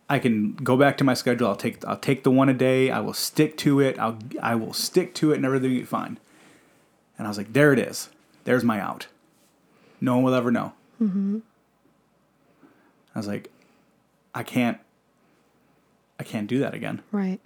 I 0.10 0.18
can 0.18 0.54
go 0.54 0.76
back 0.78 0.98
to 0.98 1.04
my 1.04 1.14
schedule. 1.14 1.48
I'll 1.48 1.56
take 1.56 1.86
I'll 1.86 1.98
take 1.98 2.24
the 2.24 2.32
one 2.32 2.50
a 2.50 2.54
day. 2.54 2.90
I 2.90 3.00
will 3.00 3.14
stick 3.14 3.58
to 3.58 3.80
it. 3.80 4.00
I'll 4.00 4.18
I 4.42 4.56
will 4.56 4.74
stick 4.74 5.14
to 5.16 5.32
it, 5.32 5.36
and 5.36 5.46
everything 5.46 5.72
will 5.72 5.80
be 5.80 5.86
fine. 5.86 6.18
And 7.18 7.28
I 7.28 7.30
was 7.30 7.38
like, 7.38 7.54
there 7.54 7.74
it 7.74 7.80
is. 7.80 8.10
There's 8.46 8.64
my 8.64 8.80
out. 8.80 9.08
No 10.02 10.16
one 10.16 10.24
will 10.24 10.34
ever 10.34 10.50
know. 10.52 10.74
Mm-hmm. 11.02 11.40
I 13.14 13.20
was 13.20 13.28
like, 13.28 13.52
I 14.34 14.44
can't. 14.44 14.78
I 16.20 16.24
can't 16.24 16.48
do 16.48 16.60
that 16.60 16.74
again. 16.74 17.02
right. 17.12 17.40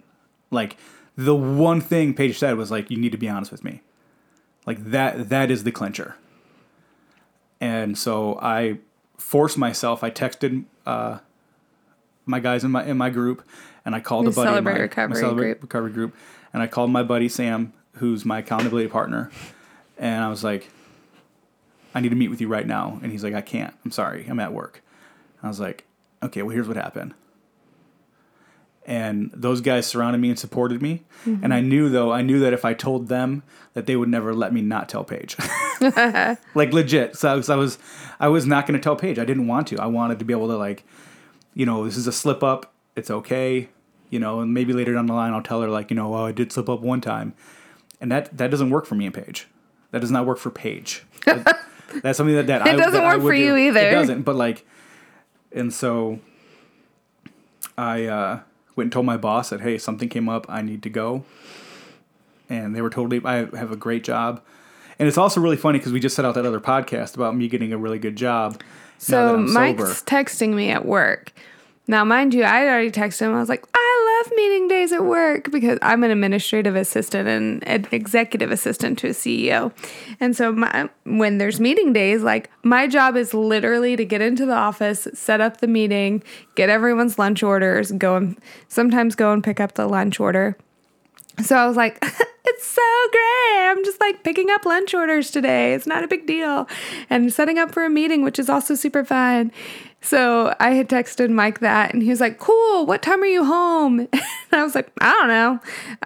Like 0.50 0.76
the 1.16 1.34
one 1.34 1.80
thing 1.80 2.14
Paige 2.14 2.38
said 2.38 2.56
was 2.56 2.70
like, 2.70 2.90
you 2.90 2.96
need 2.96 3.12
to 3.12 3.18
be 3.18 3.28
honest 3.28 3.50
with 3.52 3.64
me. 3.64 3.82
Like 4.66 4.90
that. 4.90 5.28
That 5.28 5.50
is 5.50 5.64
the 5.64 5.72
clincher. 5.72 6.16
And 7.64 7.96
so 7.96 8.38
I 8.42 8.76
forced 9.16 9.56
myself. 9.56 10.04
I 10.04 10.10
texted 10.10 10.64
uh, 10.84 11.20
my 12.26 12.38
guys 12.38 12.62
in 12.62 12.70
my 12.70 12.84
in 12.84 12.98
my 12.98 13.08
group, 13.08 13.42
and 13.86 13.94
I 13.94 14.00
called 14.00 14.26
The 14.26 14.32
a 14.32 14.34
buddy. 14.34 14.48
Celebrate 14.50 14.74
my, 14.74 14.80
Recovery 14.80 15.14
my 15.14 15.20
Celebrate 15.20 15.46
group. 15.46 15.62
recovery 15.62 15.92
group, 15.92 16.14
and 16.52 16.62
I 16.62 16.66
called 16.66 16.90
my 16.90 17.02
buddy 17.02 17.26
Sam, 17.26 17.72
who's 17.94 18.26
my 18.26 18.40
accountability 18.40 18.88
partner, 18.88 19.30
and 19.96 20.22
I 20.22 20.28
was 20.28 20.44
like, 20.44 20.68
I 21.94 22.00
need 22.00 22.10
to 22.10 22.16
meet 22.16 22.28
with 22.28 22.42
you 22.42 22.48
right 22.48 22.66
now. 22.66 22.98
And 23.02 23.10
he's 23.10 23.24
like, 23.24 23.32
I 23.32 23.40
can't. 23.40 23.74
I'm 23.82 23.92
sorry. 23.92 24.26
I'm 24.28 24.40
at 24.40 24.52
work. 24.52 24.82
I 25.42 25.48
was 25.48 25.58
like, 25.58 25.84
okay, 26.22 26.42
well, 26.42 26.54
here's 26.54 26.68
what 26.68 26.76
happened. 26.76 27.14
And 28.86 29.30
those 29.34 29.60
guys 29.60 29.86
surrounded 29.86 30.18
me 30.18 30.28
and 30.28 30.38
supported 30.38 30.82
me. 30.82 31.04
And 31.24 31.54
I 31.54 31.60
knew 31.60 31.88
though, 31.88 32.12
I 32.12 32.20
knew 32.22 32.38
that 32.40 32.52
if 32.52 32.64
I 32.64 32.74
told 32.74 33.08
them 33.08 33.42
that 33.72 33.86
they 33.86 33.96
would 33.96 34.08
never 34.10 34.34
let 34.34 34.52
me 34.52 34.60
not 34.60 34.88
tell 34.88 35.04
Paige. 35.04 35.36
like 36.54 36.72
legit. 36.72 37.16
So 37.16 37.32
I 37.32 37.34
was, 37.34 37.48
I 37.48 37.56
was, 37.56 37.78
I 38.20 38.28
was 38.28 38.44
not 38.46 38.66
going 38.66 38.78
to 38.78 38.82
tell 38.82 38.94
Paige. 38.94 39.18
I 39.18 39.24
didn't 39.24 39.46
want 39.46 39.68
to. 39.68 39.78
I 39.78 39.86
wanted 39.86 40.18
to 40.18 40.24
be 40.24 40.34
able 40.34 40.48
to 40.48 40.56
like, 40.56 40.84
you 41.54 41.64
know, 41.64 41.84
this 41.84 41.96
is 41.96 42.06
a 42.06 42.12
slip 42.12 42.42
up. 42.42 42.72
It's 42.94 43.10
okay. 43.10 43.68
You 44.10 44.20
know, 44.20 44.40
and 44.40 44.52
maybe 44.52 44.72
later 44.72 44.92
down 44.92 45.06
the 45.06 45.14
line 45.14 45.32
I'll 45.32 45.42
tell 45.42 45.62
her 45.62 45.68
like, 45.68 45.90
you 45.90 45.96
know, 45.96 46.14
oh, 46.14 46.26
I 46.26 46.32
did 46.32 46.52
slip 46.52 46.68
up 46.68 46.80
one 46.80 47.00
time, 47.00 47.34
and 48.00 48.12
that 48.12 48.36
that 48.36 48.50
doesn't 48.50 48.70
work 48.70 48.86
for 48.86 48.94
me 48.94 49.06
and 49.06 49.14
Paige. 49.14 49.48
That 49.90 50.00
does 50.00 50.10
not 50.10 50.26
work 50.26 50.38
for 50.38 50.50
Paige. 50.50 51.04
That- 51.24 51.58
that's 52.02 52.16
something 52.18 52.36
that, 52.36 52.46
that 52.48 52.62
I 52.62 52.76
doesn't 52.76 52.92
that 52.92 53.16
work 53.16 53.22
for 53.22 53.34
do. 53.34 53.40
you 53.40 53.56
either. 53.56 53.80
It 53.80 53.92
doesn't. 53.92 54.22
But 54.22 54.36
like, 54.36 54.66
and 55.52 55.72
so 55.72 56.20
I 57.76 58.04
uh, 58.04 58.40
went 58.76 58.86
and 58.86 58.92
told 58.92 59.06
my 59.06 59.16
boss 59.16 59.50
that 59.50 59.60
hey, 59.60 59.78
something 59.78 60.08
came 60.08 60.28
up. 60.28 60.46
I 60.48 60.62
need 60.62 60.82
to 60.82 60.90
go, 60.90 61.24
and 62.48 62.74
they 62.74 62.82
were 62.82 62.90
totally. 62.90 63.20
I 63.24 63.56
have 63.56 63.72
a 63.72 63.76
great 63.76 64.04
job, 64.04 64.42
and 64.98 65.08
it's 65.08 65.18
also 65.18 65.40
really 65.40 65.56
funny 65.56 65.78
because 65.78 65.92
we 65.92 66.00
just 66.00 66.16
set 66.16 66.24
out 66.24 66.34
that 66.34 66.46
other 66.46 66.60
podcast 66.60 67.14
about 67.14 67.36
me 67.36 67.48
getting 67.48 67.72
a 67.72 67.78
really 67.78 67.98
good 67.98 68.16
job. 68.16 68.60
So 68.98 69.36
Mike's 69.38 69.78
sober. 69.78 69.92
texting 70.06 70.54
me 70.54 70.70
at 70.70 70.84
work. 70.84 71.32
Now, 71.86 72.04
mind 72.04 72.32
you, 72.32 72.44
I 72.44 72.60
had 72.60 72.68
already 72.68 72.90
texted 72.90 73.22
him. 73.22 73.34
I 73.34 73.40
was 73.40 73.48
like, 73.48 73.66
I 73.74 73.93
love 74.24 74.32
meeting 74.36 74.68
days 74.68 74.92
at 74.92 75.04
work 75.04 75.50
because 75.50 75.78
I'm 75.82 76.04
an 76.04 76.10
administrative 76.10 76.76
assistant 76.76 77.28
and 77.28 77.66
an 77.66 77.86
executive 77.90 78.50
assistant 78.50 78.98
to 79.00 79.08
a 79.08 79.10
CEO. 79.10 79.72
And 80.20 80.36
so 80.36 80.52
my, 80.52 80.88
when 81.04 81.38
there's 81.38 81.60
meeting 81.60 81.92
days, 81.92 82.22
like 82.22 82.50
my 82.62 82.86
job 82.86 83.16
is 83.16 83.34
literally 83.34 83.96
to 83.96 84.04
get 84.04 84.20
into 84.20 84.46
the 84.46 84.54
office, 84.54 85.08
set 85.14 85.40
up 85.40 85.58
the 85.58 85.66
meeting, 85.66 86.22
get 86.54 86.68
everyone's 86.68 87.18
lunch 87.18 87.42
orders, 87.42 87.92
go 87.92 88.16
and 88.16 88.38
sometimes 88.68 89.14
go 89.14 89.32
and 89.32 89.42
pick 89.42 89.60
up 89.60 89.74
the 89.74 89.86
lunch 89.86 90.20
order. 90.20 90.56
So 91.42 91.56
I 91.56 91.66
was 91.66 91.76
like, 91.76 91.98
it's 92.44 92.66
so 92.66 92.82
great. 93.10 93.70
I'm 93.70 93.84
just 93.84 94.00
like 94.00 94.22
picking 94.22 94.50
up 94.50 94.64
lunch 94.64 94.94
orders 94.94 95.30
today. 95.30 95.74
It's 95.74 95.86
not 95.86 96.04
a 96.04 96.08
big 96.08 96.26
deal. 96.26 96.68
And 97.10 97.32
setting 97.32 97.58
up 97.58 97.72
for 97.72 97.84
a 97.84 97.90
meeting, 97.90 98.22
which 98.22 98.38
is 98.38 98.48
also 98.48 98.74
super 98.74 99.04
fun. 99.04 99.50
So 100.04 100.54
I 100.60 100.72
had 100.72 100.90
texted 100.90 101.30
Mike 101.30 101.60
that 101.60 101.94
and 101.94 102.02
he 102.02 102.10
was 102.10 102.20
like, 102.20 102.38
cool. 102.38 102.84
What 102.84 103.00
time 103.00 103.22
are 103.22 103.26
you 103.26 103.44
home? 103.44 104.06
And 104.52 104.60
I 104.60 104.62
was 104.62 104.74
like, 104.76 104.92
I 105.00 105.10
don't 105.10 105.28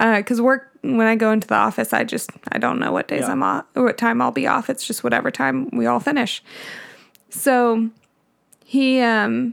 know. 0.01 0.17
Because 0.17 0.41
work, 0.41 0.71
when 0.83 1.07
I 1.07 1.17
go 1.17 1.33
into 1.33 1.47
the 1.47 1.57
office, 1.57 1.93
I 1.93 2.05
just, 2.05 2.31
I 2.51 2.59
don't 2.59 2.79
know 2.79 2.93
what 2.93 3.09
days 3.09 3.23
Yeah. 3.23 3.33
I'm 3.33 3.43
off 3.43 3.67
or 3.75 3.83
what 3.83 3.99
time 3.99 4.23
I'll 4.23 4.31
be 4.31 4.47
off. 4.47 4.71
It's 4.71 4.87
just 4.87 5.05
whatever 5.05 5.31
time 5.31 5.69
we 5.71 5.85
all 5.85 6.01
finish. 6.01 6.43
So 7.29 7.91
he, 8.65 9.01
um, 9.01 9.53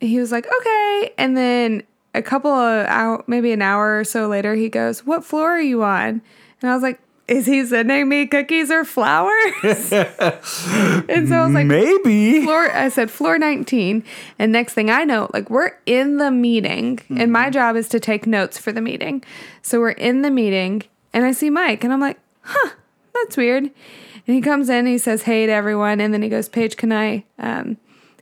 he 0.00 0.18
was 0.18 0.32
like, 0.32 0.46
okay. 0.46 1.12
And 1.18 1.36
then 1.36 1.82
a 2.14 2.22
couple 2.22 2.50
of 2.50 2.86
hour, 2.86 3.22
maybe 3.26 3.52
an 3.52 3.62
hour 3.62 4.00
or 4.00 4.04
so 4.04 4.26
later, 4.26 4.54
he 4.54 4.68
goes, 4.68 5.06
what 5.06 5.24
floor 5.24 5.50
are 5.50 5.60
you 5.60 5.84
on? 5.84 6.22
And 6.62 6.70
I 6.70 6.74
was 6.74 6.82
like, 6.82 6.98
is 7.28 7.46
he 7.46 7.64
sending 7.64 8.08
me 8.08 8.26
cookies 8.26 8.70
or 8.70 8.84
flowers? 8.84 9.92
and 9.92 11.28
so 11.28 11.36
I 11.36 11.44
was 11.44 11.54
like, 11.54 11.66
maybe. 11.66 12.42
floor 12.42 12.70
I 12.70 12.88
said 12.88 13.10
floor 13.10 13.38
19 13.38 14.04
and 14.38 14.52
next 14.52 14.74
thing 14.74 14.90
I 14.90 15.04
know 15.04 15.30
like 15.32 15.48
we're 15.48 15.72
in 15.86 16.18
the 16.18 16.30
meeting 16.30 17.00
and 17.10 17.32
my 17.32 17.50
job 17.50 17.76
is 17.76 17.88
to 17.90 18.00
take 18.00 18.26
notes 18.26 18.58
for 18.58 18.72
the 18.72 18.80
meeting. 18.80 19.22
So 19.62 19.80
we're 19.80 19.90
in 19.90 20.22
the 20.22 20.30
meeting 20.30 20.82
and 21.12 21.24
I 21.24 21.32
see 21.32 21.50
Mike 21.50 21.84
and 21.84 21.92
I'm 21.92 22.00
like, 22.00 22.18
"Huh, 22.42 22.70
that's 23.14 23.36
weird." 23.36 23.64
And 23.64 24.36
he 24.36 24.40
comes 24.40 24.68
in 24.68 24.76
and 24.76 24.88
he 24.88 24.98
says, 24.98 25.22
"Hey 25.22 25.46
to 25.46 25.52
everyone." 25.52 26.00
And 26.00 26.12
then 26.12 26.22
he 26.22 26.28
goes, 26.28 26.48
"Paige, 26.48 26.76
can 26.76 26.92
I 26.92 27.24
um 27.38 27.76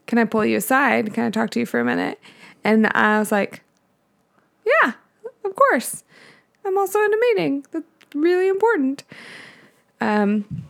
can 0.06 0.18
I 0.18 0.24
pull 0.24 0.44
you 0.44 0.58
aside? 0.58 1.14
Can 1.14 1.24
I 1.24 1.30
talk 1.30 1.50
to 1.50 1.60
you 1.60 1.66
for 1.66 1.80
a 1.80 1.84
minute?" 1.84 2.20
And 2.64 2.86
I 2.94 3.18
was 3.18 3.32
like, 3.32 3.62
"Yeah, 4.66 4.92
of 5.44 5.54
course. 5.54 6.04
I'm 6.64 6.76
also 6.76 6.98
in 6.98 7.14
a 7.14 7.16
meeting. 7.16 7.64
Really 8.14 8.48
important." 8.48 9.04
Um 10.00 10.64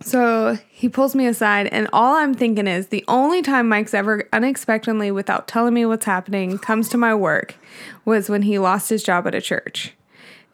so 0.00 0.58
he 0.68 0.88
pulls 0.88 1.14
me 1.14 1.26
aside, 1.26 1.66
and 1.68 1.88
all 1.92 2.16
I'm 2.16 2.34
thinking 2.34 2.66
is 2.66 2.88
the 2.88 3.04
only 3.08 3.40
time 3.40 3.68
Mike's 3.68 3.94
ever 3.94 4.28
unexpectedly, 4.34 5.10
without 5.10 5.48
telling 5.48 5.72
me 5.72 5.86
what's 5.86 6.04
happening, 6.04 6.58
comes 6.58 6.90
to 6.90 6.98
my 6.98 7.14
work 7.14 7.54
was 8.04 8.28
when 8.28 8.42
he 8.42 8.58
lost 8.58 8.90
his 8.90 9.02
job 9.02 9.26
at 9.26 9.34
a 9.34 9.40
church. 9.40 9.94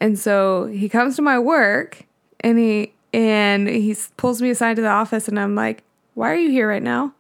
And 0.01 0.17
so 0.19 0.67
he 0.67 0.89
comes 0.89 1.17
to 1.17 1.23
my 1.23 1.39
work 1.39 2.05
and 2.41 2.59
he 2.59 2.93
and 3.13 3.69
he 3.69 3.97
pulls 4.17 4.41
me 4.41 4.51
aside 4.51 4.77
to 4.77 4.83
the 4.83 4.89
office, 4.89 5.27
and 5.27 5.39
I'm 5.39 5.57
like, 5.57 5.83
"Why 6.15 6.31
are 6.31 6.37
you 6.37 6.51
here 6.51 6.69
right 6.69 6.83
now? 6.83 7.13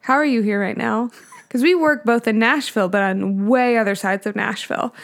How 0.00 0.14
are 0.14 0.24
you 0.24 0.42
here 0.42 0.60
right 0.60 0.76
now?" 0.76 1.10
Because 1.46 1.64
we 1.64 1.74
work 1.74 2.04
both 2.04 2.28
in 2.28 2.38
Nashville, 2.38 2.88
but 2.88 3.02
on 3.02 3.48
way 3.48 3.76
other 3.76 3.96
sides 3.96 4.24
of 4.24 4.36
Nashville. 4.36 4.94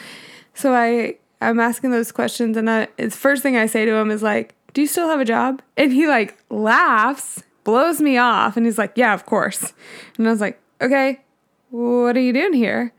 So 0.53 0.73
I 0.73 1.17
I'm 1.41 1.59
asking 1.59 1.91
those 1.91 2.11
questions, 2.11 2.57
and 2.57 2.69
I, 2.69 2.87
the 2.97 3.11
first 3.11 3.43
thing 3.43 3.57
I 3.57 3.67
say 3.67 3.85
to 3.85 3.93
him 3.93 4.09
is 4.11 4.23
like, 4.23 4.55
"Do 4.73 4.81
you 4.81 4.87
still 4.87 5.07
have 5.07 5.19
a 5.19 5.25
job?" 5.25 5.61
And 5.75 5.93
he 5.93 6.07
like 6.07 6.37
laughs, 6.49 7.43
blows 7.63 8.01
me 8.01 8.17
off, 8.17 8.57
and 8.57 8.65
he's 8.65 8.77
like, 8.77 8.93
"Yeah, 8.95 9.13
of 9.13 9.25
course." 9.25 9.73
And 10.17 10.27
I 10.27 10.31
was 10.31 10.41
like, 10.41 10.59
"Okay, 10.81 11.21
what 11.69 12.17
are 12.17 12.21
you 12.21 12.33
doing 12.33 12.53
here?" 12.53 12.93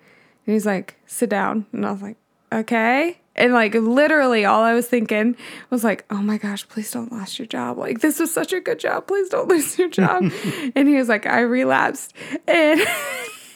And 0.46 0.54
he's 0.54 0.66
like, 0.66 0.96
"Sit 1.06 1.30
down." 1.30 1.66
And 1.72 1.84
I 1.84 1.92
was 1.92 2.02
like, 2.02 2.16
"Okay." 2.52 3.18
And 3.34 3.52
like 3.52 3.74
literally, 3.74 4.44
all 4.44 4.62
I 4.62 4.74
was 4.74 4.86
thinking 4.86 5.36
was 5.70 5.82
like, 5.82 6.04
"Oh 6.10 6.22
my 6.22 6.38
gosh, 6.38 6.68
please 6.68 6.90
don't 6.92 7.12
lose 7.12 7.38
your 7.38 7.46
job! 7.46 7.78
Like 7.78 8.00
this 8.00 8.20
was 8.20 8.32
such 8.32 8.52
a 8.52 8.60
good 8.60 8.78
job. 8.78 9.06
Please 9.08 9.28
don't 9.28 9.48
lose 9.54 9.78
your 9.78 9.88
job." 9.88 10.30
and 10.76 10.88
he 10.88 10.94
was 10.94 11.08
like, 11.08 11.26
"I 11.26 11.40
relapsed," 11.40 12.14
and. 12.46 12.80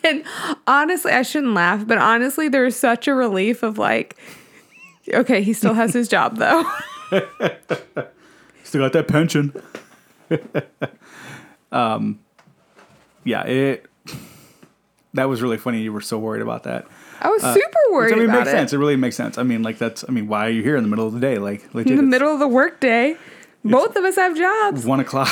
And 0.05 0.24
honestly, 0.66 1.12
I 1.12 1.22
shouldn't 1.22 1.55
laugh, 1.55 1.87
but 1.87 1.97
honestly, 1.97 2.49
there 2.49 2.64
was 2.64 2.74
such 2.74 3.07
a 3.07 3.14
relief 3.14 3.62
of 3.62 3.78
like, 3.78 4.16
okay, 5.15 5.43
he 5.43 5.53
still 5.53 5.75
has 5.75 5.93
his 5.93 6.09
job 6.09 6.37
though. 6.37 6.65
Still 8.65 8.89
got 8.89 8.93
that 8.95 9.07
pension. 9.07 9.53
um, 11.73 12.21
yeah, 13.23 13.43
it. 13.43 13.87
That 15.13 15.29
was 15.29 15.43
really 15.43 15.59
funny. 15.59 15.83
You 15.83 15.93
were 15.93 16.01
so 16.01 16.19
worried 16.19 16.41
about 16.41 16.63
that. 16.63 16.87
I 17.21 17.29
was 17.29 17.43
super 17.43 17.57
Which, 17.59 17.93
worried 17.93 18.13
I 18.15 18.17
mean, 18.17 18.25
about 18.31 18.39
makes 18.39 18.49
it. 18.49 18.53
sense. 18.53 18.73
It 18.73 18.79
really 18.79 18.97
makes 18.97 19.15
sense. 19.15 19.37
I 19.37 19.43
mean, 19.43 19.63
like 19.63 19.77
that's. 19.77 20.05
I 20.09 20.13
mean, 20.13 20.27
why 20.27 20.47
are 20.47 20.51
you 20.51 20.63
here 20.63 20.77
in 20.77 20.85
the 20.85 20.89
middle 20.89 21.07
of 21.07 21.13
the 21.13 21.21
day? 21.21 21.39
Like 21.39 21.75
legit. 21.75 21.91
In 21.93 21.97
the 21.97 22.03
middle 22.03 22.33
of 22.33 22.39
the 22.39 22.49
workday, 22.49 23.17
both 23.63 23.95
of 23.95 24.05
us 24.05 24.17
have 24.17 24.37
jobs. 24.37 24.87
One 24.87 25.01
o'clock. 25.01 25.29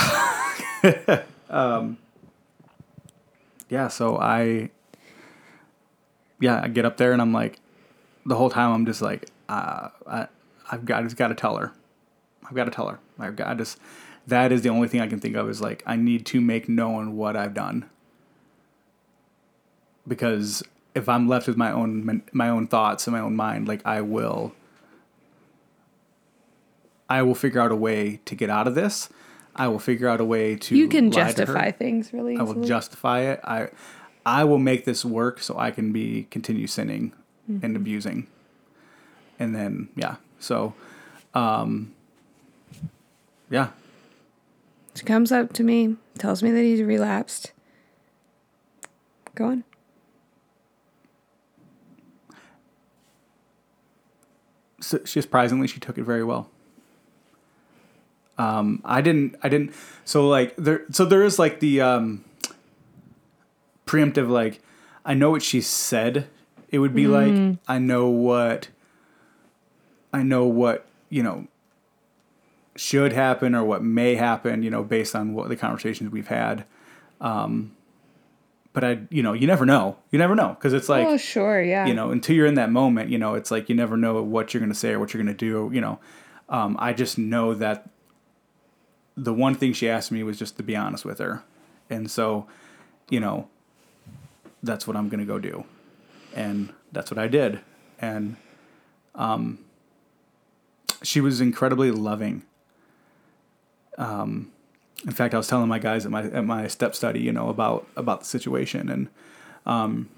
um, 1.49 1.97
yeah. 3.71 3.89
So 3.89 4.19
I. 4.19 4.69
Yeah, 6.41 6.61
I 6.63 6.69
get 6.69 6.85
up 6.85 6.99
there 6.99 7.13
and 7.13 7.21
I'm 7.23 7.33
like, 7.33 7.59
the 8.27 8.35
whole 8.35 8.51
time 8.51 8.73
I'm 8.73 8.87
just 8.87 9.03
like, 9.03 9.29
uh, 9.51 9.89
I, 10.07 10.29
I've 10.71 10.85
got, 10.85 11.01
I 11.01 11.03
just 11.05 11.17
got 11.17 11.29
to 11.29 11.35
tell 11.35 11.57
her. 11.57 11.73
I've 12.47 12.55
got 12.55 12.65
to 12.65 12.71
tell 12.71 12.89
her. 12.89 12.99
I've 13.19 13.37
got 13.37 13.49
I 13.49 13.55
just. 13.55 13.79
That 14.27 14.53
is 14.53 14.63
the 14.63 14.69
only 14.69 14.87
thing 14.87 15.01
I 15.01 15.07
can 15.09 15.19
think 15.19 15.35
of 15.35 15.49
is 15.49 15.61
like 15.61 15.83
I 15.87 15.97
need 15.97 16.25
to 16.27 16.41
make 16.41 16.69
known 16.69 17.17
what 17.17 17.37
I've 17.37 17.55
done. 17.55 17.89
Because 20.07 20.63
if 20.95 21.09
I'm 21.09 21.29
left 21.29 21.47
with 21.49 21.57
my 21.57 21.71
own 21.71 22.23
my 22.33 22.49
own 22.49 22.67
thoughts 22.67 23.07
and 23.07 23.15
my 23.17 23.21
own 23.21 23.37
mind, 23.37 23.69
like 23.69 23.83
I 23.85 24.01
will. 24.01 24.53
I 27.09 27.23
will 27.23 27.35
figure 27.35 27.61
out 27.61 27.73
a 27.73 27.77
way 27.77 28.21
to 28.25 28.35
get 28.37 28.51
out 28.51 28.69
of 28.69 28.75
this. 28.77 29.09
I 29.57 29.67
will 29.67 29.81
figure 29.81 30.07
out 30.09 30.21
a 30.21 30.25
way 30.25 30.55
to. 30.57 30.77
You 30.77 30.89
can 30.89 31.11
lie 31.11 31.11
to 31.11 31.21
her. 31.21 31.27
justify 31.35 31.71
things 31.73 32.13
really 32.13 32.37
I 32.37 32.43
will 32.43 32.63
justify 32.63 33.21
it. 33.21 33.41
I 33.43 33.69
I 34.25 34.45
will 34.45 34.59
make 34.59 34.85
this 34.85 35.05
work 35.05 35.41
so 35.41 35.59
I 35.59 35.71
can 35.73 35.93
be 35.93 36.29
continue 36.31 36.67
sinning 36.69 37.13
Mm-hmm. 37.51 37.65
and 37.65 37.75
abusing. 37.77 38.27
And 39.41 39.57
then 39.57 39.89
yeah. 39.97 40.17
So 40.39 40.75
um 41.35 41.93
yeah. 43.49 43.71
she 44.95 45.05
comes 45.05 45.33
up 45.33 45.53
to 45.55 45.65
me, 45.65 45.97
tells 46.19 46.43
me 46.43 46.53
that 46.53 46.61
he's 46.61 46.83
relapsed. 46.83 47.53
Go 49.35 49.47
on. 49.47 49.65
So 54.81 55.01
she 55.05 55.21
surprisingly 55.21 55.67
she 55.67 55.81
took 55.81 55.99
it 55.99 56.05
very 56.05 56.23
well. 56.23 56.51
Um 58.39 58.83
I 58.85 59.01
didn't 59.01 59.37
I 59.43 59.49
didn't 59.49 59.73
so 60.05 60.29
like 60.29 60.55
there 60.57 60.85
so 60.91 61.05
there 61.05 61.23
is 61.25 61.39
like 61.39 61.61
the 61.61 61.81
um 61.81 62.25
preemptive 63.87 64.29
like 64.29 64.61
I 65.05 65.15
know 65.15 65.31
what 65.31 65.43
she 65.43 65.61
said 65.61 66.29
it 66.71 66.79
would 66.79 66.95
be 66.95 67.07
like 67.07 67.59
I 67.67 67.79
know 67.79 68.09
what 68.09 68.69
I 70.13 70.23
know 70.23 70.45
what, 70.45 70.87
you 71.09 71.23
know, 71.23 71.47
should 72.77 73.13
happen 73.13 73.55
or 73.55 73.65
what 73.65 73.83
may 73.83 74.15
happen, 74.15 74.63
you 74.63 74.71
know, 74.71 74.83
based 74.83 75.15
on 75.15 75.35
what 75.35 75.49
the 75.49 75.57
conversations 75.57 76.11
we've 76.11 76.29
had. 76.29 76.65
Um, 77.21 77.77
but 78.73 78.85
I, 78.85 79.01
you 79.11 79.23
know, 79.23 79.33
you 79.33 79.47
never 79.47 79.67
know. 79.67 79.97
You 80.11 80.19
never 80.19 80.35
know 80.35 80.51
because 80.51 80.73
it's 80.73 80.89
like, 80.89 81.07
oh, 81.07 81.17
sure, 81.17 81.61
yeah. 81.63 81.87
you 81.87 81.95
know, 81.95 82.11
until 82.11 82.37
you're 82.37 82.47
in 82.47 82.55
that 82.55 82.71
moment, 82.71 83.11
you 83.11 83.19
know, 83.19 83.35
it's 83.35 83.51
like 83.51 83.69
you 83.69 83.75
never 83.75 83.97
know 83.97 84.23
what 84.23 84.55
you're 84.55 84.61
going 84.61 84.73
to 84.73 84.79
say 84.79 84.93
or 84.93 85.01
what 85.01 85.13
you're 85.13 85.23
going 85.23 85.35
to 85.35 85.39
do. 85.39 85.71
You 85.75 85.81
know, 85.81 85.99
um, 86.49 86.77
I 86.79 86.93
just 86.93 87.19
know 87.19 87.53
that 87.55 87.89
the 89.17 89.35
one 89.35 89.55
thing 89.55 89.73
she 89.73 89.89
asked 89.89 90.13
me 90.13 90.23
was 90.23 90.39
just 90.39 90.57
to 90.59 90.63
be 90.63 90.77
honest 90.77 91.05
with 91.05 91.19
her, 91.19 91.43
and 91.91 92.09
so, 92.11 92.47
you 93.09 93.19
know, 93.19 93.49
that's 94.63 94.87
what 94.87 94.97
I'm 94.97 95.09
going 95.09 95.21
to 95.21 95.27
go 95.27 95.41
do, 95.41 95.65
and 96.35 96.73
that's 96.93 97.11
what 97.11 97.19
I 97.19 97.27
did. 97.27 97.61
And 97.99 98.37
um, 99.17 99.59
she 101.03 101.21
was 101.21 101.41
incredibly 101.41 101.91
loving. 101.91 102.43
Um, 103.99 104.51
in 105.07 105.13
fact, 105.13 105.35
I 105.35 105.39
was 105.39 105.49
telling 105.49 105.69
my 105.69 105.79
guys 105.79 106.05
at 106.05 106.11
my 106.11 106.25
at 106.25 106.45
my 106.45 106.67
step 106.67 106.95
study, 106.95 107.21
you 107.21 107.33
know, 107.33 107.49
about 107.49 107.87
about 107.97 108.21
the 108.21 108.27
situation, 108.27 108.89
and 108.89 109.09
um, 109.67 110.09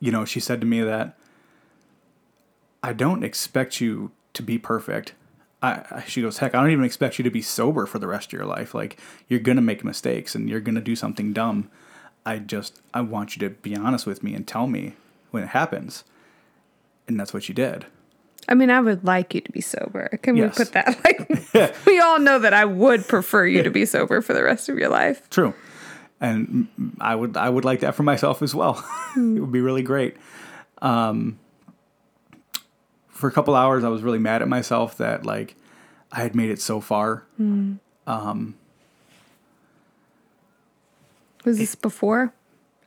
you 0.00 0.10
know, 0.10 0.24
she 0.24 0.40
said 0.40 0.60
to 0.60 0.66
me 0.66 0.80
that 0.82 1.16
I 2.82 2.92
don't 2.92 3.22
expect 3.22 3.80
you 3.80 4.10
to 4.34 4.42
be 4.42 4.58
perfect. 4.58 5.14
I, 5.62 6.02
she 6.08 6.22
goes, 6.22 6.38
heck, 6.38 6.56
I 6.56 6.60
don't 6.60 6.72
even 6.72 6.84
expect 6.84 7.18
you 7.18 7.22
to 7.22 7.30
be 7.30 7.40
sober 7.40 7.86
for 7.86 8.00
the 8.00 8.08
rest 8.08 8.28
of 8.28 8.32
your 8.32 8.46
life. 8.46 8.74
Like 8.74 8.98
you're 9.28 9.38
gonna 9.38 9.60
make 9.60 9.84
mistakes 9.84 10.34
and 10.34 10.48
you're 10.48 10.60
gonna 10.60 10.80
do 10.80 10.96
something 10.96 11.32
dumb. 11.32 11.70
I 12.26 12.38
just 12.38 12.80
I 12.92 13.00
want 13.02 13.36
you 13.36 13.48
to 13.48 13.54
be 13.54 13.76
honest 13.76 14.04
with 14.04 14.24
me 14.24 14.34
and 14.34 14.46
tell 14.46 14.66
me 14.66 14.94
when 15.30 15.44
it 15.44 15.50
happens. 15.50 16.02
And 17.06 17.18
that's 17.18 17.32
what 17.32 17.48
you 17.48 17.54
did. 17.54 17.86
I 18.48 18.54
mean, 18.54 18.70
I 18.70 18.80
would 18.80 19.04
like 19.04 19.34
you 19.34 19.40
to 19.40 19.52
be 19.52 19.60
sober. 19.60 20.18
Can 20.22 20.36
Yes. 20.36 20.58
we 20.58 20.64
put 20.64 20.72
that 20.74 20.98
like 21.04 21.76
we 21.86 22.00
all 22.00 22.18
know 22.18 22.38
that 22.40 22.52
I 22.52 22.64
would 22.64 23.06
prefer 23.06 23.46
you 23.46 23.62
to 23.62 23.70
be 23.70 23.86
sober 23.86 24.20
for 24.20 24.34
the 24.34 24.42
rest 24.42 24.68
of 24.68 24.78
your 24.78 24.88
life. 24.88 25.28
True. 25.30 25.54
And 26.20 26.68
mm, 26.78 26.94
I 27.00 27.14
would 27.14 27.36
I 27.36 27.48
would 27.48 27.64
like 27.64 27.80
that 27.80 27.94
for 27.94 28.02
myself 28.02 28.42
as 28.42 28.54
well. 28.54 28.84
it 29.16 29.40
would 29.40 29.52
be 29.52 29.60
really 29.60 29.82
great. 29.82 30.16
Um, 30.80 31.38
for 33.08 33.28
a 33.28 33.32
couple 33.32 33.54
hours, 33.54 33.84
I 33.84 33.88
was 33.88 34.02
really 34.02 34.18
mad 34.18 34.42
at 34.42 34.48
myself 34.48 34.96
that 34.98 35.24
like 35.24 35.54
I 36.10 36.20
had 36.20 36.34
made 36.34 36.50
it 36.50 36.60
so 36.60 36.80
far. 36.80 37.24
um 37.38 38.54
Was 41.44 41.58
this 41.58 41.74
before? 41.74 42.32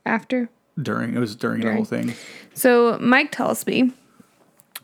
After? 0.05 0.49
During 0.81 1.15
it 1.15 1.19
was 1.19 1.35
during 1.35 1.61
the 1.61 1.73
whole 1.73 1.85
thing. 1.85 2.13
So 2.53 2.97
Mike 2.99 3.31
tells 3.31 3.65
me 3.65 3.91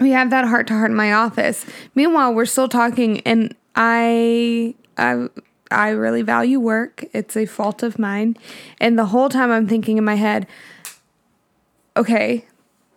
we 0.02 0.12
have 0.12 0.32
that 0.32 0.46
heart 0.46 0.68
to 0.68 0.74
heart 0.74 0.92
in 0.92 0.98
my 0.98 1.14
office. 1.14 1.66
Meanwhile, 1.96 2.34
we're 2.34 2.46
still 2.46 2.68
talking, 2.68 3.22
and 3.22 3.56
I, 3.76 4.76
I, 4.98 5.28
I 5.70 5.90
really 5.90 6.24
value 6.24 6.60
work. 6.60 7.06
It's 7.14 7.38
a 7.38 7.46
fault 7.46 7.84
of 7.84 8.00
mine, 8.00 8.36
and 8.80 8.98
the 8.98 9.06
whole 9.06 9.30
time 9.30 9.52
I'm 9.52 9.68
thinking 9.68 9.98
in 9.98 10.04
my 10.04 10.16
head, 10.16 10.48
okay, 11.96 12.46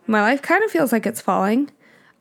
my 0.06 0.22
life 0.22 0.42
kind 0.42 0.64
of 0.64 0.70
feels 0.70 0.92
like 0.92 1.06
it's 1.06 1.20
falling. 1.20 1.70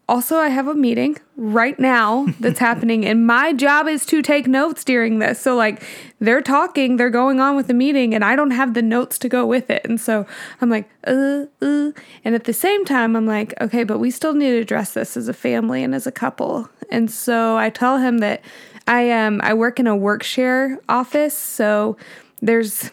Also, 0.09 0.37
I 0.37 0.49
have 0.49 0.67
a 0.67 0.75
meeting 0.75 1.17
right 1.37 1.79
now 1.79 2.27
that's 2.39 2.59
happening, 2.69 3.05
and 3.05 3.25
my 3.25 3.53
job 3.53 3.87
is 3.87 4.05
to 4.07 4.21
take 4.21 4.47
notes 4.47 4.83
during 4.83 5.19
this. 5.19 5.39
So, 5.39 5.55
like, 5.55 5.81
they're 6.19 6.41
talking, 6.41 6.97
they're 6.97 7.09
going 7.09 7.39
on 7.39 7.55
with 7.55 7.67
the 7.67 7.73
meeting, 7.73 8.13
and 8.13 8.23
I 8.23 8.35
don't 8.35 8.51
have 8.51 8.73
the 8.73 8.81
notes 8.81 9.17
to 9.19 9.29
go 9.29 9.45
with 9.45 9.69
it. 9.69 9.85
And 9.85 9.99
so 10.01 10.25
I'm 10.59 10.69
like, 10.69 10.89
uh, 11.07 11.45
uh. 11.61 11.91
And 12.25 12.35
at 12.35 12.43
the 12.43 12.53
same 12.53 12.83
time, 12.83 13.15
I'm 13.15 13.25
like, 13.25 13.53
okay, 13.61 13.83
but 13.85 13.99
we 13.99 14.11
still 14.11 14.33
need 14.33 14.51
to 14.51 14.59
address 14.59 14.93
this 14.93 15.15
as 15.15 15.29
a 15.29 15.33
family 15.33 15.83
and 15.83 15.95
as 15.95 16.05
a 16.05 16.11
couple. 16.11 16.69
And 16.91 17.09
so 17.09 17.57
I 17.57 17.69
tell 17.69 17.97
him 17.97 18.17
that 18.17 18.41
I 18.87 19.11
um 19.11 19.39
I 19.43 19.53
work 19.53 19.79
in 19.79 19.87
a 19.87 19.95
work 19.95 20.23
share 20.23 20.79
office, 20.89 21.37
so 21.37 21.97
there's 22.41 22.91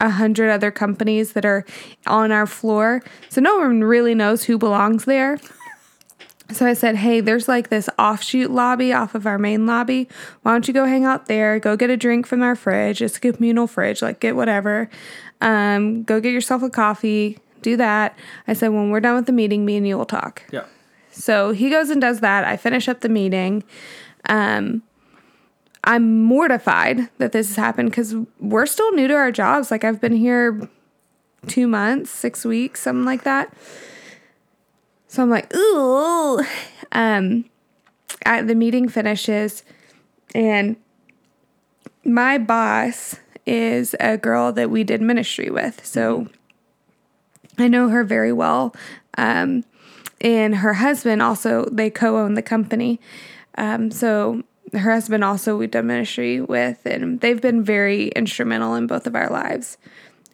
a 0.00 0.10
hundred 0.10 0.50
other 0.50 0.70
companies 0.70 1.32
that 1.32 1.44
are 1.44 1.64
on 2.06 2.30
our 2.30 2.46
floor. 2.46 3.02
So 3.28 3.40
no 3.40 3.58
one 3.58 3.82
really 3.82 4.14
knows 4.14 4.44
who 4.44 4.58
belongs 4.58 5.04
there. 5.04 5.38
So 6.52 6.64
I 6.64 6.74
said, 6.74 6.96
hey, 6.96 7.20
there's 7.20 7.48
like 7.48 7.70
this 7.70 7.88
offshoot 7.98 8.50
lobby 8.50 8.92
off 8.92 9.14
of 9.14 9.26
our 9.26 9.38
main 9.38 9.66
lobby. 9.66 10.08
Why 10.42 10.52
don't 10.52 10.68
you 10.68 10.74
go 10.74 10.84
hang 10.84 11.04
out 11.04 11.26
there? 11.26 11.58
Go 11.58 11.76
get 11.76 11.90
a 11.90 11.96
drink 11.96 12.26
from 12.26 12.42
our 12.42 12.54
fridge. 12.54 13.02
It's 13.02 13.16
a 13.16 13.20
communal 13.20 13.66
fridge. 13.66 14.00
Like, 14.00 14.20
get 14.20 14.36
whatever. 14.36 14.88
Um, 15.40 16.04
go 16.04 16.20
get 16.20 16.32
yourself 16.32 16.62
a 16.62 16.70
coffee. 16.70 17.38
Do 17.62 17.76
that. 17.76 18.16
I 18.46 18.52
said, 18.52 18.68
when 18.68 18.90
we're 18.90 19.00
done 19.00 19.16
with 19.16 19.26
the 19.26 19.32
meeting, 19.32 19.64
me 19.64 19.76
and 19.76 19.88
you 19.88 19.98
will 19.98 20.06
talk. 20.06 20.44
Yeah. 20.52 20.66
So 21.10 21.50
he 21.50 21.68
goes 21.70 21.90
and 21.90 22.00
does 22.00 22.20
that. 22.20 22.44
I 22.44 22.56
finish 22.56 22.88
up 22.88 23.00
the 23.00 23.08
meeting. 23.08 23.64
Um, 24.28 24.82
I'm 25.82 26.22
mortified 26.22 27.08
that 27.18 27.32
this 27.32 27.48
has 27.48 27.56
happened 27.56 27.90
because 27.90 28.14
we're 28.38 28.66
still 28.66 28.92
new 28.92 29.08
to 29.08 29.14
our 29.14 29.32
jobs. 29.32 29.70
Like 29.70 29.82
I've 29.82 30.00
been 30.00 30.16
here 30.16 30.68
two 31.46 31.66
months, 31.66 32.10
six 32.10 32.44
weeks, 32.44 32.82
something 32.82 33.04
like 33.04 33.22
that. 33.22 33.52
So 35.08 35.22
I'm 35.22 35.30
like, 35.30 35.54
ooh. 35.54 36.44
Um, 36.92 37.44
I, 38.24 38.42
the 38.42 38.54
meeting 38.54 38.88
finishes, 38.88 39.62
and 40.34 40.76
my 42.04 42.38
boss 42.38 43.16
is 43.44 43.94
a 44.00 44.16
girl 44.16 44.52
that 44.52 44.70
we 44.70 44.84
did 44.84 45.00
ministry 45.00 45.50
with. 45.50 45.84
So 45.84 46.28
I 47.58 47.68
know 47.68 47.88
her 47.88 48.04
very 48.04 48.32
well. 48.32 48.74
Um, 49.16 49.64
and 50.20 50.56
her 50.56 50.74
husband 50.74 51.22
also, 51.22 51.68
they 51.70 51.90
co 51.90 52.18
own 52.18 52.34
the 52.34 52.42
company. 52.42 53.00
Um, 53.58 53.90
so 53.90 54.42
her 54.72 54.92
husband 54.92 55.24
also 55.24 55.56
we've 55.56 55.70
done 55.70 55.86
ministry 55.86 56.40
with, 56.40 56.84
and 56.84 57.20
they've 57.20 57.40
been 57.40 57.62
very 57.62 58.08
instrumental 58.08 58.74
in 58.74 58.86
both 58.86 59.06
of 59.06 59.14
our 59.14 59.30
lives. 59.30 59.78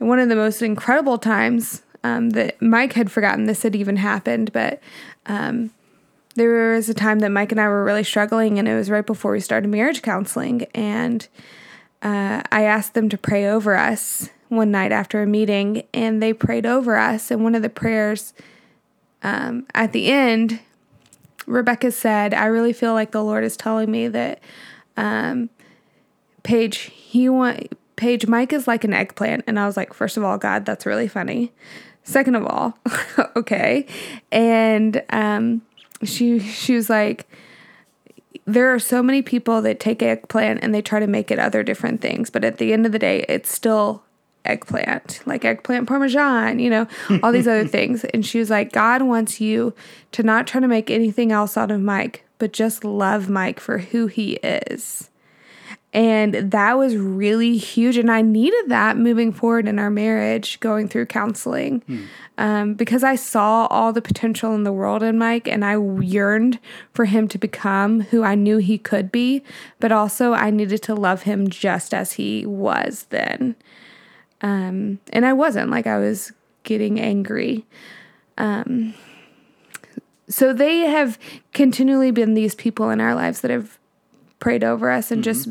And 0.00 0.08
one 0.08 0.18
of 0.18 0.28
the 0.28 0.36
most 0.36 0.62
incredible 0.62 1.18
times 1.18 1.82
um, 2.04 2.30
that 2.30 2.60
Mike 2.60 2.94
had 2.94 3.10
forgotten 3.10 3.46
this 3.46 3.62
had 3.62 3.76
even 3.76 3.96
happened, 3.96 4.52
but 4.52 4.80
um, 5.26 5.70
there 6.34 6.74
was 6.74 6.88
a 6.88 6.94
time 6.94 7.18
that 7.20 7.30
Mike 7.30 7.52
and 7.52 7.60
I 7.60 7.68
were 7.68 7.84
really 7.84 8.04
struggling, 8.04 8.58
and 8.58 8.66
it 8.66 8.74
was 8.74 8.90
right 8.90 9.06
before 9.06 9.32
we 9.32 9.40
started 9.40 9.68
marriage 9.68 10.02
counseling. 10.02 10.66
And 10.74 11.26
uh, 12.02 12.42
I 12.50 12.64
asked 12.64 12.94
them 12.94 13.08
to 13.10 13.18
pray 13.18 13.46
over 13.46 13.76
us 13.76 14.30
one 14.48 14.70
night 14.70 14.92
after 14.92 15.22
a 15.22 15.26
meeting, 15.26 15.84
and 15.94 16.22
they 16.22 16.32
prayed 16.32 16.66
over 16.66 16.96
us. 16.96 17.30
And 17.30 17.42
one 17.42 17.54
of 17.54 17.62
the 17.62 17.68
prayers 17.68 18.32
um, 19.22 19.66
at 19.74 19.92
the 19.92 20.08
end, 20.08 20.60
Rebecca 21.46 21.90
said, 21.90 22.34
I 22.34 22.46
really 22.46 22.72
feel 22.72 22.92
like 22.94 23.12
the 23.12 23.22
Lord 23.22 23.44
is 23.44 23.56
telling 23.56 23.90
me 23.90 24.08
that 24.08 24.40
um, 24.96 25.50
Paige, 26.42 26.78
he 26.78 27.28
want 27.28 27.78
Paige, 27.96 28.26
Mike 28.26 28.52
is 28.52 28.66
like 28.66 28.84
an 28.84 28.92
eggplant. 28.92 29.44
And 29.46 29.58
I 29.58 29.66
was 29.66 29.76
like, 29.76 29.92
first 29.92 30.16
of 30.16 30.24
all, 30.24 30.38
God, 30.38 30.64
that's 30.64 30.86
really 30.86 31.08
funny. 31.08 31.52
Second 32.04 32.34
of 32.34 32.46
all, 32.46 32.76
okay. 33.36 33.86
And 34.30 35.02
um, 35.10 35.62
she 36.02 36.38
she 36.40 36.74
was 36.74 36.90
like, 36.90 37.28
there 38.44 38.72
are 38.74 38.78
so 38.78 39.02
many 39.02 39.22
people 39.22 39.62
that 39.62 39.78
take 39.78 40.02
eggplant 40.02 40.60
and 40.62 40.74
they 40.74 40.82
try 40.82 41.00
to 41.00 41.06
make 41.06 41.30
it 41.30 41.38
other 41.38 41.62
different 41.62 42.00
things, 42.00 42.30
but 42.30 42.44
at 42.44 42.58
the 42.58 42.72
end 42.72 42.86
of 42.86 42.92
the 42.92 42.98
day, 42.98 43.24
it's 43.28 43.52
still 43.52 44.02
eggplant, 44.44 45.20
like 45.26 45.44
eggplant 45.44 45.86
parmesan, 45.86 46.58
you 46.58 46.68
know, 46.68 46.86
all 47.22 47.32
these 47.32 47.46
other 47.46 47.66
things. 47.68 48.04
And 48.04 48.26
she 48.26 48.38
was 48.38 48.50
like, 48.50 48.72
God 48.72 49.02
wants 49.02 49.40
you 49.40 49.74
to 50.12 50.22
not 50.22 50.46
try 50.46 50.60
to 50.60 50.68
make 50.68 50.90
anything 50.90 51.30
else 51.30 51.56
out 51.56 51.70
of 51.70 51.80
Mike, 51.80 52.24
but 52.38 52.52
just 52.52 52.84
love 52.84 53.28
Mike 53.28 53.60
for 53.60 53.78
who 53.78 54.08
he 54.08 54.34
is. 54.42 55.10
And 55.92 56.34
that 56.52 56.78
was 56.78 56.96
really 56.96 57.58
huge. 57.58 57.98
And 57.98 58.10
I 58.10 58.22
needed 58.22 58.64
that 58.68 58.96
moving 58.96 59.30
forward 59.30 59.68
in 59.68 59.78
our 59.78 59.90
marriage, 59.90 60.58
going 60.60 60.88
through 60.88 61.06
counseling, 61.06 61.82
um, 62.38 62.74
because 62.74 63.04
I 63.04 63.14
saw 63.14 63.66
all 63.66 63.92
the 63.92 64.00
potential 64.00 64.54
in 64.54 64.64
the 64.64 64.72
world 64.72 65.02
in 65.02 65.18
Mike 65.18 65.46
and 65.46 65.64
I 65.64 65.76
yearned 65.78 66.58
for 66.94 67.04
him 67.04 67.28
to 67.28 67.36
become 67.36 68.00
who 68.00 68.22
I 68.22 68.34
knew 68.34 68.56
he 68.56 68.78
could 68.78 69.12
be. 69.12 69.42
But 69.80 69.92
also, 69.92 70.32
I 70.32 70.48
needed 70.50 70.82
to 70.84 70.94
love 70.94 71.22
him 71.22 71.48
just 71.48 71.92
as 71.92 72.12
he 72.14 72.46
was 72.46 73.06
then. 73.10 73.54
Um, 74.40 74.98
and 75.12 75.26
I 75.26 75.34
wasn't 75.34 75.70
like 75.70 75.86
I 75.86 75.98
was 75.98 76.32
getting 76.62 76.98
angry. 76.98 77.66
Um, 78.38 78.94
so 80.28 80.54
they 80.54 80.78
have 80.78 81.18
continually 81.52 82.10
been 82.10 82.32
these 82.32 82.54
people 82.54 82.88
in 82.88 83.00
our 83.00 83.14
lives 83.14 83.42
that 83.42 83.50
have 83.50 83.78
prayed 84.42 84.64
over 84.64 84.90
us 84.90 85.12
and 85.12 85.22
just 85.22 85.48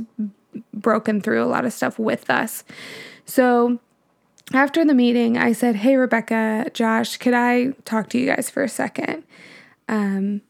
broken 0.73 1.21
through 1.21 1.41
a 1.41 1.47
lot 1.47 1.63
of 1.63 1.71
stuff 1.71 1.97
with 1.97 2.29
us. 2.29 2.65
So 3.25 3.79
after 4.53 4.83
the 4.83 4.93
meeting, 4.93 5.37
I 5.37 5.53
said, 5.53 5.77
Hey, 5.77 5.95
Rebecca, 5.95 6.69
Josh, 6.73 7.15
could 7.15 7.33
I 7.33 7.69
talk 7.85 8.09
to 8.09 8.19
you 8.19 8.27
guys 8.27 8.49
for 8.49 8.63
a 8.63 8.69
second? 8.69 9.23
Um, 9.87 10.41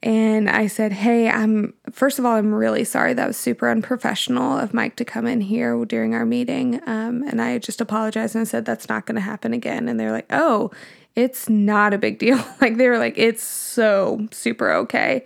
and 0.00 0.48
I 0.48 0.68
said, 0.68 0.92
Hey, 0.92 1.28
I'm, 1.28 1.74
first 1.90 2.20
of 2.20 2.24
all, 2.24 2.36
I'm 2.36 2.54
really 2.54 2.84
sorry. 2.84 3.14
That 3.14 3.26
was 3.26 3.36
super 3.36 3.68
unprofessional 3.68 4.56
of 4.56 4.72
Mike 4.72 4.94
to 4.96 5.04
come 5.04 5.26
in 5.26 5.40
here 5.40 5.84
during 5.84 6.14
our 6.14 6.24
meeting. 6.24 6.80
Um, 6.86 7.24
and 7.24 7.42
I 7.42 7.58
just 7.58 7.80
apologized 7.80 8.36
and 8.36 8.46
said, 8.46 8.64
That's 8.64 8.88
not 8.88 9.06
going 9.06 9.16
to 9.16 9.20
happen 9.20 9.52
again. 9.52 9.88
And 9.88 9.98
they're 9.98 10.12
like, 10.12 10.30
Oh, 10.30 10.70
it's 11.16 11.48
not 11.48 11.92
a 11.92 11.98
big 11.98 12.20
deal. 12.20 12.38
like, 12.60 12.76
they 12.76 12.88
were 12.88 12.98
like, 12.98 13.18
It's 13.18 13.42
so 13.42 14.28
super 14.30 14.70
okay. 14.70 15.24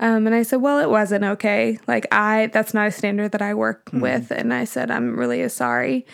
Um, 0.00 0.26
and 0.26 0.34
I 0.34 0.42
said, 0.42 0.56
Well, 0.56 0.80
it 0.80 0.90
wasn't 0.90 1.24
okay. 1.24 1.78
Like, 1.86 2.06
I, 2.12 2.50
that's 2.52 2.74
not 2.74 2.88
a 2.88 2.90
standard 2.90 3.32
that 3.32 3.42
I 3.42 3.54
work 3.54 3.90
with. 3.92 4.30
And 4.30 4.52
I 4.52 4.64
said, 4.64 4.90
I'm 4.90 5.16
really 5.16 5.48
sorry. 5.48 6.04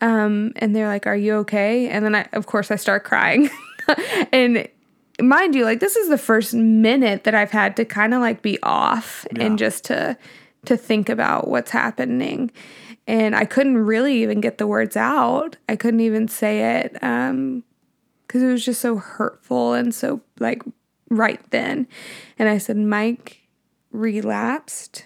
Um, 0.00 0.52
and 0.56 0.76
they're 0.76 0.88
like, 0.88 1.06
Are 1.06 1.16
you 1.16 1.34
okay? 1.36 1.88
And 1.88 2.04
then 2.04 2.14
I, 2.14 2.28
of 2.32 2.46
course, 2.46 2.70
I 2.70 2.76
start 2.76 3.04
crying. 3.04 3.48
and 4.32 4.68
mind 5.22 5.54
you, 5.54 5.64
like 5.64 5.80
this 5.80 5.96
is 5.96 6.08
the 6.08 6.18
first 6.18 6.54
minute 6.54 7.24
that 7.24 7.34
I've 7.34 7.50
had 7.50 7.76
to 7.76 7.84
kind 7.84 8.14
of 8.14 8.20
like 8.20 8.42
be 8.42 8.60
off 8.62 9.26
and 9.36 9.58
just 9.58 9.84
to 9.84 10.16
to 10.66 10.76
think 10.76 11.08
about 11.08 11.48
what's 11.48 11.70
happening. 11.70 12.50
And 13.06 13.34
I 13.34 13.44
couldn't 13.44 13.78
really 13.78 14.22
even 14.22 14.40
get 14.40 14.58
the 14.58 14.66
words 14.66 14.96
out. 14.96 15.56
I 15.68 15.76
couldn't 15.76 16.00
even 16.00 16.28
say 16.28 16.80
it 16.80 17.02
um, 17.02 17.64
because 18.26 18.42
it 18.42 18.46
was 18.46 18.64
just 18.64 18.80
so 18.80 18.96
hurtful 18.96 19.72
and 19.72 19.94
so 19.94 20.20
like 20.38 20.62
right 21.10 21.40
then. 21.50 21.86
And 22.38 22.48
I 22.48 22.58
said, 22.58 22.76
Mike 22.76 23.42
relapsed 23.90 25.04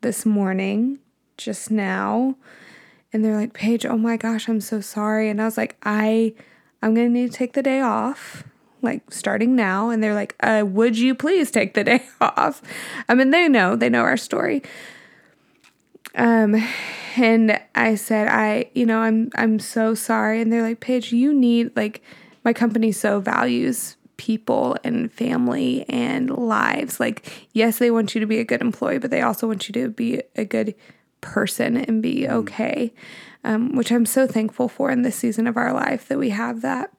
this 0.00 0.24
morning, 0.24 1.00
just 1.36 1.70
now. 1.70 2.36
And 3.12 3.24
they're 3.24 3.36
like, 3.36 3.52
Paige, 3.52 3.84
oh 3.84 3.98
my 3.98 4.16
gosh, 4.16 4.48
I'm 4.48 4.60
so 4.60 4.80
sorry. 4.80 5.28
And 5.28 5.42
I 5.42 5.44
was 5.44 5.56
like, 5.56 5.76
I 5.82 6.34
I'm 6.80 6.94
gonna 6.94 7.08
need 7.08 7.32
to 7.32 7.36
take 7.36 7.54
the 7.54 7.62
day 7.62 7.80
off, 7.80 8.44
like 8.82 9.12
starting 9.12 9.56
now. 9.56 9.90
And 9.90 10.02
they're 10.02 10.14
like, 10.14 10.36
uh, 10.40 10.64
would 10.66 10.96
you 10.96 11.14
please 11.14 11.50
take 11.50 11.74
the 11.74 11.84
day 11.84 12.04
off? 12.20 12.62
I 13.08 13.14
mean, 13.14 13.30
they 13.30 13.48
know, 13.48 13.76
they 13.76 13.88
know 13.88 14.02
our 14.02 14.16
story. 14.16 14.62
Um, 16.14 16.62
and 17.16 17.60
I 17.74 17.96
said, 17.96 18.28
I, 18.28 18.70
you 18.74 18.86
know, 18.86 19.00
I'm 19.00 19.30
I'm 19.34 19.58
so 19.58 19.94
sorry. 19.94 20.40
And 20.40 20.52
they're 20.52 20.62
like, 20.62 20.80
Paige, 20.80 21.12
you 21.12 21.34
need 21.34 21.76
like 21.76 22.02
my 22.44 22.52
company 22.52 22.92
so 22.92 23.20
values 23.20 23.96
people 24.18 24.76
and 24.84 25.10
family 25.10 25.86
and 25.88 26.28
lives. 26.28 27.00
Like, 27.00 27.48
yes, 27.52 27.78
they 27.78 27.90
want 27.90 28.14
you 28.14 28.20
to 28.20 28.26
be 28.26 28.38
a 28.38 28.44
good 28.44 28.60
employee, 28.60 28.98
but 28.98 29.10
they 29.10 29.22
also 29.22 29.46
want 29.46 29.68
you 29.68 29.72
to 29.72 29.88
be 29.88 30.20
a 30.36 30.44
good 30.44 30.74
person 31.22 31.78
and 31.78 32.02
be 32.02 32.28
okay, 32.28 32.92
um, 33.44 33.74
which 33.74 33.90
I'm 33.90 34.04
so 34.04 34.26
thankful 34.26 34.68
for 34.68 34.90
in 34.90 35.02
this 35.02 35.16
season 35.16 35.46
of 35.46 35.56
our 35.56 35.72
life 35.72 36.06
that 36.08 36.18
we 36.18 36.30
have 36.30 36.60
that. 36.60 36.92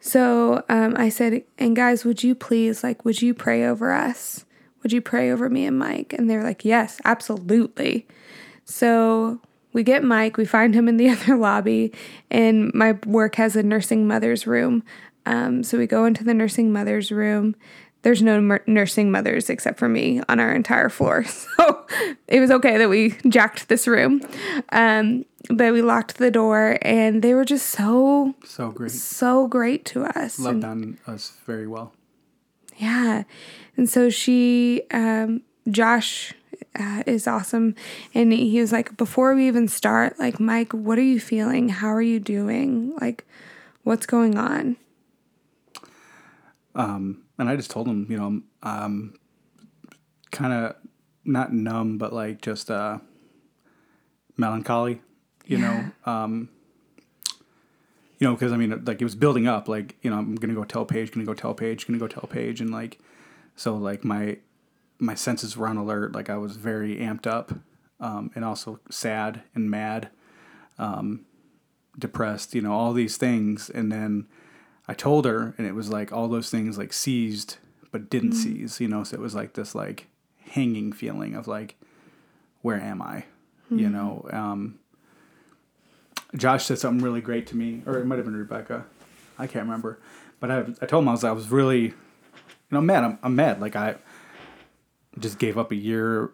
So 0.00 0.62
um, 0.68 0.94
I 0.98 1.08
said, 1.08 1.44
and 1.56 1.74
guys, 1.74 2.04
would 2.04 2.22
you 2.22 2.34
please, 2.34 2.84
like, 2.84 3.06
would 3.06 3.22
you 3.22 3.32
pray 3.32 3.64
over 3.64 3.90
us? 3.90 4.44
Would 4.82 4.92
you 4.92 5.00
pray 5.00 5.30
over 5.30 5.48
me 5.48 5.64
and 5.64 5.78
Mike? 5.78 6.12
And 6.12 6.28
they're 6.28 6.42
like, 6.42 6.62
yes, 6.62 7.00
absolutely. 7.06 8.06
So 8.66 9.40
we 9.72 9.82
get 9.82 10.04
Mike, 10.04 10.36
we 10.36 10.44
find 10.44 10.74
him 10.74 10.88
in 10.88 10.98
the 10.98 11.08
other 11.10 11.36
lobby, 11.36 11.92
and 12.30 12.72
my 12.74 12.92
work 13.06 13.36
has 13.36 13.56
a 13.56 13.62
nursing 13.62 14.06
mother's 14.06 14.46
room. 14.46 14.82
Um, 15.26 15.62
so 15.62 15.78
we 15.78 15.86
go 15.86 16.04
into 16.04 16.24
the 16.24 16.34
nursing 16.34 16.72
mother's 16.72 17.10
room. 17.12 17.54
There's 18.02 18.20
no 18.22 18.40
mer- 18.40 18.62
nursing 18.66 19.10
mothers 19.10 19.48
except 19.48 19.78
for 19.78 19.88
me 19.88 20.20
on 20.28 20.38
our 20.40 20.52
entire 20.52 20.88
floor. 20.88 21.24
So 21.56 21.86
it 22.28 22.40
was 22.40 22.50
okay 22.50 22.76
that 22.78 22.88
we 22.90 23.10
jacked 23.28 23.68
this 23.68 23.86
room. 23.86 24.20
Um, 24.70 25.24
but 25.48 25.72
we 25.72 25.80
locked 25.82 26.18
the 26.18 26.30
door 26.30 26.78
and 26.82 27.22
they 27.22 27.32
were 27.34 27.44
just 27.44 27.68
so, 27.70 28.34
So 28.44 28.70
great. 28.70 28.90
so 28.90 29.46
great 29.46 29.84
to 29.86 30.04
us. 30.04 30.36
And- 30.38 30.44
Loved 30.46 30.64
on 30.64 30.98
us 31.06 31.36
very 31.46 31.66
well. 31.66 31.92
yeah. 32.76 33.22
And 33.76 33.88
so 33.88 34.10
she, 34.10 34.82
um, 34.90 35.42
Josh 35.70 36.34
uh, 36.78 37.02
is 37.06 37.26
awesome. 37.26 37.74
And 38.14 38.32
he 38.32 38.60
was 38.60 38.72
like, 38.72 38.96
before 38.96 39.34
we 39.34 39.46
even 39.48 39.68
start, 39.68 40.18
like, 40.18 40.38
Mike, 40.40 40.72
what 40.72 40.98
are 40.98 41.02
you 41.02 41.20
feeling? 41.20 41.68
How 41.70 41.88
are 41.88 42.02
you 42.02 42.20
doing? 42.20 42.94
Like, 43.00 43.24
what's 43.84 44.06
going 44.06 44.36
on? 44.36 44.76
Um, 46.74 47.22
and 47.38 47.48
I 47.48 47.56
just 47.56 47.70
told 47.70 47.86
him, 47.86 48.06
you 48.08 48.16
know, 48.16 48.42
um, 48.62 49.14
kind 50.30 50.52
of 50.52 50.76
not 51.24 51.52
numb, 51.52 51.98
but 51.98 52.12
like 52.12 52.40
just 52.40 52.70
uh, 52.70 52.98
melancholy, 54.36 55.00
you 55.46 55.58
know. 55.58 55.84
Um, 56.06 56.48
you 58.18 58.28
know, 58.28 58.34
because 58.34 58.52
I 58.52 58.56
mean, 58.56 58.84
like 58.84 59.00
it 59.00 59.04
was 59.04 59.14
building 59.14 59.46
up. 59.46 59.68
Like, 59.68 59.96
you 60.02 60.10
know, 60.10 60.18
I'm 60.18 60.34
gonna 60.34 60.54
go 60.54 60.64
tell 60.64 60.84
Paige, 60.84 61.12
gonna 61.12 61.26
go 61.26 61.34
tell 61.34 61.54
Paige, 61.54 61.86
gonna 61.86 61.98
go 61.98 62.08
tell 62.08 62.28
Paige, 62.28 62.60
and 62.60 62.70
like, 62.70 62.98
so 63.56 63.74
like 63.74 64.04
my 64.04 64.38
my 64.98 65.14
senses 65.14 65.56
were 65.56 65.68
on 65.68 65.76
alert. 65.76 66.14
Like 66.14 66.30
I 66.30 66.36
was 66.36 66.56
very 66.56 66.96
amped 66.96 67.26
up, 67.26 67.52
um, 68.00 68.30
and 68.34 68.44
also 68.44 68.80
sad 68.90 69.42
and 69.54 69.70
mad, 69.70 70.10
um, 70.78 71.26
depressed. 71.98 72.54
You 72.54 72.62
know, 72.62 72.72
all 72.72 72.92
these 72.92 73.16
things, 73.16 73.68
and 73.68 73.90
then 73.90 74.26
I 74.86 74.94
told 74.94 75.24
her, 75.24 75.54
and 75.56 75.66
it 75.66 75.74
was 75.74 75.88
like 75.88 76.12
all 76.12 76.28
those 76.28 76.50
things 76.50 76.76
like 76.76 76.92
seized 76.92 77.56
but 77.90 78.10
didn't 78.10 78.32
seize. 78.32 78.80
You 78.80 78.88
know, 78.88 79.04
so 79.04 79.14
it 79.14 79.20
was 79.20 79.34
like 79.34 79.54
this 79.54 79.74
like 79.74 80.08
hanging 80.40 80.92
feeling 80.92 81.34
of 81.34 81.46
like, 81.46 81.76
where 82.62 82.80
am 82.80 83.00
I? 83.00 83.24
You 83.70 83.88
know. 83.88 84.28
Um, 84.30 84.78
Josh 86.36 86.64
said 86.64 86.78
something 86.78 87.04
really 87.04 87.20
great 87.20 87.46
to 87.48 87.56
me, 87.56 87.82
or 87.86 87.98
it 87.98 88.06
might 88.06 88.16
have 88.16 88.24
been 88.24 88.36
Rebecca. 88.36 88.84
I 89.38 89.46
can't 89.46 89.64
remember, 89.64 90.00
but 90.40 90.50
I, 90.50 90.60
I 90.82 90.86
told 90.86 91.04
him 91.04 91.08
I 91.08 91.12
was 91.12 91.24
I 91.24 91.32
was 91.32 91.50
really, 91.50 91.82
you 91.82 91.94
know, 92.70 92.80
mad. 92.80 93.04
I'm, 93.04 93.18
I'm 93.22 93.36
mad. 93.36 93.60
Like 93.60 93.76
I 93.76 93.96
just 95.18 95.38
gave 95.38 95.56
up 95.56 95.70
a 95.70 95.76
year 95.76 96.30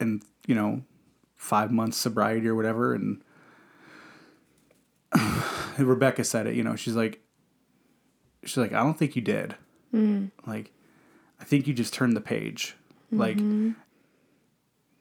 and 0.00 0.22
you 0.46 0.54
know 0.54 0.82
five 1.36 1.70
months 1.70 1.96
sobriety 1.96 2.48
or 2.48 2.54
whatever, 2.54 2.94
and 2.94 3.22
Rebecca 5.78 6.24
said 6.24 6.46
it. 6.46 6.54
You 6.54 6.64
know, 6.64 6.76
she's 6.76 6.94
like, 6.96 7.20
she's 8.44 8.56
like, 8.56 8.72
I 8.72 8.82
don't 8.82 8.98
think 8.98 9.16
you 9.16 9.22
did. 9.22 9.54
Mm. 9.94 10.30
Like, 10.46 10.72
I 11.40 11.44
think 11.44 11.66
you 11.66 11.74
just 11.74 11.92
turned 11.92 12.16
the 12.16 12.20
page. 12.20 12.76
Like, 13.10 13.36
mm-hmm. 13.36 13.72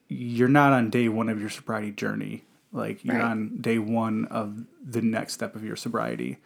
you're 0.10 0.50
not 0.50 0.74
on 0.74 0.90
day 0.90 1.08
one 1.08 1.30
of 1.30 1.40
your 1.40 1.50
sobriety 1.50 1.92
journey. 1.92 2.44
Like, 2.74 3.04
you're 3.06 3.16
Right. 3.16 3.24
on 3.24 3.58
day 3.62 3.80
one 3.80 4.26
of 4.26 4.66
the 4.86 5.02
next 5.02 5.34
step 5.34 5.56
of 5.56 5.64
your 5.64 5.76
sobriety. 5.76 6.38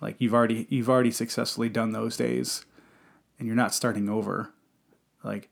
Like, 0.00 0.16
you've 0.18 0.34
already 0.34 0.66
you've 0.70 0.88
already 0.88 1.10
successfully 1.10 1.68
done 1.68 1.92
those 1.92 2.16
days, 2.16 2.64
and 3.38 3.46
you're 3.46 3.56
not 3.56 3.74
starting 3.74 4.08
over. 4.08 4.50
Like, 5.24 5.48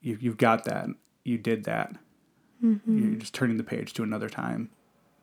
you 0.00 0.18
you've 0.20 0.38
got 0.38 0.64
that. 0.64 0.88
You 1.22 1.38
did 1.38 1.64
that. 1.64 1.96
Mm-hmm. 2.62 2.98
You're 2.98 3.20
just 3.20 3.34
turning 3.34 3.56
the 3.56 3.64
page 3.64 3.92
to 3.94 4.02
another 4.02 4.28
time. 4.28 4.70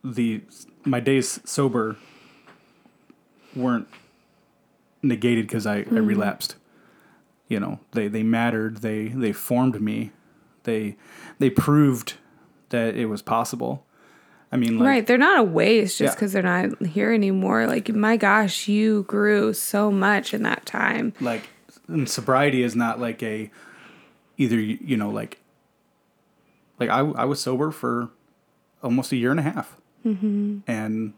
The 0.04 0.42
my 0.86 1.00
days 1.00 1.40
sober 1.44 1.98
weren't 3.56 3.88
negated 5.04 5.48
because 5.48 5.66
I, 5.66 5.78
I 5.78 6.00
relapsed. 6.00 6.56
You 7.48 7.60
know, 7.60 7.80
they 7.92 8.08
they 8.08 8.24
mattered. 8.24 8.78
They 8.78 9.10
they 9.10 9.32
formed 9.32 9.82
me. 9.82 10.12
They 10.64 10.96
they 11.40 11.50
proved 11.50 12.16
that 12.70 12.96
it 12.96 13.08
was 13.08 13.22
possible. 13.22 13.86
I 14.54 14.58
mean, 14.58 14.80
like, 14.80 14.88
right. 14.88 15.08
They're 15.08 15.18
not 15.18 15.40
a 15.40 15.44
waste 15.44 15.98
just 15.98 16.12
Yeah. 16.12 16.16
because 16.16 16.34
they're 16.34 16.44
not 16.44 16.86
here 16.86 17.14
anymore. 17.14 17.68
Like, 17.68 17.90
my 17.90 18.18
gosh, 18.18 18.68
you 18.68 19.04
grew 19.04 19.54
so 19.54 19.92
much 19.92 20.34
in 20.34 20.44
that 20.44 20.66
time. 20.66 21.14
like 21.22 21.50
and 21.92 22.10
sobriety 22.10 22.64
is 22.64 22.76
not 22.76 23.00
like 23.00 23.22
a 23.22 23.52
either 24.38 24.60
you, 24.60 24.78
you 24.82 24.98
know 24.98 25.10
like 25.10 25.40
like 26.80 26.90
I, 26.90 27.00
I 27.00 27.26
was 27.26 27.40
sober 27.40 27.72
for 27.72 28.10
almost 28.82 29.12
a 29.12 29.16
year 29.16 29.32
and 29.32 29.40
a 29.40 29.44
half 29.44 29.78
mm-hmm. 30.06 30.60
and 30.68 31.14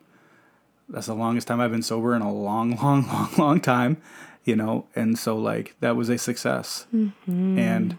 that's 0.90 1.08
the 1.08 1.16
longest 1.16 1.48
time 1.48 1.60
i've 1.60 1.72
been 1.72 1.84
sober 1.84 2.16
in 2.16 2.22
a 2.22 2.32
long 2.32 2.76
long 2.82 3.08
long 3.08 3.30
long 3.38 3.62
time 3.62 4.02
you 4.46 4.56
know? 4.56 4.86
And 4.96 5.18
so 5.18 5.38
like 5.38 5.76
that 5.80 5.96
was 5.96 6.10
a 6.10 6.18
success. 6.18 6.86
And 7.58 7.98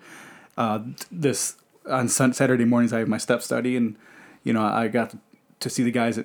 uh, 0.57 0.81
this 1.11 1.57
on 1.87 2.09
sun, 2.09 2.33
saturday 2.33 2.65
mornings 2.65 2.95
i 2.95 2.99
have 3.01 3.09
my 3.09 3.19
step 3.19 3.43
study 3.43 3.77
and 3.77 3.95
you 4.43 4.55
know 4.55 4.63
i 4.63 4.89
got 4.89 5.15
to 5.61 5.69
see 5.69 5.83
the 5.83 5.91
guys 5.91 6.19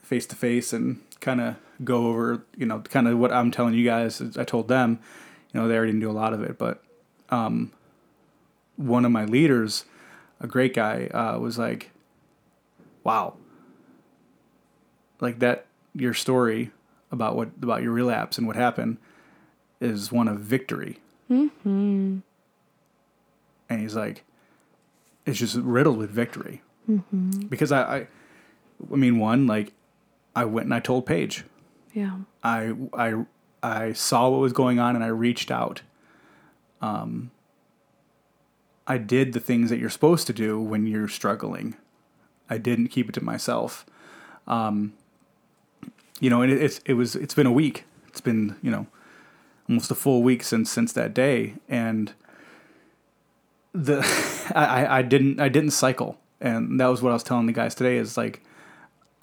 face 0.00 0.24
to 0.24 0.34
face 0.34 0.72
and 0.72 1.02
kind 1.20 1.38
of 1.38 1.56
go 1.84 2.06
over 2.06 2.46
you 2.56 2.64
know 2.64 2.78
kind 2.78 3.06
of 3.06 3.18
what 3.18 3.30
i'm 3.30 3.50
telling 3.50 3.74
you 3.74 3.84
guys 3.84 4.22
i 4.38 4.44
told 4.44 4.68
them 4.68 4.98
you 5.52 5.60
know 5.60 5.68
they 5.68 5.76
already 5.76 5.92
knew 5.92 6.10
a 6.10 6.12
lot 6.12 6.32
of 6.32 6.42
it 6.42 6.56
but 6.56 6.82
um, 7.28 7.72
one 8.76 9.04
of 9.04 9.12
my 9.12 9.26
leaders 9.26 9.84
a 10.40 10.46
great 10.46 10.72
guy 10.72 11.08
uh, 11.08 11.38
was 11.38 11.58
like 11.58 11.90
wow. 13.04 13.34
Like 15.20 15.38
that 15.40 15.66
your 15.94 16.14
story 16.14 16.70
about 17.10 17.36
what 17.36 17.48
about 17.60 17.82
your 17.82 17.92
relapse 17.92 18.38
and 18.38 18.46
what 18.46 18.56
happened 18.56 18.96
is 19.80 20.10
one 20.10 20.28
of 20.28 20.40
victory 20.40 20.98
mm-hmm. 21.30 22.18
and 23.68 23.80
he's 23.80 23.94
like 23.94 24.24
it's 25.26 25.38
just 25.38 25.56
riddled 25.56 25.98
with 25.98 26.10
victory 26.10 26.62
mm-hmm. 26.88 27.46
because 27.48 27.70
I, 27.72 27.82
I 27.82 28.06
i 28.92 28.96
mean 28.96 29.18
one 29.18 29.46
like 29.46 29.72
i 30.34 30.44
went 30.44 30.64
and 30.66 30.74
i 30.74 30.80
told 30.80 31.06
paige 31.06 31.44
Yeah. 31.94 32.18
I 32.42 32.74
I 32.94 33.24
I 33.62 33.92
saw 33.92 34.28
what 34.28 34.40
was 34.40 34.52
going 34.52 34.78
on 34.78 34.96
and 34.96 35.04
I 35.04 35.08
reached 35.08 35.50
out. 35.50 35.82
Um, 36.80 37.30
I 38.86 38.98
did 38.98 39.32
the 39.32 39.40
things 39.40 39.70
that 39.70 39.78
you're 39.78 39.90
supposed 39.90 40.26
to 40.26 40.32
do 40.32 40.60
when 40.60 40.86
you're 40.86 41.08
struggling. 41.08 41.76
I 42.50 42.58
didn't 42.58 42.88
keep 42.88 43.08
it 43.08 43.12
to 43.12 43.24
myself. 43.24 43.86
Um, 44.48 44.94
you 46.22 46.30
know, 46.30 46.40
and 46.42 46.52
it, 46.52 46.62
it's 46.62 46.78
it 46.86 46.94
was 46.94 47.16
it's 47.16 47.34
been 47.34 47.46
a 47.46 47.52
week. 47.52 47.84
It's 48.08 48.20
been 48.20 48.54
you 48.62 48.70
know 48.70 48.86
almost 49.68 49.90
a 49.90 49.94
full 49.94 50.22
week 50.22 50.42
since 50.44 50.70
since 50.70 50.92
that 50.92 51.12
day, 51.14 51.54
and 51.68 52.12
the 53.72 53.98
I, 54.54 54.84
I- 54.84 54.98
I 54.98 55.02
didn't 55.02 55.40
I 55.40 55.48
didn't 55.48 55.70
cycle, 55.72 56.18
and 56.40 56.78
that 56.80 56.86
was 56.86 57.02
what 57.02 57.10
I 57.10 57.14
was 57.14 57.22
telling 57.22 57.46
the 57.46 57.52
guys 57.52 57.74
today. 57.74 57.96
Is 57.96 58.16
like 58.16 58.42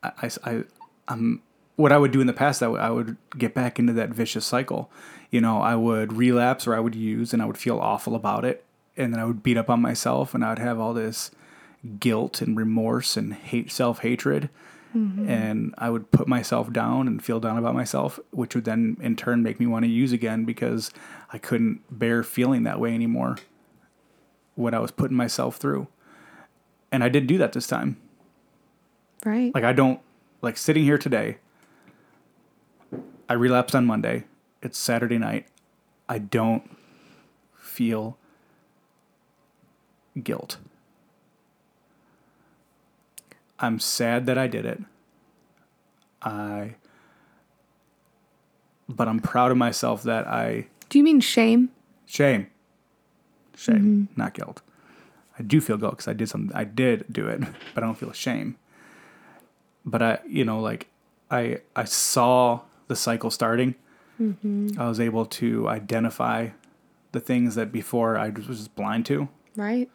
I, 0.04 0.12
I, 0.24 0.30
I 0.52 0.64
I'm 1.08 1.42
what 1.76 1.92
I 1.94 1.98
would 1.98 2.12
do 2.12 2.20
in 2.20 2.28
the 2.28 2.34
past, 2.34 2.62
I 2.62 2.68
would, 2.68 2.82
I 2.82 2.90
would 2.90 3.16
get 3.38 3.54
back 3.54 3.80
into 3.80 3.94
that 3.94 4.10
vicious 4.10 4.46
cycle. 4.46 4.92
You 5.32 5.40
know, 5.40 5.62
I 5.62 5.76
would 5.76 6.12
relapse 6.12 6.68
or 6.68 6.76
I 6.76 6.80
would 6.82 6.96
use 6.96 7.32
and 7.32 7.42
I 7.42 7.46
would 7.46 7.58
feel 7.58 7.80
awful 7.80 8.16
about 8.16 8.44
it. 8.44 8.66
And 8.98 9.14
then 9.14 9.20
I 9.22 9.24
would 9.24 9.42
beat 9.44 9.56
up 9.56 9.70
on 9.70 9.82
myself 9.82 10.34
and 10.34 10.44
I'd 10.44 10.60
have 10.60 10.78
all 10.78 10.94
this 10.94 11.32
guilt 12.02 12.42
and 12.42 12.58
remorse 12.58 13.16
and 13.16 13.34
hate, 13.34 13.72
self 13.72 14.00
hatred. 14.00 14.50
Mm-hmm. 14.96 15.30
And 15.30 15.76
I 15.78 15.90
would 15.90 16.12
put 16.12 16.28
myself 16.28 16.72
down 16.74 17.08
and 17.08 17.24
feel 17.24 17.40
down 17.40 17.58
about 17.58 17.76
myself, 17.76 18.20
which 18.32 18.56
would 18.56 18.66
then 18.66 18.98
in 19.02 19.16
turn 19.16 19.44
make 19.44 19.60
me 19.60 19.68
want 19.68 19.86
to 19.86 19.92
use 19.92 20.12
again 20.12 20.46
because 20.46 20.92
I 21.32 21.38
couldn't 21.38 21.82
bear 21.92 22.24
feeling 22.24 22.64
that 22.64 22.80
way 22.80 22.94
anymore. 22.94 23.38
What 24.56 24.74
I 24.74 24.80
was 24.80 24.92
putting 24.92 25.16
myself 25.16 25.58
through. 25.58 25.88
And 26.92 27.04
I 27.04 27.10
did 27.10 27.28
do 27.28 27.38
that 27.38 27.54
this 27.54 27.68
time. 27.68 27.98
Right. 29.24 29.54
Like 29.54 29.64
I 29.64 29.74
don't 29.74 30.00
like 30.42 30.58
sitting 30.58 30.84
here 30.84 30.98
today. 30.98 31.38
I 33.28 33.34
relapsed 33.34 33.76
on 33.76 33.86
Monday. 33.86 34.24
It's 34.62 34.78
Saturday 34.78 35.20
night. 35.20 35.48
I 36.08 36.18
don't 36.18 36.76
feel 37.56 38.18
guilt. 40.24 40.58
I'm 43.60 43.80
sad 43.80 44.26
that 44.26 44.38
I 44.38 44.48
did 44.48 44.66
it. 44.66 44.82
I 46.22 46.76
but 48.88 49.08
I'm 49.08 49.20
proud 49.20 49.52
of 49.52 49.58
myself 49.58 50.04
that 50.04 50.28
I 50.28 50.68
Do 50.90 50.98
you 50.98 51.04
mean 51.04 51.20
shame? 51.20 51.70
shame. 52.06 52.48
Shame, 53.56 54.08
mm-hmm. 54.08 54.20
not 54.22 54.34
guilt. 54.34 54.62
I 55.38 55.44
do 55.44 55.60
feel 55.60 55.76
guilt 55.78 55.92
because 55.94 56.08
I 56.08 56.14
did 56.14 56.30
something. 56.30 56.56
I 56.56 56.64
did 56.64 57.06
do 57.12 57.28
it, 57.28 57.42
but 57.76 57.84
I 57.84 57.86
don't 57.86 57.98
feel 57.98 58.14
shame. 58.14 58.56
But 59.86 60.02
I, 60.02 60.20
you 60.28 60.46
know, 60.46 60.60
like 60.62 60.88
I, 61.30 61.60
I 61.76 61.84
saw 61.84 62.62
the 62.88 62.96
cycle 62.96 63.30
starting. 63.30 63.76
Mm-hmm. 64.20 64.80
I 64.80 64.88
was 64.88 65.00
able 65.00 65.26
to 65.26 65.68
identify 65.68 66.50
the 67.12 67.20
things 67.20 67.56
that 67.56 67.72
before 67.72 68.18
I 68.18 68.30
was 68.30 68.46
just 68.48 68.76
blind 68.76 69.06
to, 69.08 69.28
Right. 69.56 69.90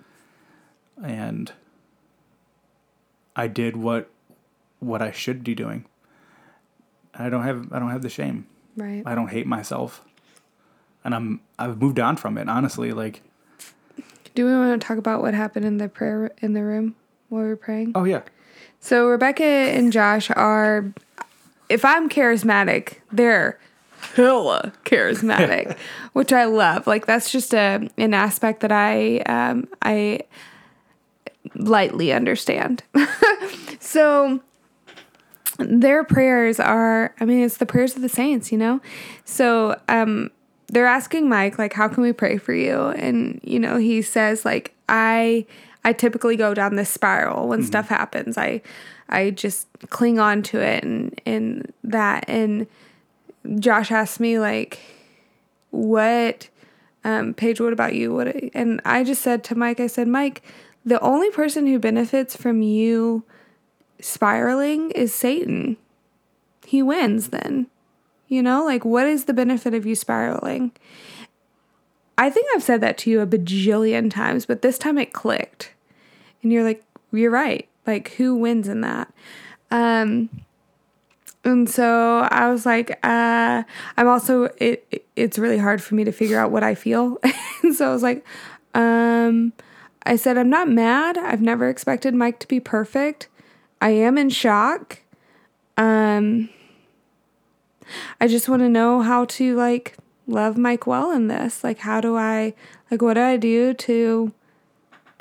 and 1.02 1.52
I 3.36 3.46
did 3.48 3.76
what 3.76 4.10
what 4.80 5.02
I 5.02 5.10
should 5.12 5.42
be 5.44 5.54
doing. 5.54 5.86
I 7.14 7.28
don't 7.28 7.42
have 7.44 7.72
I 7.72 7.78
don't 7.78 7.90
have 7.90 8.02
the 8.02 8.08
shame. 8.10 8.46
Right. 8.76 9.02
I 9.06 9.14
don't 9.14 9.28
hate 9.28 9.46
myself, 9.46 10.04
and 11.04 11.14
I'm 11.14 11.40
I've 11.58 11.80
moved 11.80 11.98
on 12.00 12.16
from 12.16 12.36
it. 12.38 12.48
Honestly, 12.48 12.92
like 12.92 13.22
Do 14.34 14.44
we 14.46 14.52
want 14.52 14.80
to 14.80 14.86
talk 14.86 14.98
about 14.98 15.22
what 15.22 15.34
happened 15.34 15.64
in 15.64 15.78
the 15.78 15.88
prayer 15.88 16.32
in 16.42 16.54
the 16.54 16.62
room 16.62 16.96
while 17.28 17.42
we 17.42 17.48
were 17.48 17.56
praying? 17.56 17.92
oh 17.94 18.04
yeah, 18.04 18.22
So 18.80 19.08
Rebecca 19.08 19.44
and 19.44 19.92
Josh 19.92 20.30
are 20.30 20.92
if 21.68 21.84
I'm 21.84 22.08
charismatic, 22.08 22.96
they're 23.12 23.58
hella 24.16 24.72
charismatic, 24.84 25.76
which 26.12 26.32
I 26.32 26.44
love. 26.44 26.86
Like 26.86 27.06
that's 27.06 27.30
just 27.30 27.54
a 27.54 27.88
an 27.96 28.12
aspect 28.12 28.60
that 28.60 28.72
I 28.72 29.18
um 29.20 29.68
I 29.82 30.20
lightly 31.54 32.12
understand. 32.12 32.82
so 33.80 34.40
their 35.58 36.04
prayers 36.04 36.58
are 36.58 37.14
I 37.20 37.24
mean 37.24 37.40
it's 37.40 37.58
the 37.58 37.66
prayers 37.66 37.96
of 37.96 38.02
the 38.02 38.08
saints, 38.08 38.50
you 38.50 38.58
know? 38.58 38.80
So 39.24 39.80
um 39.88 40.30
they're 40.68 40.86
asking 40.86 41.28
Mike 41.28 41.58
like 41.58 41.72
how 41.72 41.88
can 41.88 42.02
we 42.02 42.12
pray 42.12 42.38
for 42.38 42.52
you? 42.52 42.88
And 42.88 43.40
you 43.42 43.58
know, 43.58 43.76
he 43.76 44.02
says 44.02 44.44
like 44.44 44.74
I 44.88 45.46
I 45.84 45.92
typically 45.92 46.36
go 46.36 46.54
down 46.54 46.76
this 46.76 46.90
spiral 46.90 47.48
when 47.48 47.62
stuff 47.62 47.88
happens. 47.88 48.38
I 48.38 48.62
I 49.08 49.30
just 49.30 49.68
cling 49.90 50.18
on 50.18 50.42
to 50.44 50.60
it 50.60 50.82
and 50.82 51.20
and 51.26 51.72
that 51.84 52.24
and 52.28 52.66
Josh 53.58 53.92
asked 53.92 54.18
me 54.18 54.38
like 54.38 54.80
what 55.70 56.48
um 57.04 57.34
Paige 57.34 57.60
what 57.60 57.72
about 57.72 57.94
you? 57.94 58.14
What 58.14 58.34
and 58.54 58.80
I 58.84 59.04
just 59.04 59.22
said 59.22 59.44
to 59.44 59.54
Mike 59.54 59.78
I 59.78 59.86
said 59.86 60.08
Mike 60.08 60.42
the 60.84 61.00
only 61.00 61.30
person 61.30 61.66
who 61.66 61.78
benefits 61.78 62.36
from 62.36 62.62
you 62.62 63.24
spiraling 64.00 64.90
is 64.92 65.14
Satan. 65.14 65.76
He 66.66 66.82
wins 66.82 67.28
then. 67.30 67.68
You 68.28 68.42
know, 68.42 68.64
like 68.64 68.84
what 68.84 69.06
is 69.06 69.24
the 69.24 69.34
benefit 69.34 69.74
of 69.74 69.86
you 69.86 69.94
spiraling? 69.94 70.72
I 72.16 72.30
think 72.30 72.46
I've 72.54 72.62
said 72.62 72.80
that 72.80 72.96
to 72.98 73.10
you 73.10 73.20
a 73.20 73.26
bajillion 73.26 74.10
times, 74.10 74.46
but 74.46 74.62
this 74.62 74.78
time 74.78 74.98
it 74.98 75.12
clicked. 75.12 75.72
And 76.42 76.52
you're 76.52 76.64
like, 76.64 76.84
you're 77.12 77.30
right. 77.30 77.68
Like 77.86 78.12
who 78.12 78.34
wins 78.36 78.68
in 78.68 78.80
that? 78.82 79.12
Um 79.70 80.28
and 81.44 81.68
so 81.68 82.26
I 82.30 82.48
was 82.48 82.64
like, 82.64 82.98
uh, 83.04 83.62
I'm 83.98 84.08
also 84.08 84.44
it, 84.58 84.86
it- 84.90 85.00
it's 85.16 85.38
really 85.38 85.58
hard 85.58 85.80
for 85.80 85.94
me 85.94 86.02
to 86.02 86.10
figure 86.10 86.38
out 86.40 86.50
what 86.50 86.64
I 86.64 86.74
feel. 86.74 87.18
and 87.62 87.72
so 87.74 87.88
I 87.88 87.92
was 87.92 88.02
like, 88.02 88.24
um 88.74 89.52
I 90.06 90.16
said 90.16 90.36
I'm 90.36 90.50
not 90.50 90.68
mad. 90.68 91.16
I've 91.16 91.40
never 91.40 91.68
expected 91.68 92.14
Mike 92.14 92.38
to 92.40 92.48
be 92.48 92.60
perfect. 92.60 93.28
I 93.80 93.90
am 93.90 94.18
in 94.18 94.30
shock. 94.30 95.00
Um 95.76 96.50
I 98.20 98.28
just 98.28 98.48
want 98.48 98.62
to 98.62 98.68
know 98.68 99.02
how 99.02 99.24
to 99.26 99.54
like 99.56 99.96
love 100.26 100.56
Mike 100.56 100.86
well 100.86 101.10
in 101.10 101.28
this. 101.28 101.64
Like 101.64 101.78
how 101.78 102.00
do 102.00 102.16
I 102.16 102.54
like 102.90 103.02
what 103.02 103.14
do 103.14 103.20
I 103.20 103.36
do 103.36 103.74
to 103.74 104.32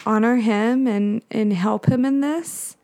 honor 0.06 0.38
him 0.38 0.88
and 0.88 1.22
and 1.32 1.54
help 1.54 1.88
him 1.88 2.06
in 2.06 2.22
this? 2.22 2.78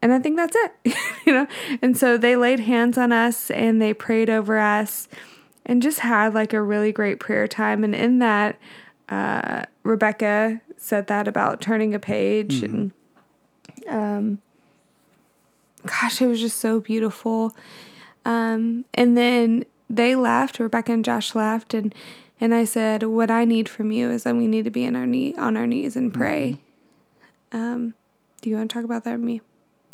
And 0.00 0.12
I 0.12 0.18
think 0.18 0.36
that's 0.36 0.56
it. 0.56 0.96
you 1.26 1.32
know. 1.32 1.46
And 1.80 1.96
so 1.96 2.16
they 2.16 2.36
laid 2.36 2.60
hands 2.60 2.98
on 2.98 3.12
us 3.12 3.50
and 3.50 3.80
they 3.80 3.94
prayed 3.94 4.28
over 4.28 4.58
us 4.58 5.08
and 5.64 5.80
just 5.80 6.00
had 6.00 6.34
like 6.34 6.52
a 6.52 6.60
really 6.60 6.92
great 6.92 7.20
prayer 7.20 7.46
time 7.46 7.84
and 7.84 7.94
in 7.94 8.18
that 8.18 8.58
uh 9.08 9.64
Rebecca 9.84 10.60
said 10.82 11.06
that 11.06 11.28
about 11.28 11.60
turning 11.60 11.94
a 11.94 11.98
page 11.98 12.62
and 12.62 12.92
um 13.88 14.38
gosh, 15.86 16.20
it 16.20 16.26
was 16.26 16.40
just 16.40 16.58
so 16.58 16.80
beautiful. 16.80 17.54
Um, 18.24 18.84
and 18.94 19.16
then 19.16 19.64
they 19.90 20.14
left, 20.14 20.58
Rebecca 20.60 20.92
and 20.92 21.04
Josh 21.04 21.34
left, 21.34 21.74
and 21.74 21.94
and 22.40 22.54
I 22.54 22.64
said, 22.64 23.02
"What 23.02 23.30
I 23.30 23.44
need 23.44 23.68
from 23.68 23.90
you 23.90 24.10
is 24.10 24.22
that 24.24 24.36
we 24.36 24.46
need 24.46 24.64
to 24.64 24.70
be 24.70 24.84
in 24.84 24.96
our 24.96 25.06
knee 25.06 25.34
on 25.36 25.56
our 25.56 25.66
knees 25.66 25.96
and 25.96 26.12
pray." 26.14 26.60
Um, 27.50 27.94
do 28.40 28.48
you 28.50 28.56
want 28.56 28.70
to 28.70 28.74
talk 28.74 28.84
about 28.84 29.04
that 29.04 29.12
with 29.12 29.20
me? 29.20 29.40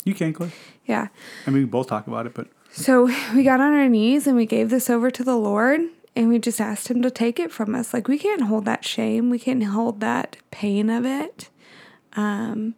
you 0.05 0.13
can 0.13 0.33
Claire. 0.33 0.51
Yeah. 0.85 1.07
I 1.45 1.49
mean, 1.51 1.63
we 1.63 1.65
both 1.65 1.87
talk 1.87 2.07
about 2.07 2.25
it, 2.25 2.33
but 2.33 2.47
So 2.71 3.03
we 3.35 3.43
got 3.43 3.59
on 3.59 3.73
our 3.73 3.89
knees 3.89 4.27
and 4.27 4.35
we 4.35 4.45
gave 4.45 4.69
this 4.69 4.89
over 4.89 5.11
to 5.11 5.23
the 5.23 5.35
Lord, 5.35 5.81
and 6.19 6.27
we 6.27 6.37
just 6.37 6.59
asked 6.59 6.89
Him 6.89 7.01
to 7.01 7.09
take 7.09 7.39
it 7.39 7.49
from 7.49 7.73
us. 7.73 7.93
Like 7.93 8.09
we 8.09 8.19
can't 8.19 8.41
hold 8.41 8.65
that 8.65 8.83
shame, 8.83 9.29
we 9.29 9.39
can't 9.39 9.63
hold 9.63 10.01
that 10.01 10.35
pain 10.51 10.89
of 10.89 11.05
it. 11.05 11.49
Um, 12.17 12.75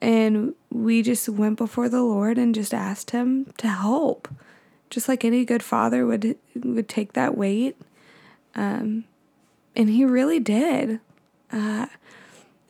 and 0.00 0.54
we 0.70 1.02
just 1.02 1.28
went 1.28 1.58
before 1.58 1.88
the 1.88 2.00
Lord 2.00 2.38
and 2.38 2.54
just 2.54 2.72
asked 2.72 3.10
Him 3.10 3.52
to 3.58 3.66
help, 3.66 4.28
just 4.88 5.08
like 5.08 5.24
any 5.24 5.44
good 5.44 5.64
father 5.64 6.06
would 6.06 6.38
would 6.54 6.88
take 6.88 7.14
that 7.14 7.36
weight. 7.36 7.76
Um, 8.54 9.02
and 9.74 9.90
He 9.90 10.04
really 10.04 10.38
did. 10.38 11.00
Uh, 11.52 11.86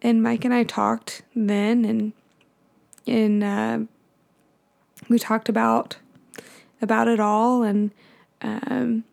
and 0.01 0.23
Mike 0.23 0.47
and 0.47 0.55
I 0.55 0.65
talked 0.65 1.21
then, 1.37 1.85
and 1.85 2.13
and 3.07 3.45
uh, 3.45 3.81
we 5.11 5.19
talked 5.19 5.51
about 5.51 5.99
about 6.81 7.07
it 7.07 7.21
all 7.21 7.63
and 7.63 7.91
um 8.41 9.05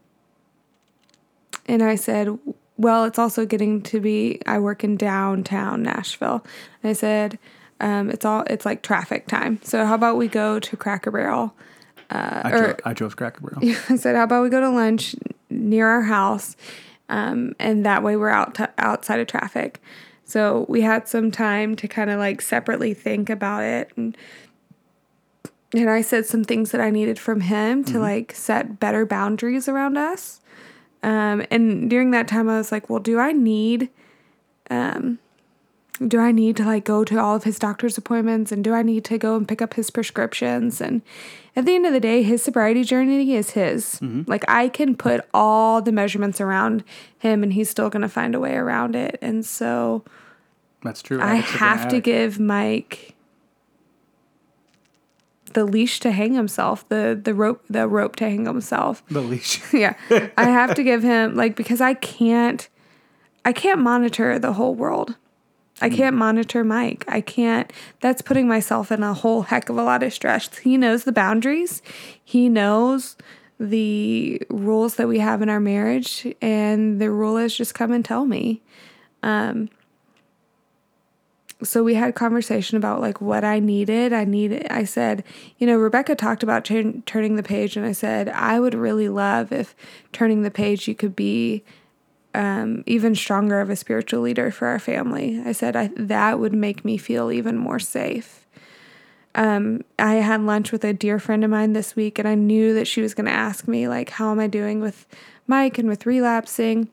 and 1.68 1.84
I 1.84 1.96
said, 1.96 2.38
"Well, 2.78 3.06
it's 3.06 3.20
also 3.20 3.46
getting 3.46 3.82
to 3.84 4.00
be 4.00 4.42
I 4.46 4.60
work 4.60 4.84
in 4.84 4.98
downtown 4.98 5.84
Nashville." 5.84 6.46
And 6.84 6.90
I 6.90 6.94
said, 6.94 7.40
um, 7.80 8.10
it's 8.10 8.26
all 8.26 8.44
it's 8.48 8.66
like 8.66 8.82
traffic 8.82 9.28
time. 9.28 9.60
So 9.64 9.86
how 9.86 9.96
about 9.96 10.18
we 10.18 10.28
go 10.28 10.60
to 10.60 10.78
Cracker 10.78 11.12
Barrel? 11.12 11.54
I, 12.10 12.52
or- 12.52 12.58
dro- 12.58 12.76
I 12.86 12.94
chose 12.94 13.16
Cracker 13.16 13.42
Barrel. 13.42 13.76
I 13.90 13.96
said, 13.98 14.16
"How 14.16 14.24
about 14.24 14.44
we 14.44 14.50
go 14.50 14.62
to 14.62 14.70
lunch 14.70 15.16
near 15.50 15.88
our 15.88 16.04
house, 16.04 16.56
um, 17.10 17.54
and 17.60 17.86
that 17.86 18.04
way 18.04 18.16
we're 18.16 18.30
out 18.30 18.56
to, 18.56 18.70
outside 18.78 19.20
of 19.20 19.28
traffic." 19.28 19.82
So 20.26 20.66
we 20.68 20.82
had 20.82 21.08
some 21.08 21.32
time 21.32 21.76
to 21.78 21.88
kind 21.88 22.10
of 22.10 22.20
like 22.20 22.42
separately 22.42 22.94
think 22.94 23.30
about 23.30 23.64
it, 23.64 23.92
and 23.96 24.18
and 25.74 25.90
I 25.90 26.02
said 26.02 26.26
some 26.26 26.44
things 26.44 26.72
that 26.72 26.82
I 26.82 26.90
needed 26.90 27.20
from 27.20 27.42
him 27.42 27.84
to 27.86 28.00
like 28.00 28.32
set 28.34 28.80
better 28.80 29.06
boundaries 29.06 29.68
around 29.68 29.98
us. 29.98 30.42
Um, 31.08 31.46
and 31.50 31.90
during 31.90 32.12
that 32.12 32.28
time, 32.28 32.50
I 32.50 32.58
was 32.58 32.72
like, 32.72 32.90
"Well, 32.90 33.00
do 33.00 33.18
I 33.18 33.32
need?" 33.32 33.90
Um, 34.70 35.20
do 36.06 36.20
I 36.20 36.32
need 36.32 36.58
to 36.58 36.66
like 36.66 36.84
go 36.84 37.04
to 37.04 37.18
all 37.18 37.36
of 37.36 37.44
his 37.44 37.58
doctor's 37.58 37.98
appointments 37.98 38.52
and 38.52 38.64
do 38.64 38.74
I 38.74 38.84
need 38.84 39.04
to 39.06 39.18
go 39.18 39.36
and 39.36 39.48
pick 39.48 39.62
up 39.62 39.74
his 39.74 39.90
prescriptions? 39.90 40.80
And 40.80 41.02
at 41.56 41.66
the 41.66 41.74
end 41.74 41.86
of 41.88 41.94
the 41.94 42.00
day, 42.00 42.22
his 42.22 42.44
sobriety 42.44 42.84
journey 42.84 43.34
is 43.34 43.52
his. 43.52 44.00
Like 44.28 44.44
I 44.48 44.70
can 44.70 44.96
put 44.96 45.22
all 45.34 45.82
the 45.82 45.92
measurements 45.92 46.40
around 46.40 46.84
him 47.18 47.42
and 47.42 47.54
he's 47.54 47.70
still 47.70 47.90
going 47.90 48.04
to 48.04 48.10
find 48.10 48.36
a 48.36 48.40
way 48.40 48.56
around 48.56 48.96
it. 48.96 49.18
And 49.22 49.44
so 49.46 50.04
That's 50.84 51.02
true. 51.02 51.20
I 51.20 51.38
Addicts 51.38 51.52
have 51.54 51.88
to 51.90 52.00
give 52.00 52.40
Mike 52.40 53.16
the 55.54 55.66
leash 55.66 56.00
to 56.02 56.12
hang 56.12 56.34
himself, 56.34 56.88
the 56.90 57.20
the 57.22 57.34
rope 57.34 57.64
the 57.70 57.88
rope 57.88 58.16
to 58.18 58.26
hang 58.26 58.46
himself. 58.46 59.04
the 59.10 59.22
leash. 59.22 59.62
yeah. 59.74 59.96
I 60.38 60.46
have 60.46 60.76
to 60.76 60.84
give 60.84 61.04
him 61.04 61.36
like 61.36 61.56
because 61.56 61.82
I 61.82 61.94
can't 61.94 62.68
I 63.46 63.54
can't 63.54 63.80
monitor 63.80 64.40
the 64.40 64.54
whole 64.54 64.76
world. 64.76 65.16
I 65.80 65.90
can't 65.90 66.16
monitor 66.16 66.64
Mike. 66.64 67.06
I 67.08 67.22
can't. 67.22 67.72
That's 68.02 68.22
putting 68.24 68.48
myself 68.48 68.92
in 68.92 69.04
a 69.04 69.14
whole 69.14 69.44
heck 69.44 69.70
of 69.70 69.78
a 69.78 69.84
lot 69.84 70.02
of 70.02 70.12
stress. 70.12 70.58
He 70.58 70.76
knows 70.76 71.04
the 71.04 71.12
boundaries. 71.12 71.84
He 72.24 72.50
knows 72.50 73.16
the 73.60 74.42
rules 74.50 74.96
that 74.96 75.08
we 75.08 75.20
have 75.20 75.42
in 75.42 75.50
our 75.50 75.60
marriage, 75.60 76.28
and 76.42 77.00
the 77.00 77.12
rule 77.12 77.38
is 77.38 77.56
just 77.56 77.76
come 77.76 77.92
and 77.92 78.04
tell 78.04 78.26
me. 78.26 78.62
Um, 79.24 79.70
so 81.64 81.84
we 81.84 81.96
had 81.96 82.14
conversation 82.16 82.78
about 82.78 83.02
like 83.02 83.20
what 83.20 83.44
I 83.44 83.60
needed. 83.60 84.14
I 84.14 84.26
needed. 84.26 84.68
I 84.70 84.84
said, 84.84 85.24
you 85.58 85.66
know, 85.66 85.78
Rebecca 85.78 86.16
talked 86.16 86.44
about 86.44 86.66
turn, 86.66 87.02
turning 87.04 87.36
the 87.36 87.44
page, 87.44 87.76
and 87.76 87.86
I 87.86 87.94
said 87.94 88.30
I 88.30 88.60
would 88.60 88.76
really 88.76 89.10
love 89.10 89.52
if 89.52 89.76
turning 90.12 90.44
the 90.44 90.52
page 90.52 90.88
you 90.88 90.96
could 90.96 91.16
be 91.16 91.64
um, 92.36 92.84
even 92.86 93.16
stronger 93.16 93.60
of 93.60 93.70
a 93.70 93.76
spiritual 93.76 94.22
leader 94.22 94.52
for 94.52 94.68
our 94.68 94.80
family. 94.80 95.42
I 95.44 95.52
said 95.52 95.76
I, 95.76 95.90
that 95.96 96.40
would 96.40 96.54
make 96.54 96.86
me 96.86 96.98
feel 96.98 97.32
even 97.32 97.58
more 97.58 97.80
safe. 97.80 98.46
Um, 99.34 99.82
I 99.98 100.16
had 100.16 100.42
lunch 100.42 100.72
with 100.72 100.84
a 100.84 100.94
dear 100.94 101.20
friend 101.20 101.44
of 101.44 101.50
mine 101.50 101.74
this 101.74 101.96
week, 101.96 102.20
and 102.20 102.28
I 102.28 102.36
knew 102.36 102.74
that 102.76 102.88
she 102.88 103.02
was 103.02 103.14
going 103.14 103.26
to 103.26 103.32
ask 103.32 103.68
me 103.68 103.88
like, 103.88 104.12
"How 104.12 104.32
am 104.32 104.40
I 104.40 104.48
doing 104.48 104.80
with 104.80 105.08
Mike 105.48 105.80
and 105.80 105.90
with 105.90 106.06
relapsing?" 106.06 106.90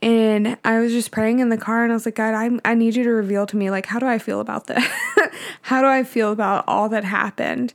And 0.00 0.56
I 0.64 0.78
was 0.78 0.92
just 0.92 1.10
praying 1.10 1.40
in 1.40 1.48
the 1.48 1.56
car 1.58 1.82
and 1.82 1.92
I 1.92 1.94
was 1.96 2.06
like, 2.06 2.14
God, 2.14 2.34
I, 2.34 2.50
I 2.64 2.74
need 2.74 2.94
you 2.96 3.04
to 3.04 3.10
reveal 3.10 3.46
to 3.46 3.56
me, 3.56 3.70
like, 3.70 3.86
how 3.86 3.98
do 3.98 4.06
I 4.06 4.18
feel 4.18 4.40
about 4.40 4.66
this? 4.66 4.84
how 5.62 5.80
do 5.80 5.88
I 5.88 6.04
feel 6.04 6.30
about 6.32 6.64
all 6.68 6.88
that 6.90 7.04
happened? 7.04 7.74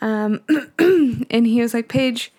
Um, 0.00 0.40
and 0.78 1.46
he 1.46 1.60
was 1.60 1.74
like, 1.74 1.88
Paige, 1.88 2.32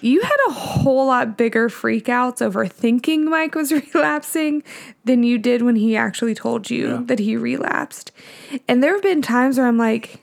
you 0.00 0.22
had 0.22 0.36
a 0.48 0.52
whole 0.52 1.06
lot 1.08 1.36
bigger 1.36 1.68
freakouts 1.68 2.40
over 2.40 2.66
thinking 2.66 3.28
Mike 3.28 3.54
was 3.54 3.70
relapsing 3.94 4.62
than 5.04 5.22
you 5.22 5.36
did 5.36 5.60
when 5.60 5.76
he 5.76 5.94
actually 5.96 6.34
told 6.34 6.70
you 6.70 6.88
Yeah. 6.88 7.00
that 7.04 7.18
he 7.18 7.36
relapsed. 7.36 8.10
And 8.66 8.82
there 8.82 8.94
have 8.94 9.02
been 9.02 9.20
times 9.20 9.58
where 9.58 9.66
I'm 9.66 9.76
like, 9.76 10.22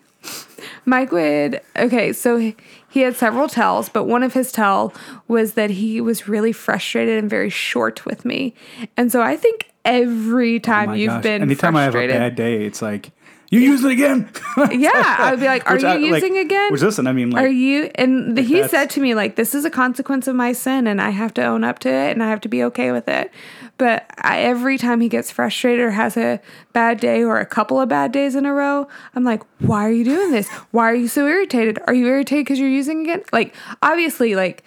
Mike 0.85 1.11
would, 1.11 1.61
okay, 1.75 2.11
so 2.11 2.51
he- 2.97 3.03
had 3.03 3.15
several 3.15 3.47
tells, 3.47 3.89
but 3.89 4.03
one 4.05 4.23
of 4.23 4.33
his 4.33 4.51
tell 4.51 4.93
was 5.27 5.53
that 5.53 5.69
he 5.69 6.01
was 6.01 6.27
really 6.27 6.51
frustrated 6.51 7.17
and 7.17 7.29
very 7.29 7.49
short 7.49 8.05
with 8.05 8.25
me. 8.25 8.53
And 8.97 9.11
so 9.11 9.21
I 9.21 9.37
think 9.37 9.71
every 9.85 10.55
oh 10.55 10.59
time 10.59 10.89
Oh 10.89 10.93
you've 10.93 11.09
gosh. 11.09 11.23
been 11.23 11.41
Anytime 11.41 11.75
I 11.75 11.83
have 11.83 11.95
a 11.95 12.07
bad 12.07 12.35
day, 12.35 12.65
it's 12.65 12.81
like, 12.81 13.11
you 13.49 13.61
use 13.61 13.81
it 13.83 13.91
again. 13.91 14.29
yeah, 14.71 14.91
I 15.19 15.31
would 15.31 15.39
be 15.39 15.45
like, 15.45 15.65
"Are 15.69 15.75
Which 15.75 15.83
you 15.83 15.87
I- 15.87 15.95
like- 15.95 16.21
using 16.23 16.37
again? 16.37 16.69
Which 16.71 16.81
listen, 16.81 17.07
I 17.07 17.13
mean, 17.13 17.29
like, 17.29 17.45
Are 17.45 17.47
you?" 17.47 17.89
And 17.95 18.35
the, 18.37 18.41
he 18.41 18.67
said 18.67 18.89
to 18.91 18.99
me, 18.99 19.15
"Like 19.15 19.37
this 19.37 19.55
is 19.55 19.63
a 19.63 19.69
consequence 19.69 20.27
of 20.27 20.35
my 20.35 20.51
sin, 20.51 20.85
and 20.85 21.01
I 21.01 21.11
have 21.11 21.33
to 21.35 21.45
own 21.45 21.63
up 21.63 21.79
to 21.79 21.89
it, 21.89 22.11
and 22.11 22.21
I 22.21 22.27
have 22.27 22.41
to 22.41 22.49
be 22.49 22.61
okay 22.65 22.91
with 22.91 23.07
it." 23.07 23.31
But 23.77 24.09
I, 24.17 24.39
every 24.39 24.77
time 24.77 25.01
he 25.01 25.09
gets 25.09 25.29
frustrated 25.29 25.85
or 25.85 25.91
has 25.91 26.17
a 26.17 26.41
bad 26.73 26.99
day 26.99 27.23
or 27.23 27.39
a 27.39 27.45
couple 27.45 27.79
of 27.79 27.87
bad 27.89 28.11
days 28.11 28.35
in 28.35 28.45
a 28.45 28.53
row, 28.53 28.87
I'm 29.15 29.23
like, 29.23 29.43
"Why 29.59 29.85
are 29.85 29.91
you 29.91 30.03
doing 30.03 30.31
this? 30.31 30.49
Why 30.71 30.89
are 30.89 30.95
you 30.95 31.07
so 31.07 31.27
irritated? 31.27 31.79
Are 31.85 31.93
you 31.93 32.07
irritated 32.07 32.45
because 32.45 32.59
you're 32.59 32.69
using 32.69 33.01
again?" 33.01 33.23
Like 33.31 33.53
obviously, 33.81 34.35
like 34.35 34.63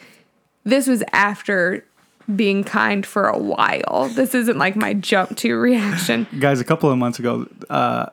this 0.64 0.86
was 0.86 1.02
after 1.12 1.84
being 2.36 2.64
kind 2.64 3.04
for 3.04 3.26
a 3.26 3.38
while. 3.38 4.11
This 4.14 4.34
isn't 4.34 4.58
like 4.58 4.76
my 4.76 4.94
jump 4.94 5.36
to 5.38 5.54
reaction. 5.56 6.26
guys, 6.38 6.61
a 6.61 6.64
couple 6.64 6.90
of 6.90 6.98
months 6.98 7.18
ago, 7.18 7.46
uh, 7.68 8.06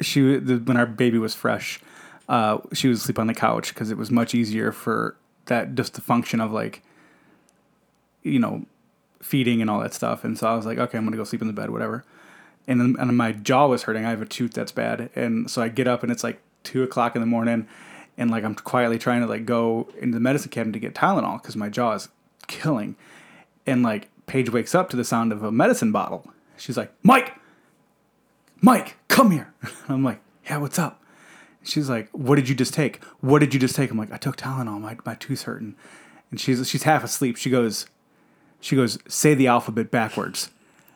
she 0.00 0.36
the, 0.36 0.56
when 0.58 0.76
our 0.76 0.86
baby 0.86 1.18
was 1.18 1.34
fresh, 1.34 1.80
uh, 2.28 2.58
she 2.72 2.88
would 2.88 2.98
sleep 2.98 3.18
on 3.18 3.26
the 3.26 3.34
couch 3.34 3.72
because 3.72 3.90
it 3.90 3.96
was 3.96 4.10
much 4.10 4.34
easier 4.34 4.72
for 4.72 5.16
that 5.46 5.74
just 5.74 5.94
the 5.94 6.00
function 6.00 6.40
of 6.40 6.52
like, 6.52 6.82
you 8.22 8.38
know, 8.38 8.66
feeding 9.22 9.60
and 9.60 9.70
all 9.70 9.80
that 9.80 9.94
stuff. 9.94 10.24
And 10.24 10.38
so 10.38 10.46
I 10.46 10.54
was 10.54 10.66
like, 10.66 10.78
okay, 10.78 10.98
I'm 10.98 11.04
gonna 11.04 11.16
go 11.16 11.24
sleep 11.24 11.40
in 11.40 11.46
the 11.46 11.52
bed, 11.52 11.70
whatever. 11.70 12.04
And 12.66 12.80
then 12.80 12.96
and 12.98 13.16
my 13.16 13.32
jaw 13.32 13.66
was 13.66 13.84
hurting. 13.84 14.04
I 14.04 14.10
have 14.10 14.22
a 14.22 14.26
tooth 14.26 14.52
that's 14.52 14.72
bad, 14.72 15.10
and 15.14 15.50
so 15.50 15.62
I 15.62 15.68
get 15.68 15.86
up 15.86 16.02
and 16.02 16.10
it's 16.10 16.24
like 16.24 16.40
two 16.64 16.82
o'clock 16.82 17.14
in 17.14 17.20
the 17.20 17.26
morning, 17.26 17.68
and 18.18 18.30
like 18.30 18.44
I'm 18.44 18.54
quietly 18.54 18.98
trying 18.98 19.20
to 19.20 19.26
like 19.26 19.46
go 19.46 19.88
into 20.00 20.14
the 20.14 20.20
medicine 20.20 20.50
cabinet 20.50 20.72
to 20.72 20.80
get 20.80 20.94
Tylenol 20.94 21.40
because 21.40 21.56
my 21.56 21.68
jaw 21.68 21.92
is 21.92 22.08
killing. 22.46 22.96
And 23.66 23.82
like 23.82 24.08
Paige 24.26 24.50
wakes 24.50 24.74
up 24.74 24.90
to 24.90 24.96
the 24.96 25.04
sound 25.04 25.32
of 25.32 25.42
a 25.42 25.52
medicine 25.52 25.92
bottle. 25.92 26.30
She's 26.56 26.76
like, 26.76 26.92
Mike, 27.02 27.34
Mike, 28.60 28.96
come 29.08 29.30
here. 29.30 29.52
I'm 29.88 30.04
like, 30.04 30.20
yeah, 30.44 30.58
what's 30.58 30.78
up? 30.78 31.02
She's 31.62 31.88
like, 31.88 32.08
what 32.12 32.36
did 32.36 32.48
you 32.48 32.54
just 32.54 32.72
take? 32.74 33.02
What 33.20 33.40
did 33.40 33.52
you 33.52 33.60
just 33.60 33.74
take? 33.74 33.90
I'm 33.90 33.98
like, 33.98 34.12
I 34.12 34.18
took 34.18 34.36
Tylenol. 34.36 34.80
My 34.80 34.96
my 35.04 35.14
tooth's 35.14 35.44
hurting. 35.44 35.74
And 36.30 36.40
she's 36.40 36.68
she's 36.68 36.84
half 36.84 37.04
asleep. 37.04 37.36
She 37.36 37.50
goes, 37.50 37.86
she 38.66 38.74
goes, 38.76 38.98
say 39.08 39.34
the 39.34 39.46
alphabet 39.46 39.90
backwards. 39.92 40.50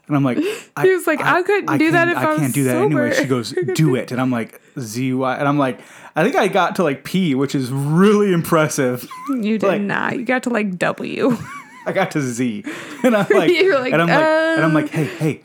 And 0.09 0.16
I'm 0.16 0.25
like, 0.25 0.39
I, 0.77 0.83
He 0.87 0.93
was 0.93 1.07
like, 1.07 1.21
I 1.21 1.41
couldn't 1.45 1.79
do 1.79 1.93
that 1.93 2.09
if 2.09 2.16
I 2.16 2.31
was 2.31 2.41
can't 2.41 2.53
do 2.55 2.64
that 2.64 2.77
anyway. 2.77 3.14
She 3.14 3.27
goes, 3.27 3.53
do 3.75 3.95
it. 3.95 4.11
And 4.11 4.21
I'm 4.21 4.31
like, 4.33 4.61
Z 4.79 5.12
Y. 5.14 5.37
And 5.37 5.47
I'm 5.47 5.57
like, 5.59 5.81
I 6.16 6.25
think 6.25 6.35
I 6.35 6.49
got 6.49 6.77
to 6.77 6.83
like 6.83 7.05
P, 7.05 7.37
which 7.37 7.55
is 7.55 7.71
really 7.71 8.33
impressive. 8.33 9.09
You 9.31 9.57
did 9.59 9.62
Like- 9.62 9.83
not. 9.83 10.18
You 10.18 10.25
got 10.25 10.43
to 10.45 10.51
like 10.51 10.77
W. 10.79 11.37
I 11.87 11.93
got 11.93 12.11
to 12.11 12.21
Z, 12.21 12.64
and 13.05 13.16
I'm 13.16 13.27
like, 13.31 13.31
like, 13.31 13.93
and 13.93 14.03
I'm 14.03 14.09
like, 14.09 14.23
and 14.25 14.64
I'm 14.64 14.71
uh. 14.71 14.75
like, 14.75 14.91
hey, 14.91 15.05
hey, 15.05 15.41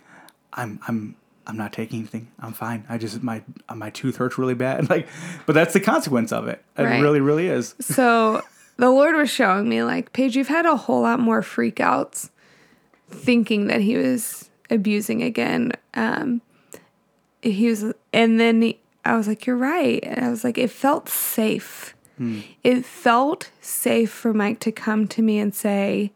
I'm, 0.52 0.80
I'm, 0.86 1.16
I'm 1.48 1.56
not 1.56 1.72
taking 1.72 2.00
anything. 2.00 2.30
I'm 2.40 2.52
fine. 2.52 2.84
I 2.90 2.98
just 2.98 3.24
my 3.24 3.42
my 3.74 3.90
tooth 3.92 4.18
hurts 4.18 4.38
really 4.38 4.54
bad. 4.56 4.90
Like, 4.90 5.08
but 5.46 5.54
that's 5.54 5.74
the 5.74 5.80
consequence 5.80 6.32
of 6.34 6.48
it. 6.50 6.62
It 6.78 6.84
Right. 6.84 7.02
really, 7.02 7.22
really 7.22 7.48
is. 7.48 7.76
So 7.80 8.42
the 8.78 8.90
Lord 8.90 9.16
was 9.16 9.30
showing 9.30 9.70
me, 9.70 9.84
like, 9.84 10.14
Paige, 10.14 10.36
you've 10.36 10.48
had 10.50 10.66
a 10.66 10.76
whole 10.76 11.02
lot 11.02 11.20
more 11.20 11.42
freakouts 11.42 12.30
thinking 13.10 13.68
that 13.68 13.82
he 13.82 13.96
was 13.98 14.50
abusing 14.70 15.22
again. 15.24 15.72
Um, 15.94 16.42
he 17.42 17.68
was, 17.70 17.86
and 18.12 18.40
then 18.40 18.62
he- 18.62 18.80
I 19.06 19.16
was 19.16 19.28
like, 19.28 19.46
you're 19.46 19.56
right. 19.56 20.04
And 20.04 20.26
I 20.26 20.30
was 20.30 20.44
like, 20.44 20.58
it 20.58 20.72
felt 20.72 21.08
safe. 21.10 21.96
It 22.64 22.86
felt 22.86 23.52
safe 23.60 24.10
for 24.10 24.34
Mike 24.34 24.60
to 24.62 24.72
come 24.72 25.06
to 25.10 25.22
me 25.22 25.38
and 25.38 25.54
say, 25.54 26.14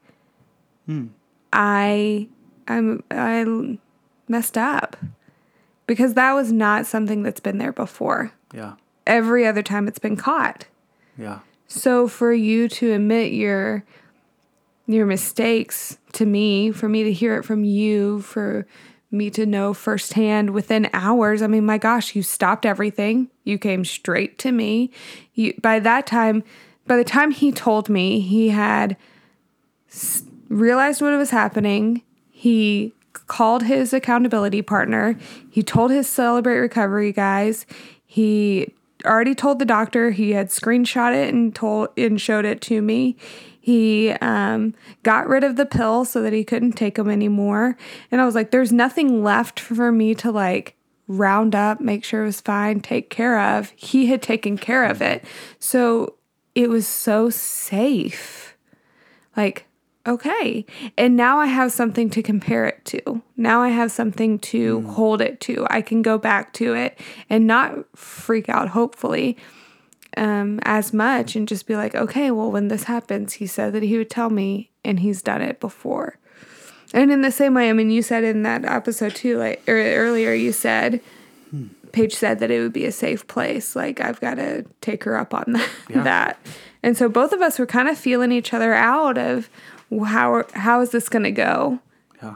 I, 1.52 2.28
I'm, 2.68 3.04
I 3.12 3.78
messed 4.28 4.58
up. 4.58 4.96
Because 5.88 6.14
that 6.14 6.34
was 6.34 6.52
not 6.52 6.86
something 6.86 7.24
that's 7.24 7.40
been 7.40 7.58
there 7.58 7.74
before. 7.74 8.32
Yeah, 8.54 8.76
Every 9.08 9.46
other 9.46 9.62
time 9.64 9.88
it's 9.88 10.00
been 10.00 10.16
caught. 10.16 10.66
yeah, 11.18 11.40
So 11.70 12.08
for 12.08 12.34
you 12.34 12.68
to 12.68 12.94
admit 12.94 13.32
your 13.32 13.86
your 14.88 15.06
mistakes 15.06 16.00
to 16.14 16.26
me, 16.26 16.72
for 16.72 16.90
me 16.90 17.04
to 17.04 17.14
hear 17.14 17.38
it 17.38 17.46
from 17.46 17.64
you, 17.64 18.22
for 18.22 18.66
me 19.12 19.30
to 19.30 19.46
know 19.46 19.72
firsthand 19.74 20.50
within 20.50 20.90
hours, 20.94 21.44
I 21.44 21.48
mean, 21.48 21.66
my 21.66 21.78
gosh, 21.78 22.16
you 22.16 22.24
stopped 22.24 22.66
everything. 22.66 23.30
You 23.44 23.60
came 23.60 23.86
straight 23.86 24.40
to 24.40 24.52
me. 24.52 24.90
You 25.36 25.54
by 25.62 25.80
that 25.80 26.08
time, 26.08 26.44
by 26.88 26.98
the 26.98 27.04
time 27.04 27.30
he 27.30 27.52
told 27.52 27.88
me, 27.88 28.20
he 28.20 28.50
had 28.50 28.98
realized 30.50 31.02
what 31.04 31.16
was 31.18 31.30
happening. 31.30 32.02
He 32.32 32.94
called 33.28 33.64
his 33.64 33.94
accountability 33.94 34.64
partner. 34.64 35.18
He 35.52 35.62
told 35.62 35.92
his 35.92 36.10
Celebrate 36.10 36.58
Recovery 36.58 37.12
guys. 37.12 37.68
He 38.08 38.74
already 39.06 39.36
told 39.36 39.60
the 39.60 39.66
doctor. 39.66 40.12
He 40.12 40.32
had 40.32 40.50
screenshot 40.50 41.14
it 41.14 41.34
and 41.34 41.54
told 41.54 41.90
and 41.98 42.20
showed 42.20 42.46
it 42.46 42.62
to 42.62 42.82
me. 42.82 43.16
He 43.60 44.12
um, 44.22 44.74
got 45.04 45.28
rid 45.28 45.44
of 45.44 45.56
the 45.56 45.66
pill 45.66 46.06
so 46.06 46.22
that 46.22 46.34
he 46.34 46.44
couldn't 46.44 46.74
take 46.74 46.96
them 46.96 47.10
anymore. 47.10 47.78
And 48.12 48.20
I 48.20 48.26
was 48.26 48.36
like, 48.36 48.52
there's 48.52 48.72
nothing 48.72 49.24
left 49.24 49.60
for 49.60 49.92
me 49.92 50.16
to 50.16 50.32
like 50.32 50.76
round 51.08 51.56
up, 51.56 51.82
make 51.82 52.04
sure 52.04 52.24
it 52.24 52.28
was 52.28 52.42
fine, 52.42 52.80
take 52.80 53.10
care 53.10 53.40
of. 53.40 53.74
He 53.76 54.08
had 54.08 54.22
taken 54.22 54.58
care 54.58 54.86
of 54.86 55.02
it. 55.02 55.24
So 55.60 56.16
it 56.56 56.70
was 56.70 56.88
so 56.88 57.30
safe 57.30 58.50
like 59.40 59.66
okay 60.10 60.66
and 60.98 61.16
now 61.16 61.40
i 61.40 61.46
have 61.46 61.72
something 61.72 62.10
to 62.10 62.24
compare 62.24 62.66
it 62.66 62.84
to 62.84 63.22
now 63.38 63.62
i 63.62 63.70
have 63.70 63.92
something 63.92 64.40
to 64.40 64.80
hmm. 64.80 64.88
hold 64.88 65.22
it 65.22 65.40
to 65.40 65.66
i 65.70 65.82
can 65.82 66.02
go 66.02 66.18
back 66.18 66.52
to 66.52 66.74
it 66.74 67.00
and 67.30 67.46
not 67.46 67.74
freak 67.96 68.50
out 68.50 68.70
hopefully 68.70 69.38
um, 70.18 70.60
as 70.64 70.92
much 70.92 71.36
and 71.36 71.48
just 71.48 71.68
be 71.68 71.76
like 71.76 71.94
okay 71.94 72.32
well 72.32 72.52
when 72.52 72.68
this 72.68 72.86
happens 72.86 73.34
he 73.34 73.46
said 73.46 73.74
that 73.74 73.84
he 73.84 73.98
would 73.98 74.10
tell 74.10 74.32
me 74.32 74.72
and 74.84 75.00
he's 75.02 75.22
done 75.22 75.42
it 75.42 75.60
before 75.60 76.18
and 76.94 77.12
in 77.12 77.22
the 77.22 77.32
same 77.32 77.54
way 77.54 77.70
i 77.70 77.74
mean 77.74 77.92
you 77.92 78.02
said 78.02 78.24
in 78.24 78.42
that 78.42 78.66
episode 78.66 79.16
too 79.16 79.38
like 79.38 79.62
or 79.70 79.78
earlier 79.78 80.34
you 80.34 80.52
said 80.52 81.00
hmm. 81.52 81.68
Paige 81.92 82.16
said 82.16 82.40
that 82.40 82.52
it 82.52 82.62
would 82.62 82.74
be 82.74 82.86
a 82.86 82.92
safe 82.92 83.26
place. 83.28 83.76
Like 83.76 84.00
I've 84.00 84.20
got 84.20 84.36
to 84.36 84.66
take 84.82 85.04
her 85.06 85.18
up 85.18 85.34
on 85.34 85.46
that. 85.48 85.70
Yeah. 85.90 86.04
that. 86.04 86.40
And 86.84 86.96
so 86.96 87.10
both 87.10 87.34
of 87.34 87.42
us 87.42 87.58
were 87.58 87.66
kind 87.66 87.90
of 87.90 87.98
feeling 87.98 88.32
each 88.32 88.54
other 88.54 88.74
out 88.74 89.18
of 89.18 89.50
how 90.04 90.44
how 90.54 90.82
is 90.82 90.92
this 90.92 91.10
going 91.10 91.24
to 91.24 91.32
go? 91.32 91.80
yeah. 92.22 92.36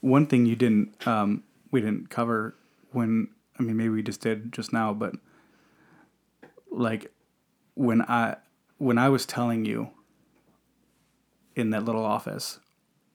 One 0.00 0.26
thing 0.26 0.46
you 0.46 0.56
didn't, 0.56 1.06
um, 1.06 1.44
we 1.70 1.80
didn't 1.80 2.10
cover 2.10 2.54
when 2.92 3.28
I 3.58 3.62
mean 3.62 3.76
maybe 3.76 3.90
we 3.90 4.02
just 4.02 4.20
did 4.20 4.52
just 4.52 4.72
now, 4.72 4.92
but 4.92 5.14
like 6.70 7.12
when 7.74 8.02
I 8.02 8.36
when 8.78 8.98
I 8.98 9.08
was 9.08 9.26
telling 9.26 9.64
you 9.64 9.90
in 11.54 11.70
that 11.70 11.84
little 11.84 12.04
office 12.04 12.58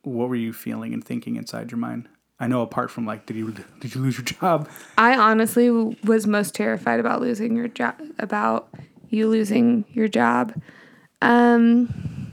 what 0.03 0.29
were 0.29 0.35
you 0.35 0.53
feeling 0.53 0.93
and 0.93 1.03
thinking 1.03 1.35
inside 1.35 1.71
your 1.71 1.77
mind? 1.77 2.07
I 2.39 2.47
know 2.47 2.61
apart 2.61 2.89
from 2.89 3.05
like, 3.05 3.25
did 3.25 3.35
you 3.35 3.53
did 3.79 3.93
you 3.95 4.01
lose 4.01 4.17
your 4.17 4.25
job? 4.25 4.69
I 4.97 5.17
honestly 5.17 5.69
was 5.69 6.25
most 6.25 6.55
terrified 6.55 6.99
about 6.99 7.21
losing 7.21 7.55
your 7.55 7.67
job, 7.67 7.95
about 8.17 8.69
you 9.09 9.27
losing 9.27 9.85
your 9.91 10.07
job. 10.07 10.53
Um, 11.21 12.28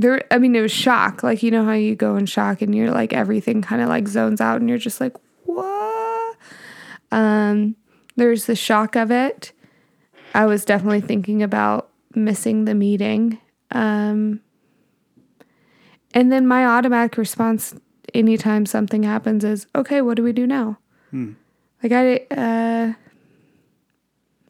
there, 0.00 0.22
I 0.30 0.38
mean, 0.38 0.54
it 0.54 0.60
was 0.60 0.72
shock. 0.72 1.22
Like 1.22 1.42
you 1.42 1.50
know 1.50 1.64
how 1.64 1.72
you 1.72 1.94
go 1.94 2.16
in 2.16 2.26
shock 2.26 2.62
and 2.62 2.74
you're 2.74 2.90
like 2.90 3.12
everything 3.12 3.62
kind 3.62 3.82
of 3.82 3.88
like 3.88 4.08
zones 4.08 4.40
out 4.40 4.60
and 4.60 4.68
you're 4.68 4.78
just 4.78 5.00
like 5.00 5.16
what? 5.44 6.36
Um, 7.10 7.76
there's 8.16 8.46
the 8.46 8.56
shock 8.56 8.96
of 8.96 9.10
it. 9.10 9.52
I 10.34 10.46
was 10.46 10.64
definitely 10.64 11.00
thinking 11.00 11.42
about 11.42 11.90
missing 12.14 12.64
the 12.64 12.74
meeting. 12.74 13.40
Um, 13.70 14.40
and 16.12 16.32
then 16.32 16.46
my 16.46 16.64
automatic 16.66 17.16
response 17.18 17.74
anytime 18.14 18.66
something 18.66 19.02
happens 19.02 19.44
is, 19.44 19.66
okay, 19.74 20.00
what 20.00 20.16
do 20.16 20.22
we 20.22 20.32
do 20.32 20.46
now? 20.46 20.78
Like 21.82 21.92
I, 21.92 22.16
uh, 22.34 22.94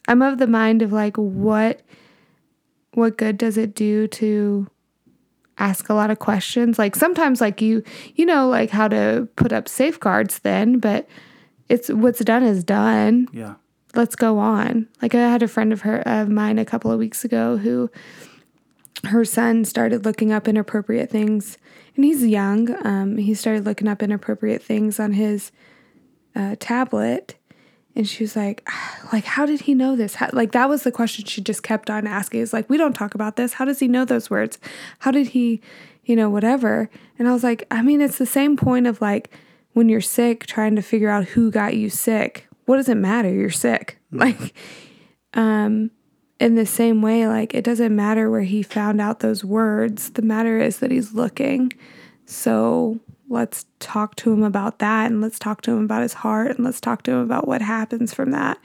I'm 0.09 0.23
of 0.23 0.39
the 0.39 0.47
mind 0.47 0.83
of 0.83 0.93
like, 0.93 1.17
what, 1.17 1.81
what 2.95 3.19
good 3.19 3.37
does 3.37 3.57
it 3.57 3.75
do 3.75 4.07
to 4.09 4.69
ask 5.59 5.89
a 5.89 5.95
lot 5.95 6.11
of 6.11 6.19
questions? 6.19 6.79
Like 6.79 6.97
sometimes, 6.97 7.41
like 7.41 7.61
you, 7.63 7.83
you 8.15 8.27
know, 8.27 8.49
like 8.49 8.71
how 8.71 8.89
to 8.89 9.29
put 9.37 9.53
up 9.53 9.69
safeguards 9.69 10.41
then, 10.41 10.79
but 10.79 11.09
it's 11.69 11.89
what's 11.89 12.21
done 12.25 12.43
is 12.45 12.63
done 12.63 13.29
Yeah. 13.33 13.55
let's 13.95 14.15
go 14.17 14.39
on. 14.39 14.89
Like 15.03 15.15
I 15.15 15.21
had 15.31 15.43
a 15.43 15.49
friend 15.49 15.73
of 15.73 15.81
her 15.83 15.99
of 16.07 16.29
mine 16.29 16.59
a 16.59 16.65
couple 16.65 16.91
of 16.93 16.99
weeks 16.99 17.25
ago 17.25 17.57
who 17.57 17.91
her 19.05 19.25
son 19.25 19.65
started 19.65 20.05
looking 20.05 20.33
up 20.33 20.49
inappropriate 20.49 21.11
things, 21.11 21.59
and 21.95 22.05
he's 22.05 22.25
young. 22.27 22.75
Um, 22.87 23.17
he 23.19 23.35
started 23.35 23.65
looking 23.65 23.89
up 23.89 24.03
inappropriate 24.03 24.63
things 24.63 24.99
on 24.99 25.13
his 25.13 25.53
uh, 26.35 26.57
tablet, 26.59 27.37
and 27.97 28.09
she 28.09 28.23
was 28.23 28.37
like, 28.37 28.63
"Ah, 28.69 28.99
"Like, 29.13 29.25
how 29.25 29.47
did 29.47 29.63
he 29.63 29.75
know 29.75 29.97
this? 29.97 30.15
How, 30.15 30.31
like, 30.33 30.53
that 30.53 30.69
was 30.69 30.83
the 30.83 30.93
question 30.93 31.25
she 31.25 31.41
just 31.41 31.63
kept 31.63 31.91
on 31.91 32.07
asking. 32.07 32.41
Is 32.41 32.53
like, 32.53 32.69
we 32.71 32.77
don't 32.77 32.93
talk 32.93 33.15
about 33.15 33.37
this. 33.37 33.55
How 33.55 33.65
does 33.65 33.79
he 33.79 33.89
know 33.89 34.05
those 34.05 34.31
words? 34.31 34.59
How 35.01 35.11
did 35.11 35.29
he, 35.29 35.61
you 36.05 36.15
know, 36.15 36.31
whatever?" 36.31 36.91
And 37.19 37.27
I 37.29 37.33
was 37.33 37.43
like, 37.43 37.67
"I 37.71 37.83
mean, 37.83 38.01
it's 38.01 38.19
the 38.19 38.27
same 38.27 38.57
point 38.57 38.87
of 38.87 39.01
like." 39.01 39.31
When 39.73 39.91
you're 39.91 40.01
sick, 40.01 40.47
trying 40.47 40.75
to 40.77 40.81
figure 40.81 41.11
out 41.11 41.27
who 41.27 41.51
got 41.51 41.77
you 41.77 41.91
sick, 41.91 42.49
what 42.65 42.77
does 42.77 42.89
it 42.89 42.95
matter? 42.95 43.31
You're 43.31 43.51
sick. 43.51 43.99
Like, 44.11 44.55
um, 45.35 45.91
in 46.39 46.55
the 46.55 46.67
same 46.67 47.03
way, 47.03 47.27
like 47.27 47.55
it 47.55 47.65
doesn't 47.65 47.95
matter 47.95 48.31
where 48.31 48.43
he 48.43 48.63
found 48.63 49.01
out 49.01 49.21
those 49.21 49.45
words. 49.45 50.11
The 50.11 50.23
matter 50.23 50.59
is 50.59 50.79
that 50.79 50.91
he's 50.91 51.15
looking. 51.15 51.73
So 52.27 53.01
let's 53.29 53.67
talk 53.79 54.17
to 54.17 54.33
him 54.33 54.43
about 54.43 54.79
that 54.79 55.11
and 55.11 55.21
let's 55.21 55.39
talk 55.39 55.63
to 55.63 55.73
him 55.73 55.85
about 55.85 56.03
his 56.03 56.15
heart 56.15 56.53
and 56.53 56.65
let's 56.65 56.81
talk 56.81 57.03
to 57.03 57.13
him 57.13 57.19
about 57.19 57.49
what 57.49 57.63
happens 57.63 58.15
from 58.15 58.31
that. 58.31 58.59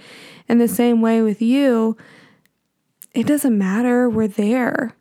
In 0.48 0.58
the 0.58 0.68
same 0.68 1.02
way 1.02 1.22
with 1.22 1.42
you, 1.42 1.98
it 3.14 3.28
doesn't 3.28 3.58
matter. 3.58 4.10
We're 4.10 4.28
there. 4.28 4.96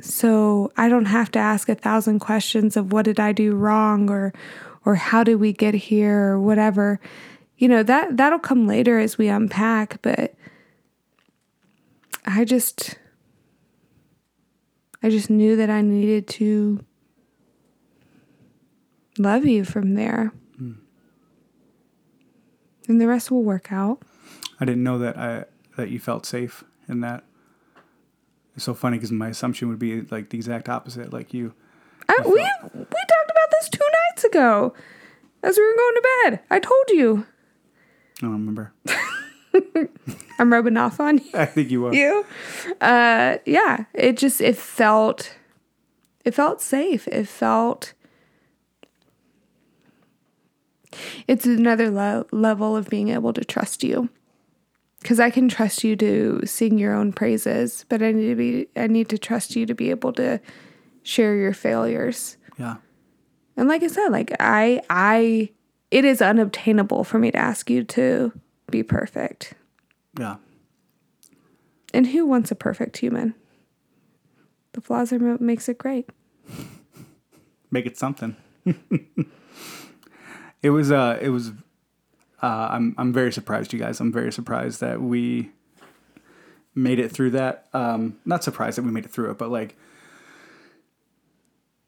So 0.00 0.72
I 0.76 0.88
don't 0.88 1.06
have 1.06 1.30
to 1.32 1.38
ask 1.38 1.68
a 1.68 1.74
thousand 1.74 2.18
questions 2.18 2.76
of 2.76 2.92
what 2.92 3.04
did 3.04 3.20
I 3.20 3.32
do 3.32 3.54
wrong 3.54 4.10
or 4.10 4.32
or 4.84 4.96
how 4.96 5.22
did 5.22 5.36
we 5.36 5.52
get 5.52 5.74
here 5.74 6.18
or 6.30 6.40
whatever. 6.40 7.00
You 7.56 7.68
know, 7.68 7.82
that 7.84 8.16
that'll 8.16 8.40
come 8.40 8.66
later 8.66 8.98
as 8.98 9.16
we 9.16 9.28
unpack, 9.28 10.02
but 10.02 10.34
I 12.26 12.44
just 12.44 12.98
I 15.02 15.08
just 15.08 15.30
knew 15.30 15.56
that 15.56 15.70
I 15.70 15.82
needed 15.82 16.26
to 16.28 16.84
love 19.18 19.44
you 19.44 19.64
from 19.64 19.94
there. 19.94 20.32
And 22.88 23.00
the 23.00 23.06
rest 23.06 23.30
will 23.30 23.44
work 23.44 23.72
out. 23.72 24.02
I 24.58 24.64
didn't 24.64 24.82
know 24.82 24.98
that 24.98 25.16
I 25.16 25.44
that 25.76 25.90
you 25.90 25.98
felt 25.98 26.26
safe 26.26 26.64
in 26.88 27.00
that. 27.00 27.24
It's 28.56 28.64
so 28.64 28.74
funny 28.74 28.98
because 28.98 29.12
my 29.12 29.28
assumption 29.28 29.68
would 29.68 29.78
be 29.78 30.02
like 30.02 30.30
the 30.30 30.36
exact 30.36 30.68
opposite. 30.68 31.12
Like 31.12 31.32
you, 31.32 31.54
I, 32.08 32.18
we 32.24 32.32
we 32.32 32.40
talked 32.42 33.30
about 33.30 33.50
this 33.52 33.68
two 33.70 33.84
nights 34.10 34.24
ago 34.24 34.74
as 35.42 35.56
we 35.56 35.64
were 35.64 35.76
going 35.76 35.94
to 35.94 36.02
bed. 36.24 36.40
I 36.50 36.58
told 36.58 36.88
you. 36.88 37.26
I 38.18 38.26
don't 38.26 38.32
remember. 38.32 38.72
I'm 40.38 40.52
rubbing 40.52 40.76
off 40.76 41.00
on 41.00 41.18
you. 41.18 41.30
I 41.34 41.46
think 41.46 41.70
you 41.70 41.86
are. 41.86 41.94
you. 41.94 42.26
Uh, 42.80 43.38
yeah, 43.46 43.84
it 43.94 44.16
just 44.16 44.40
it 44.40 44.56
felt 44.56 45.36
it 46.24 46.34
felt 46.34 46.60
safe. 46.60 47.06
It 47.08 47.28
felt 47.28 47.94
it's 51.26 51.46
another 51.46 51.90
le- 51.90 52.26
level 52.32 52.76
of 52.76 52.88
being 52.88 53.08
able 53.08 53.32
to 53.32 53.44
trust 53.44 53.82
you. 53.82 54.08
Cuz 55.04 55.18
I 55.18 55.30
can 55.30 55.48
trust 55.48 55.82
you 55.82 55.96
to 55.96 56.40
sing 56.44 56.78
your 56.78 56.94
own 56.94 57.12
praises, 57.12 57.84
but 57.88 58.02
I 58.02 58.12
need 58.12 58.28
to 58.28 58.36
be 58.36 58.66
I 58.76 58.86
need 58.86 59.08
to 59.08 59.18
trust 59.18 59.56
you 59.56 59.66
to 59.66 59.74
be 59.74 59.90
able 59.90 60.12
to 60.14 60.40
share 61.02 61.34
your 61.36 61.52
failures. 61.52 62.36
Yeah. 62.58 62.76
And 63.56 63.68
like 63.68 63.82
I 63.82 63.88
said, 63.88 64.08
like 64.08 64.32
I 64.38 64.80
I 64.88 65.50
it 65.90 66.04
is 66.04 66.22
unobtainable 66.22 67.04
for 67.04 67.18
me 67.18 67.30
to 67.30 67.38
ask 67.38 67.68
you 67.68 67.84
to 67.84 68.32
be 68.70 68.82
perfect. 68.82 69.54
Yeah. 70.18 70.36
And 71.92 72.06
who 72.06 72.24
wants 72.26 72.50
a 72.50 72.54
perfect 72.54 72.96
human? 72.96 73.34
The 74.72 74.80
flaws 74.80 75.12
are 75.12 75.18
what 75.18 75.40
makes 75.40 75.68
it 75.68 75.78
great. 75.78 76.08
Make 77.70 77.86
it 77.86 77.96
something. 77.98 78.36
it 80.62 80.70
was. 80.70 80.90
Uh. 80.92 81.18
It 81.20 81.28
was. 81.30 81.50
Uh. 82.42 82.68
I'm. 82.70 82.94
I'm 82.98 83.12
very 83.12 83.32
surprised, 83.32 83.72
you 83.72 83.78
guys. 83.78 84.00
I'm 84.00 84.12
very 84.12 84.32
surprised 84.32 84.80
that 84.80 85.00
we 85.00 85.50
made 86.74 86.98
it 86.98 87.10
through 87.12 87.30
that. 87.30 87.66
Um. 87.72 88.18
Not 88.24 88.42
surprised 88.44 88.78
that 88.78 88.82
we 88.82 88.90
made 88.90 89.04
it 89.04 89.10
through 89.10 89.30
it, 89.30 89.38
but 89.38 89.50
like, 89.50 89.76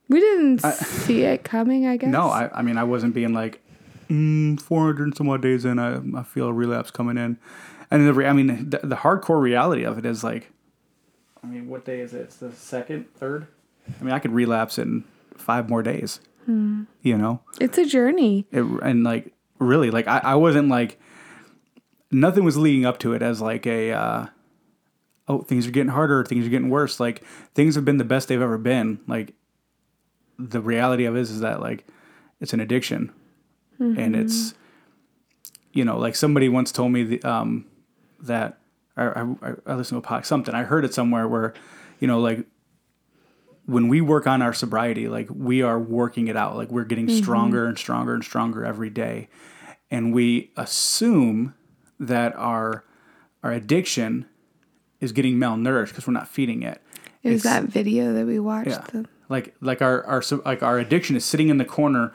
We 0.08 0.20
didn't 0.20 0.58
see 0.60 1.22
it 1.22 1.44
coming, 1.44 1.86
I 1.86 1.96
guess. 1.96 2.10
no. 2.10 2.28
I. 2.28 2.50
I 2.52 2.62
mean, 2.62 2.76
I 2.76 2.84
wasn't 2.84 3.14
being 3.14 3.32
like, 3.32 3.60
mm, 4.08 4.60
400 4.60 5.04
and 5.04 5.16
some 5.16 5.28
odd 5.30 5.42
days 5.42 5.64
in. 5.64 5.78
I. 5.78 6.00
I 6.18 6.22
feel 6.22 6.46
a 6.48 6.52
relapse 6.52 6.90
coming 6.90 7.16
in, 7.16 7.38
and 7.90 8.08
the. 8.08 8.26
I 8.26 8.32
mean, 8.32 8.70
the, 8.70 8.80
the 8.82 8.96
hardcore 8.96 9.40
reality 9.40 9.84
of 9.84 9.98
it 9.98 10.04
is 10.06 10.22
like. 10.24 10.50
I 11.42 11.46
mean, 11.46 11.68
what 11.68 11.84
day 11.84 12.00
is 12.00 12.14
it? 12.14 12.20
It's 12.22 12.36
the 12.36 12.52
second, 12.52 13.06
third. 13.16 13.46
I 14.00 14.02
mean, 14.04 14.14
I 14.14 14.18
could 14.18 14.32
relapse 14.32 14.78
in 14.78 15.04
five 15.36 15.68
more 15.68 15.82
days. 15.82 16.20
You 16.46 17.18
know. 17.18 17.40
It's 17.60 17.78
a 17.78 17.84
journey. 17.86 18.46
it, 18.52 18.62
and 18.62 19.04
like 19.04 19.32
really 19.58 19.90
like 19.90 20.06
I, 20.06 20.18
I 20.18 20.34
wasn't 20.34 20.68
like 20.68 21.00
nothing 22.10 22.44
was 22.44 22.56
leading 22.56 22.84
up 22.84 22.98
to 23.00 23.12
it 23.12 23.22
as 23.22 23.40
like 23.40 23.66
a 23.66 23.92
uh 23.92 24.26
oh 25.26 25.42
things 25.42 25.66
are 25.66 25.70
getting 25.70 25.90
harder 25.92 26.24
things 26.24 26.46
are 26.46 26.50
getting 26.50 26.70
worse. 26.70 27.00
Like 27.00 27.24
things 27.54 27.74
have 27.74 27.84
been 27.84 27.98
the 27.98 28.04
best 28.04 28.28
they've 28.28 28.40
ever 28.40 28.58
been. 28.58 29.00
Like 29.06 29.34
the 30.38 30.60
reality 30.60 31.04
of 31.04 31.16
it 31.16 31.20
is, 31.20 31.30
is 31.30 31.40
that 31.40 31.60
like 31.60 31.86
it's 32.40 32.52
an 32.52 32.60
addiction. 32.60 33.12
And 33.78 34.14
it's 34.16 34.54
you 35.72 35.84
know 35.84 35.98
like 35.98 36.14
somebody 36.16 36.48
once 36.48 36.72
told 36.72 36.92
me 36.92 37.02
the, 37.02 37.22
um 37.24 37.66
that 38.20 38.58
I, 38.96 39.06
I, 39.06 39.54
I 39.66 39.74
listened 39.74 40.02
to 40.02 40.08
a 40.08 40.10
podcast 40.10 40.26
something. 40.26 40.54
I 40.54 40.62
heard 40.62 40.84
it 40.84 40.94
somewhere 40.94 41.26
where 41.26 41.54
you 42.00 42.06
know 42.06 42.20
like 42.20 42.46
when 43.66 43.88
we 43.88 44.00
work 44.00 44.26
on 44.26 44.42
our 44.42 44.52
sobriety, 44.52 45.08
like 45.08 45.28
we 45.30 45.62
are 45.62 45.78
working 45.78 46.28
it 46.28 46.36
out, 46.36 46.56
like 46.56 46.70
we're 46.70 46.84
getting 46.84 47.06
mm-hmm. 47.06 47.22
stronger 47.22 47.66
and 47.66 47.78
stronger 47.78 48.14
and 48.14 48.24
stronger 48.24 48.64
every 48.64 48.90
day. 48.90 49.28
And 49.90 50.12
we 50.12 50.50
assume 50.56 51.54
that 52.00 52.34
our 52.36 52.84
our 53.42 53.52
addiction 53.52 54.26
is 55.00 55.12
getting 55.12 55.36
malnourished 55.36 55.88
because 55.88 56.06
we're 56.06 56.14
not 56.14 56.28
feeding 56.28 56.62
it. 56.62 56.80
It 57.22 57.30
was 57.30 57.44
It's- 57.44 57.62
that 57.62 57.70
video 57.70 58.12
that 58.12 58.26
we 58.26 58.38
watched. 58.38 58.70
yeah. 58.70 58.84
The, 58.92 59.06
Like 59.28 59.54
like 59.60 59.80
our 59.80 60.04
our 60.04 60.22
like 60.44 60.62
our 60.62 60.78
addiction 60.78 61.16
is 61.16 61.24
sitting 61.24 61.48
in 61.48 61.58
the 61.58 61.64
corner 61.64 62.12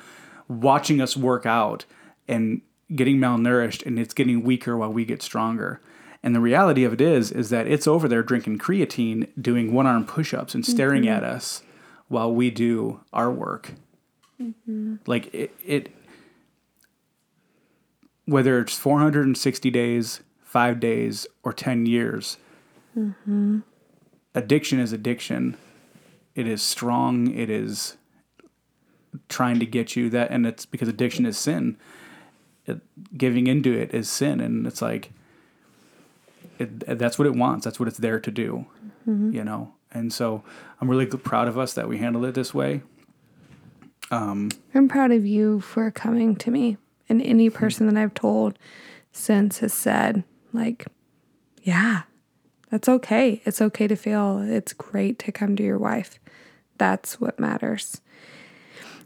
watching 0.48 1.02
us 1.02 1.16
work 1.18 1.46
out 1.46 1.86
and 2.28 2.62
getting 2.96 3.18
malnourished 3.18 3.86
and 3.86 4.00
it's 4.00 4.14
getting 4.14 4.44
weaker 4.44 4.78
while 4.78 4.92
we 4.92 5.06
get 5.06 5.22
stronger. 5.22 5.82
And 6.22 6.36
the 6.36 6.40
reality 6.42 6.84
of 6.84 6.94
it 6.94 7.02
is 7.02 7.32
is 7.32 7.50
that 7.50 7.68
it's 7.68 7.88
over 7.88 8.08
there 8.08 8.24
drinking 8.24 8.60
creatine, 8.60 9.30
doing 9.42 9.74
one-arm 9.74 10.06
push-ups 10.06 10.54
and 10.54 10.66
staring 10.66 11.04
mm-hmm. 11.04 11.14
at 11.14 11.24
us 11.24 11.64
while 12.08 12.34
we 12.34 12.52
do 12.52 13.00
our 13.14 13.32
work. 13.32 13.74
Mm-hmm. 14.42 14.96
Like 15.06 15.34
it, 15.34 15.56
it 15.66 15.96
whether 18.26 18.60
it's 18.60 18.78
460 18.78 19.72
days, 19.72 20.22
5 20.44 20.80
days 20.80 21.26
or 21.44 21.52
10 21.52 21.86
years. 21.86 22.38
Mm-hmm. 22.98 23.60
Addiction 24.36 24.80
is 24.80 24.94
addiction. 24.94 25.58
It 26.36 26.48
is 26.48 26.62
strong. 26.62 27.34
It 27.34 27.50
is 27.50 27.98
trying 29.28 29.60
to 29.60 29.66
get 29.66 29.96
you 29.96 30.10
that 30.12 30.30
and 30.32 30.46
it's 30.46 30.66
because 30.66 30.88
addiction 30.88 31.26
is 31.26 31.38
sin. 31.38 31.78
It, 32.66 32.82
giving 33.18 33.48
into 33.48 33.74
it 33.74 33.94
is 33.94 34.10
sin 34.10 34.40
and 34.40 34.68
it's 34.68 34.82
like 34.82 35.12
it, 36.60 36.98
that's 37.00 37.18
what 37.18 37.26
it 37.26 37.36
wants 37.36 37.66
that's 37.66 37.80
what 37.80 37.88
it's 37.88 37.98
there 37.98 38.20
to 38.20 38.30
do 38.30 38.66
mm-hmm. 39.08 39.32
you 39.32 39.44
know 39.44 39.74
And 39.92 40.14
so 40.14 40.44
I'm 40.80 40.90
really 40.90 41.06
proud 41.06 41.48
of 41.48 41.58
us 41.58 41.74
that 41.74 41.88
we 41.88 41.98
handled 41.98 42.26
it 42.26 42.36
this 42.36 42.54
way. 42.54 42.82
Um, 44.12 44.50
I'm 44.74 44.88
proud 44.88 45.12
of 45.12 45.26
you 45.26 45.62
for 45.62 45.90
coming 45.92 46.36
to 46.38 46.52
me. 46.52 46.78
And 47.08 47.22
any 47.22 47.48
hmm. 47.48 47.56
person 47.56 47.88
that 47.88 47.98
I've 47.98 48.14
told 48.14 48.58
since 49.12 49.60
has 49.60 49.74
said, 49.74 50.24
like, 50.54 50.86
yeah, 51.64 52.04
that's 52.70 52.88
okay. 52.88 53.42
It's 53.46 53.62
okay 53.62 53.88
to 53.88 53.96
feel. 53.96 54.40
It's 54.40 54.74
great 54.74 55.18
to 55.20 55.32
come 55.32 55.56
to 55.56 55.64
your 55.64 55.80
wife. 55.80 56.20
That's 56.78 57.20
what 57.20 57.40
matters. 57.40 58.02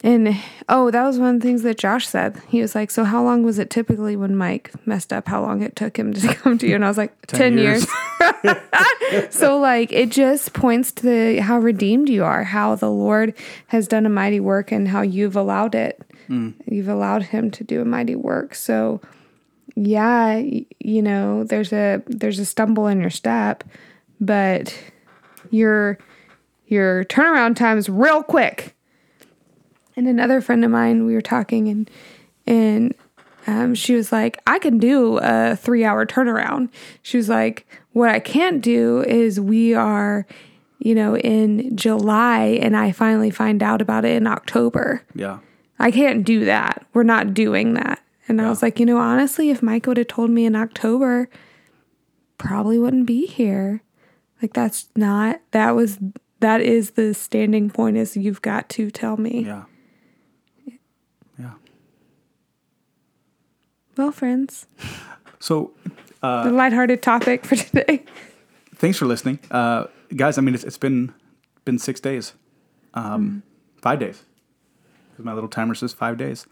And 0.05 0.37
oh, 0.67 0.91
that 0.91 1.05
was 1.05 1.17
one 1.17 1.35
of 1.35 1.41
the 1.41 1.47
things 1.47 1.63
that 1.63 1.77
Josh 1.77 2.05
said. 2.07 2.41
He 2.49 2.61
was 2.61 2.75
like, 2.75 2.91
So, 2.91 3.05
how 3.05 3.23
long 3.23 3.43
was 3.43 3.57
it 3.57 3.69
typically 3.69 4.17
when 4.17 4.35
Mike 4.35 4.71
messed 4.85 5.13
up? 5.13 5.29
How 5.29 5.41
long 5.41 5.63
it 5.63 5.77
took 5.77 5.97
him 5.97 6.13
to 6.13 6.27
come 6.35 6.57
to 6.57 6.67
you? 6.67 6.75
And 6.75 6.83
I 6.83 6.89
was 6.89 6.97
like, 6.97 7.13
10, 7.27 7.57
years. 7.57 7.87
so, 9.29 9.57
like, 9.57 9.93
it 9.93 10.09
just 10.09 10.51
points 10.51 10.91
to 10.93 11.03
the, 11.03 11.41
how 11.41 11.57
redeemed 11.57 12.09
you 12.09 12.25
are, 12.25 12.43
how 12.43 12.75
the 12.75 12.91
Lord 12.91 13.33
has 13.67 13.87
done 13.87 14.05
a 14.05 14.09
mighty 14.09 14.41
work, 14.41 14.73
and 14.73 14.89
how 14.89 15.01
you've 15.01 15.37
allowed 15.37 15.73
it. 15.73 16.01
Hmm. 16.27 16.49
You've 16.65 16.89
allowed 16.89 17.23
Him 17.23 17.49
to 17.51 17.63
do 17.63 17.81
a 17.81 17.85
mighty 17.85 18.17
work. 18.17 18.55
So, 18.55 18.99
yeah, 19.75 20.35
you 20.35 21.01
know, 21.01 21.45
there's 21.45 21.71
a 21.71 22.03
there's 22.07 22.39
a 22.39 22.45
stumble 22.45 22.87
in 22.87 22.99
your 22.99 23.09
step, 23.09 23.63
but 24.19 24.77
your 25.49 25.97
your 26.67 27.05
turnaround 27.05 27.55
time 27.55 27.77
is 27.77 27.87
real 27.87 28.21
quick. 28.21 28.75
And 29.95 30.07
another 30.07 30.41
friend 30.41 30.65
of 30.65 30.71
mine, 30.71 31.05
we 31.05 31.13
were 31.13 31.21
talking, 31.21 31.67
and 31.67 31.89
and 32.47 32.93
um, 33.47 33.75
she 33.75 33.95
was 33.95 34.11
like, 34.11 34.39
I 34.47 34.59
can 34.59 34.77
do 34.77 35.19
a 35.21 35.55
three 35.55 35.83
hour 35.83 36.05
turnaround. 36.05 36.69
She 37.01 37.17
was 37.17 37.29
like, 37.29 37.67
what 37.91 38.09
I 38.09 38.19
can't 38.19 38.61
do 38.61 39.03
is 39.03 39.39
we 39.39 39.73
are, 39.73 40.25
you 40.79 40.95
know, 40.95 41.17
in 41.17 41.75
July, 41.75 42.59
and 42.61 42.75
I 42.75 42.91
finally 42.91 43.29
find 43.29 43.61
out 43.61 43.81
about 43.81 44.05
it 44.05 44.15
in 44.15 44.27
October. 44.27 45.03
yeah. 45.13 45.39
I 45.79 45.91
can't 45.91 46.23
do 46.23 46.45
that. 46.45 46.85
We're 46.93 47.03
not 47.03 47.33
doing 47.33 47.73
that. 47.73 47.99
And 48.29 48.39
I 48.39 48.47
was 48.47 48.61
like, 48.61 48.79
you 48.79 48.85
know, 48.85 48.99
honestly, 48.99 49.49
if 49.49 49.61
Mike 49.61 49.85
would 49.85 49.97
have 49.97 50.07
told 50.07 50.29
me 50.29 50.45
in 50.45 50.55
October, 50.55 51.27
probably 52.37 52.79
wouldn't 52.79 53.05
be 53.05 53.25
here. 53.25 53.81
Like 54.41 54.53
that's 54.53 54.87
not 54.95 55.41
that 55.51 55.71
was 55.75 55.99
that 56.39 56.61
is 56.61 56.91
the 56.91 57.13
standing 57.13 57.69
point 57.69 57.97
is 57.97 58.15
you've 58.15 58.41
got 58.41 58.69
to 58.69 58.91
tell 58.91 59.17
me. 59.17 59.43
Yeah. 59.45 59.47
Yeah. 59.47 59.63
Well, 63.97 64.11
friends, 64.11 64.65
So 65.39 65.71
the 66.21 66.51
lighthearted 66.51 67.01
topic 67.01 67.45
for 67.45 67.55
today. 67.55 68.03
thanks 68.75 68.97
for 68.97 69.05
listening, 69.05 69.39
uh, 69.51 69.85
guys. 70.15 70.37
I 70.37 70.41
mean, 70.41 70.55
it's, 70.55 70.63
it's 70.63 70.77
been 70.77 71.13
been 71.65 71.77
six 71.79 71.99
days, 71.99 72.33
um, 72.93 73.43
five 73.81 73.99
days. 73.99 74.23
'Cause 75.15 75.25
my 75.25 75.33
little 75.33 75.49
timer 75.49 75.75
says 75.75 75.93
five 75.93 76.17
days. 76.17 76.47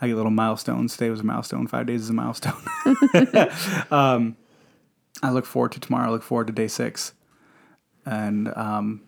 I 0.00 0.06
get 0.06 0.14
little 0.16 0.30
milestones. 0.30 0.92
Today 0.96 1.10
was 1.10 1.20
a 1.20 1.24
milestone. 1.24 1.66
Five 1.66 1.86
days 1.86 2.02
is 2.02 2.10
a 2.10 2.12
milestone. 2.12 2.54
um, 3.90 4.36
I 5.22 5.30
look 5.30 5.46
forward 5.46 5.72
to 5.72 5.80
tomorrow. 5.80 6.08
I 6.08 6.10
look 6.10 6.22
forward 6.22 6.46
to 6.46 6.52
day 6.52 6.68
six, 6.68 7.12
and 8.06 8.48
um, 8.56 9.02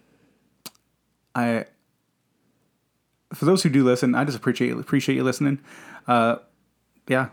I. 1.35 1.67
For 3.35 3.45
those 3.45 3.63
who 3.65 3.69
do 3.69 3.85
listen, 3.85 4.15
I 4.15 4.25
just 4.25 4.37
appreciate 4.37 4.73
appreciate 4.73 5.17
you 5.17 5.25
listening. 5.25 5.59
Uh, 6.07 6.37
yeah, 7.09 7.29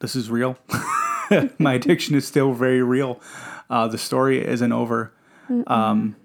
this 0.00 0.16
is 0.16 0.30
real. 0.30 0.58
My 1.58 1.74
addiction 1.74 2.14
is 2.16 2.26
still 2.26 2.52
very 2.52 2.82
real. 2.82 3.20
Uh, 3.68 3.86
the 3.86 3.98
story 3.98 4.44
isn't 4.44 4.72
over, 4.72 5.12
um, 5.68 6.16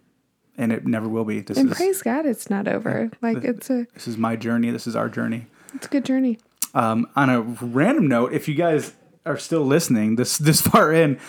and 0.57 0.71
it 0.71 0.85
never 0.87 1.07
will 1.07 1.25
be. 1.25 1.41
This 1.41 1.57
And 1.57 1.69
is 1.71 1.77
praise 1.77 2.01
God, 2.01 2.25
it's 2.25 2.49
not 2.49 2.67
over. 2.67 3.11
Like 3.21 3.43
it's 3.43 3.69
a 3.69 3.85
this 3.93 4.07
is 4.07 4.17
my 4.17 4.35
journey. 4.35 4.71
This 4.71 4.87
is 4.87 4.95
our 4.95 5.09
journey. 5.09 5.45
it's 5.75 5.85
a 5.85 5.89
good 5.89 6.05
journey. 6.05 6.39
Um, 6.73 7.07
on 7.15 7.29
a 7.29 7.41
random 7.41 8.07
note, 8.07 8.33
if 8.33 8.47
you 8.47 8.55
guys 8.55 8.93
are 9.25 9.37
still 9.37 9.63
listening 9.63 10.15
this 10.15 10.37
this 10.49 10.61
far 10.61 10.91
in, 10.91 11.19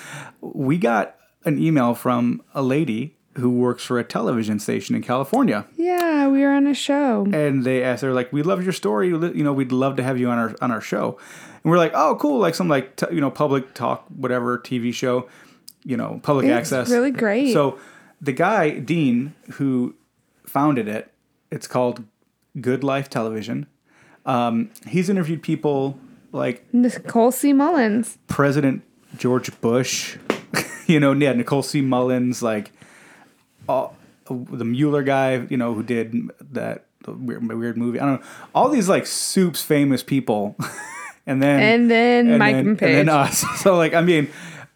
we 0.41 0.79
got 0.79 1.17
an 1.45 1.63
email 1.63 1.95
from 1.95 2.43
a 2.55 2.63
lady 2.63 3.13
who 3.37 3.51
works 3.51 3.85
for 3.85 3.99
a 3.99 4.05
television 4.05 4.59
station 4.59 4.97
in 4.97 5.03
California, 5.03 5.67
Yeah, 5.77 6.27
we 6.29 6.41
were 6.41 6.53
on 6.53 6.67
a 6.67 6.73
show. 6.73 7.27
and 7.35 7.65
they 7.65 7.83
asked 7.85 8.01
her 8.03 8.15
like, 8.15 8.33
"We 8.33 8.43
love 8.43 8.65
your 8.65 8.73
story. 8.73 9.09
You 9.09 9.45
know, 9.45 9.53
we'd 9.53 9.73
love 9.73 9.97
to 9.97 10.03
have 10.03 10.19
you 10.19 10.31
on 10.31 10.39
our 10.39 10.55
on 10.63 10.71
our 10.71 10.81
show." 10.81 11.19
And 11.67 11.73
we're 11.73 11.79
like, 11.79 11.95
"Oh, 11.97 12.14
cool! 12.21 12.39
Like 12.39 12.55
some 12.55 12.69
like 12.69 12.95
t- 12.95 13.07
you 13.11 13.21
know 13.21 13.29
public 13.29 13.75
talk, 13.75 14.07
whatever 14.09 14.57
TV 14.57 14.95
show, 14.95 15.29
you 15.83 15.97
know, 15.97 16.21
public 16.23 16.47
It's 16.47 16.53
access." 16.53 16.89
really 16.89 17.11
great. 17.11 17.53
So 17.53 17.77
the 18.21 18.31
guy 18.31 18.79
Dean 18.79 19.35
who 19.55 19.97
founded 20.45 20.87
it, 20.87 21.11
it's 21.51 21.67
called 21.67 22.05
Good 22.61 22.85
Life 22.85 23.11
Television. 23.11 23.67
Um, 24.25 24.71
he's 24.87 25.09
interviewed 25.09 25.43
people 25.43 25.99
like 26.31 26.73
Nicole 26.73 27.33
C. 27.33 27.53
Mullins. 27.53 28.17
President 28.29 28.85
George 29.17 29.61
Bush, 29.61 30.19
you 30.87 31.01
know, 31.01 31.14
yeah, 31.14 31.33
Nicole 31.33 31.64
C. 31.64 31.81
Mullins, 31.81 32.45
like 32.45 32.71
all, 33.69 33.97
the 34.29 34.64
Mueller 34.64 35.03
guy, 35.03 35.45
you 35.51 35.57
know, 35.57 35.75
who 35.75 35.83
did 35.83 36.14
that 36.53 36.85
weird, 37.09 37.53
weird 37.53 37.77
movie. 37.77 37.99
I 37.99 38.07
don't 38.07 38.21
know. 38.21 38.27
All 38.55 38.69
these 38.69 38.89
like 38.89 39.05
soups 39.05 39.62
famous 39.62 40.05
people, 40.05 40.57
and 41.27 41.43
then 41.43 41.61
And 41.61 41.91
then 41.91 42.39
Mike 42.39 42.55
then, 42.57 42.66
and 42.68 42.79
Paige. 42.79 42.95
then 42.97 43.09
us. 43.09 43.45
So 43.62 43.77
like, 43.77 43.95
I 43.95 44.01
mean, 44.01 44.29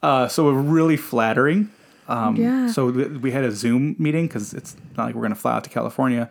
uh, 0.03 0.29
so 0.29 0.45
we're 0.45 0.61
really 0.61 0.97
flattering. 0.97 1.71
Um, 2.09 2.37
Yeah. 2.37 2.67
So 2.69 2.87
we 2.91 3.31
had 3.31 3.45
a 3.45 3.53
Zoom 3.53 3.95
meeting 3.99 4.27
because 4.27 4.53
it's 4.55 4.77
not 4.97 5.07
like 5.07 5.15
we're 5.15 5.23
gonna 5.23 5.35
fly 5.35 5.55
out 5.57 5.65
to 5.65 5.71
California. 5.71 6.29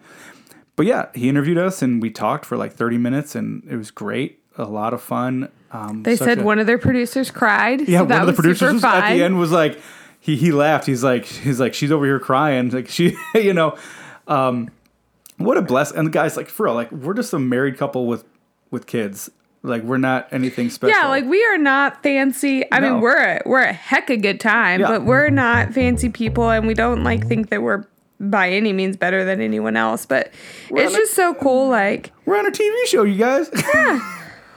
But 0.75 0.85
yeah, 0.85 1.07
he 1.13 1.27
interviewed 1.29 1.57
us 1.57 1.81
and 1.81 2.01
we 2.01 2.09
talked 2.09 2.45
for 2.45 2.55
like 2.57 2.73
30 2.73 2.97
minutes 2.97 3.35
and 3.35 3.63
it 3.69 3.75
was 3.75 3.91
great. 3.91 4.39
A 4.57 4.63
lot 4.65 4.93
of 4.93 5.01
fun. 5.01 5.49
Um, 5.71 6.03
They 6.03 6.15
said 6.15 6.39
a- 6.39 6.43
one 6.43 6.59
of 6.59 6.67
their 6.67 6.77
producers 6.77 7.31
cried. 7.31 7.87
yeah, 7.87 7.99
so 7.99 8.05
one 8.05 8.21
of 8.21 8.27
the 8.27 8.33
producers 8.33 8.73
was, 8.73 8.83
at 8.83 9.13
the 9.13 9.23
end 9.23 9.37
was 9.39 9.51
like, 9.51 9.79
he 10.21 10.35
he 10.35 10.51
laughed. 10.51 10.85
He's 10.85 11.03
like, 11.03 11.25
he's 11.25 11.59
like, 11.61 11.73
she's 11.73 11.91
over 11.91 12.05
here 12.05 12.19
crying. 12.19 12.69
Like 12.73 12.89
she, 12.89 13.15
you 13.35 13.53
know, 13.53 13.77
um, 14.27 14.69
what 15.37 15.57
a 15.57 15.61
bless. 15.61 15.91
And 15.91 16.05
the 16.07 16.11
guy's 16.11 16.35
like, 16.35 16.49
for 16.49 16.65
real, 16.65 16.73
like 16.75 16.91
we're 16.91 17.13
just 17.13 17.31
a 17.33 17.39
married 17.39 17.77
couple 17.77 18.05
with 18.07 18.25
with 18.71 18.85
kids. 18.87 19.29
Like 19.61 19.83
we're 19.83 19.97
not 19.97 20.27
anything 20.31 20.69
special. 20.69 20.97
Yeah, 20.97 21.07
like 21.07 21.25
we 21.25 21.43
are 21.45 21.57
not 21.57 22.01
fancy. 22.01 22.63
I 22.71 22.79
No. 22.79 22.93
mean, 22.93 23.01
we're 23.01 23.17
a, 23.17 23.41
we're 23.45 23.61
a 23.61 23.73
heck 23.73 24.09
of 24.09 24.17
a 24.19 24.21
good 24.21 24.39
time, 24.39 24.79
Yeah. 24.81 24.87
but 24.87 25.03
we're 25.03 25.29
not 25.29 25.73
fancy 25.73 26.09
people, 26.09 26.49
and 26.49 26.65
we 26.65 26.73
don't 26.73 27.03
like 27.03 27.27
think 27.27 27.49
that 27.49 27.61
we're 27.61 27.83
by 28.21 28.49
any 28.49 28.73
means 28.73 28.95
better 28.97 29.23
than 29.25 29.41
anyone 29.41 29.75
else. 29.75 30.05
But 30.05 30.31
it's 30.69 30.71
on 30.71 30.95
a- 30.95 30.97
just 30.97 31.13
so 31.13 31.33
cool. 31.33 31.67
Like, 31.69 32.11
we're 32.25 32.37
on 32.37 32.45
a 32.45 32.51
TV 32.51 32.85
show, 32.87 33.03
you 33.03 33.17
guys. 33.17 33.49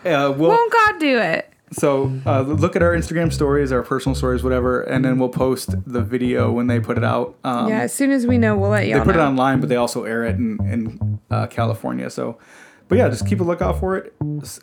Yeah. 0.04 0.26
well, 0.28 0.50
won't 0.50 0.72
God 0.72 0.98
do 0.98 1.18
it? 1.18 1.48
so 1.72 2.12
uh, 2.26 2.42
look 2.42 2.74
at 2.76 2.82
our 2.82 2.90
Instagram 2.94 3.32
stories, 3.32 3.70
our 3.72 3.82
personal 3.82 4.14
stories, 4.16 4.42
whatever, 4.42 4.82
and 4.82 5.04
then 5.04 5.18
we'll 5.18 5.28
post 5.30 5.74
the 5.86 6.02
video 6.02 6.50
when 6.52 6.66
they 6.66 6.78
put 6.80 6.98
it 6.98 7.04
out. 7.04 7.36
Um, 7.44 7.68
yeah, 7.68 7.80
as 7.82 7.94
soon 7.94 8.10
as 8.10 8.26
we 8.26 8.36
know, 8.36 8.56
we'll 8.56 8.70
let 8.70 8.86
you 8.86 8.92
know. 8.94 8.98
they 9.00 9.04
put 9.06 9.14
it 9.16 9.20
online, 9.20 9.60
but 9.60 9.68
they 9.68 9.76
also 9.76 10.04
air 10.04 10.24
it 10.24 10.34
in, 10.36 10.58
in 10.70 11.20
uh, 11.30 11.46
California. 11.46 12.10
So, 12.10 12.36
but 12.92 12.98
yeah, 12.98 13.08
just 13.08 13.26
keep 13.26 13.40
a 13.40 13.42
lookout 13.42 13.80
for 13.80 13.96
it 13.96 14.12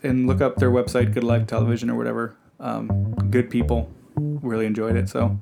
and 0.03 0.27
look 0.27 0.39
up 0.39 0.57
their 0.57 0.69
website, 0.69 1.15
Good 1.15 1.23
Life 1.23 1.47
Television 1.47 1.89
or 1.89 1.95
whatever. 1.95 2.35
Um, 2.59 3.15
good 3.31 3.49
people 3.49 3.91
really 4.15 4.67
enjoyed 4.67 4.95
it. 4.95 5.09
So, 5.09 5.41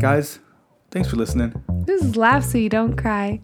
guys, 0.00 0.38
thanks 0.90 1.10
for 1.10 1.16
listening. 1.16 1.62
This 1.84 2.02
is 2.02 2.16
Laugh 2.16 2.44
So 2.44 2.56
You 2.56 2.70
Don't 2.70 2.96
Cry. 2.96 3.42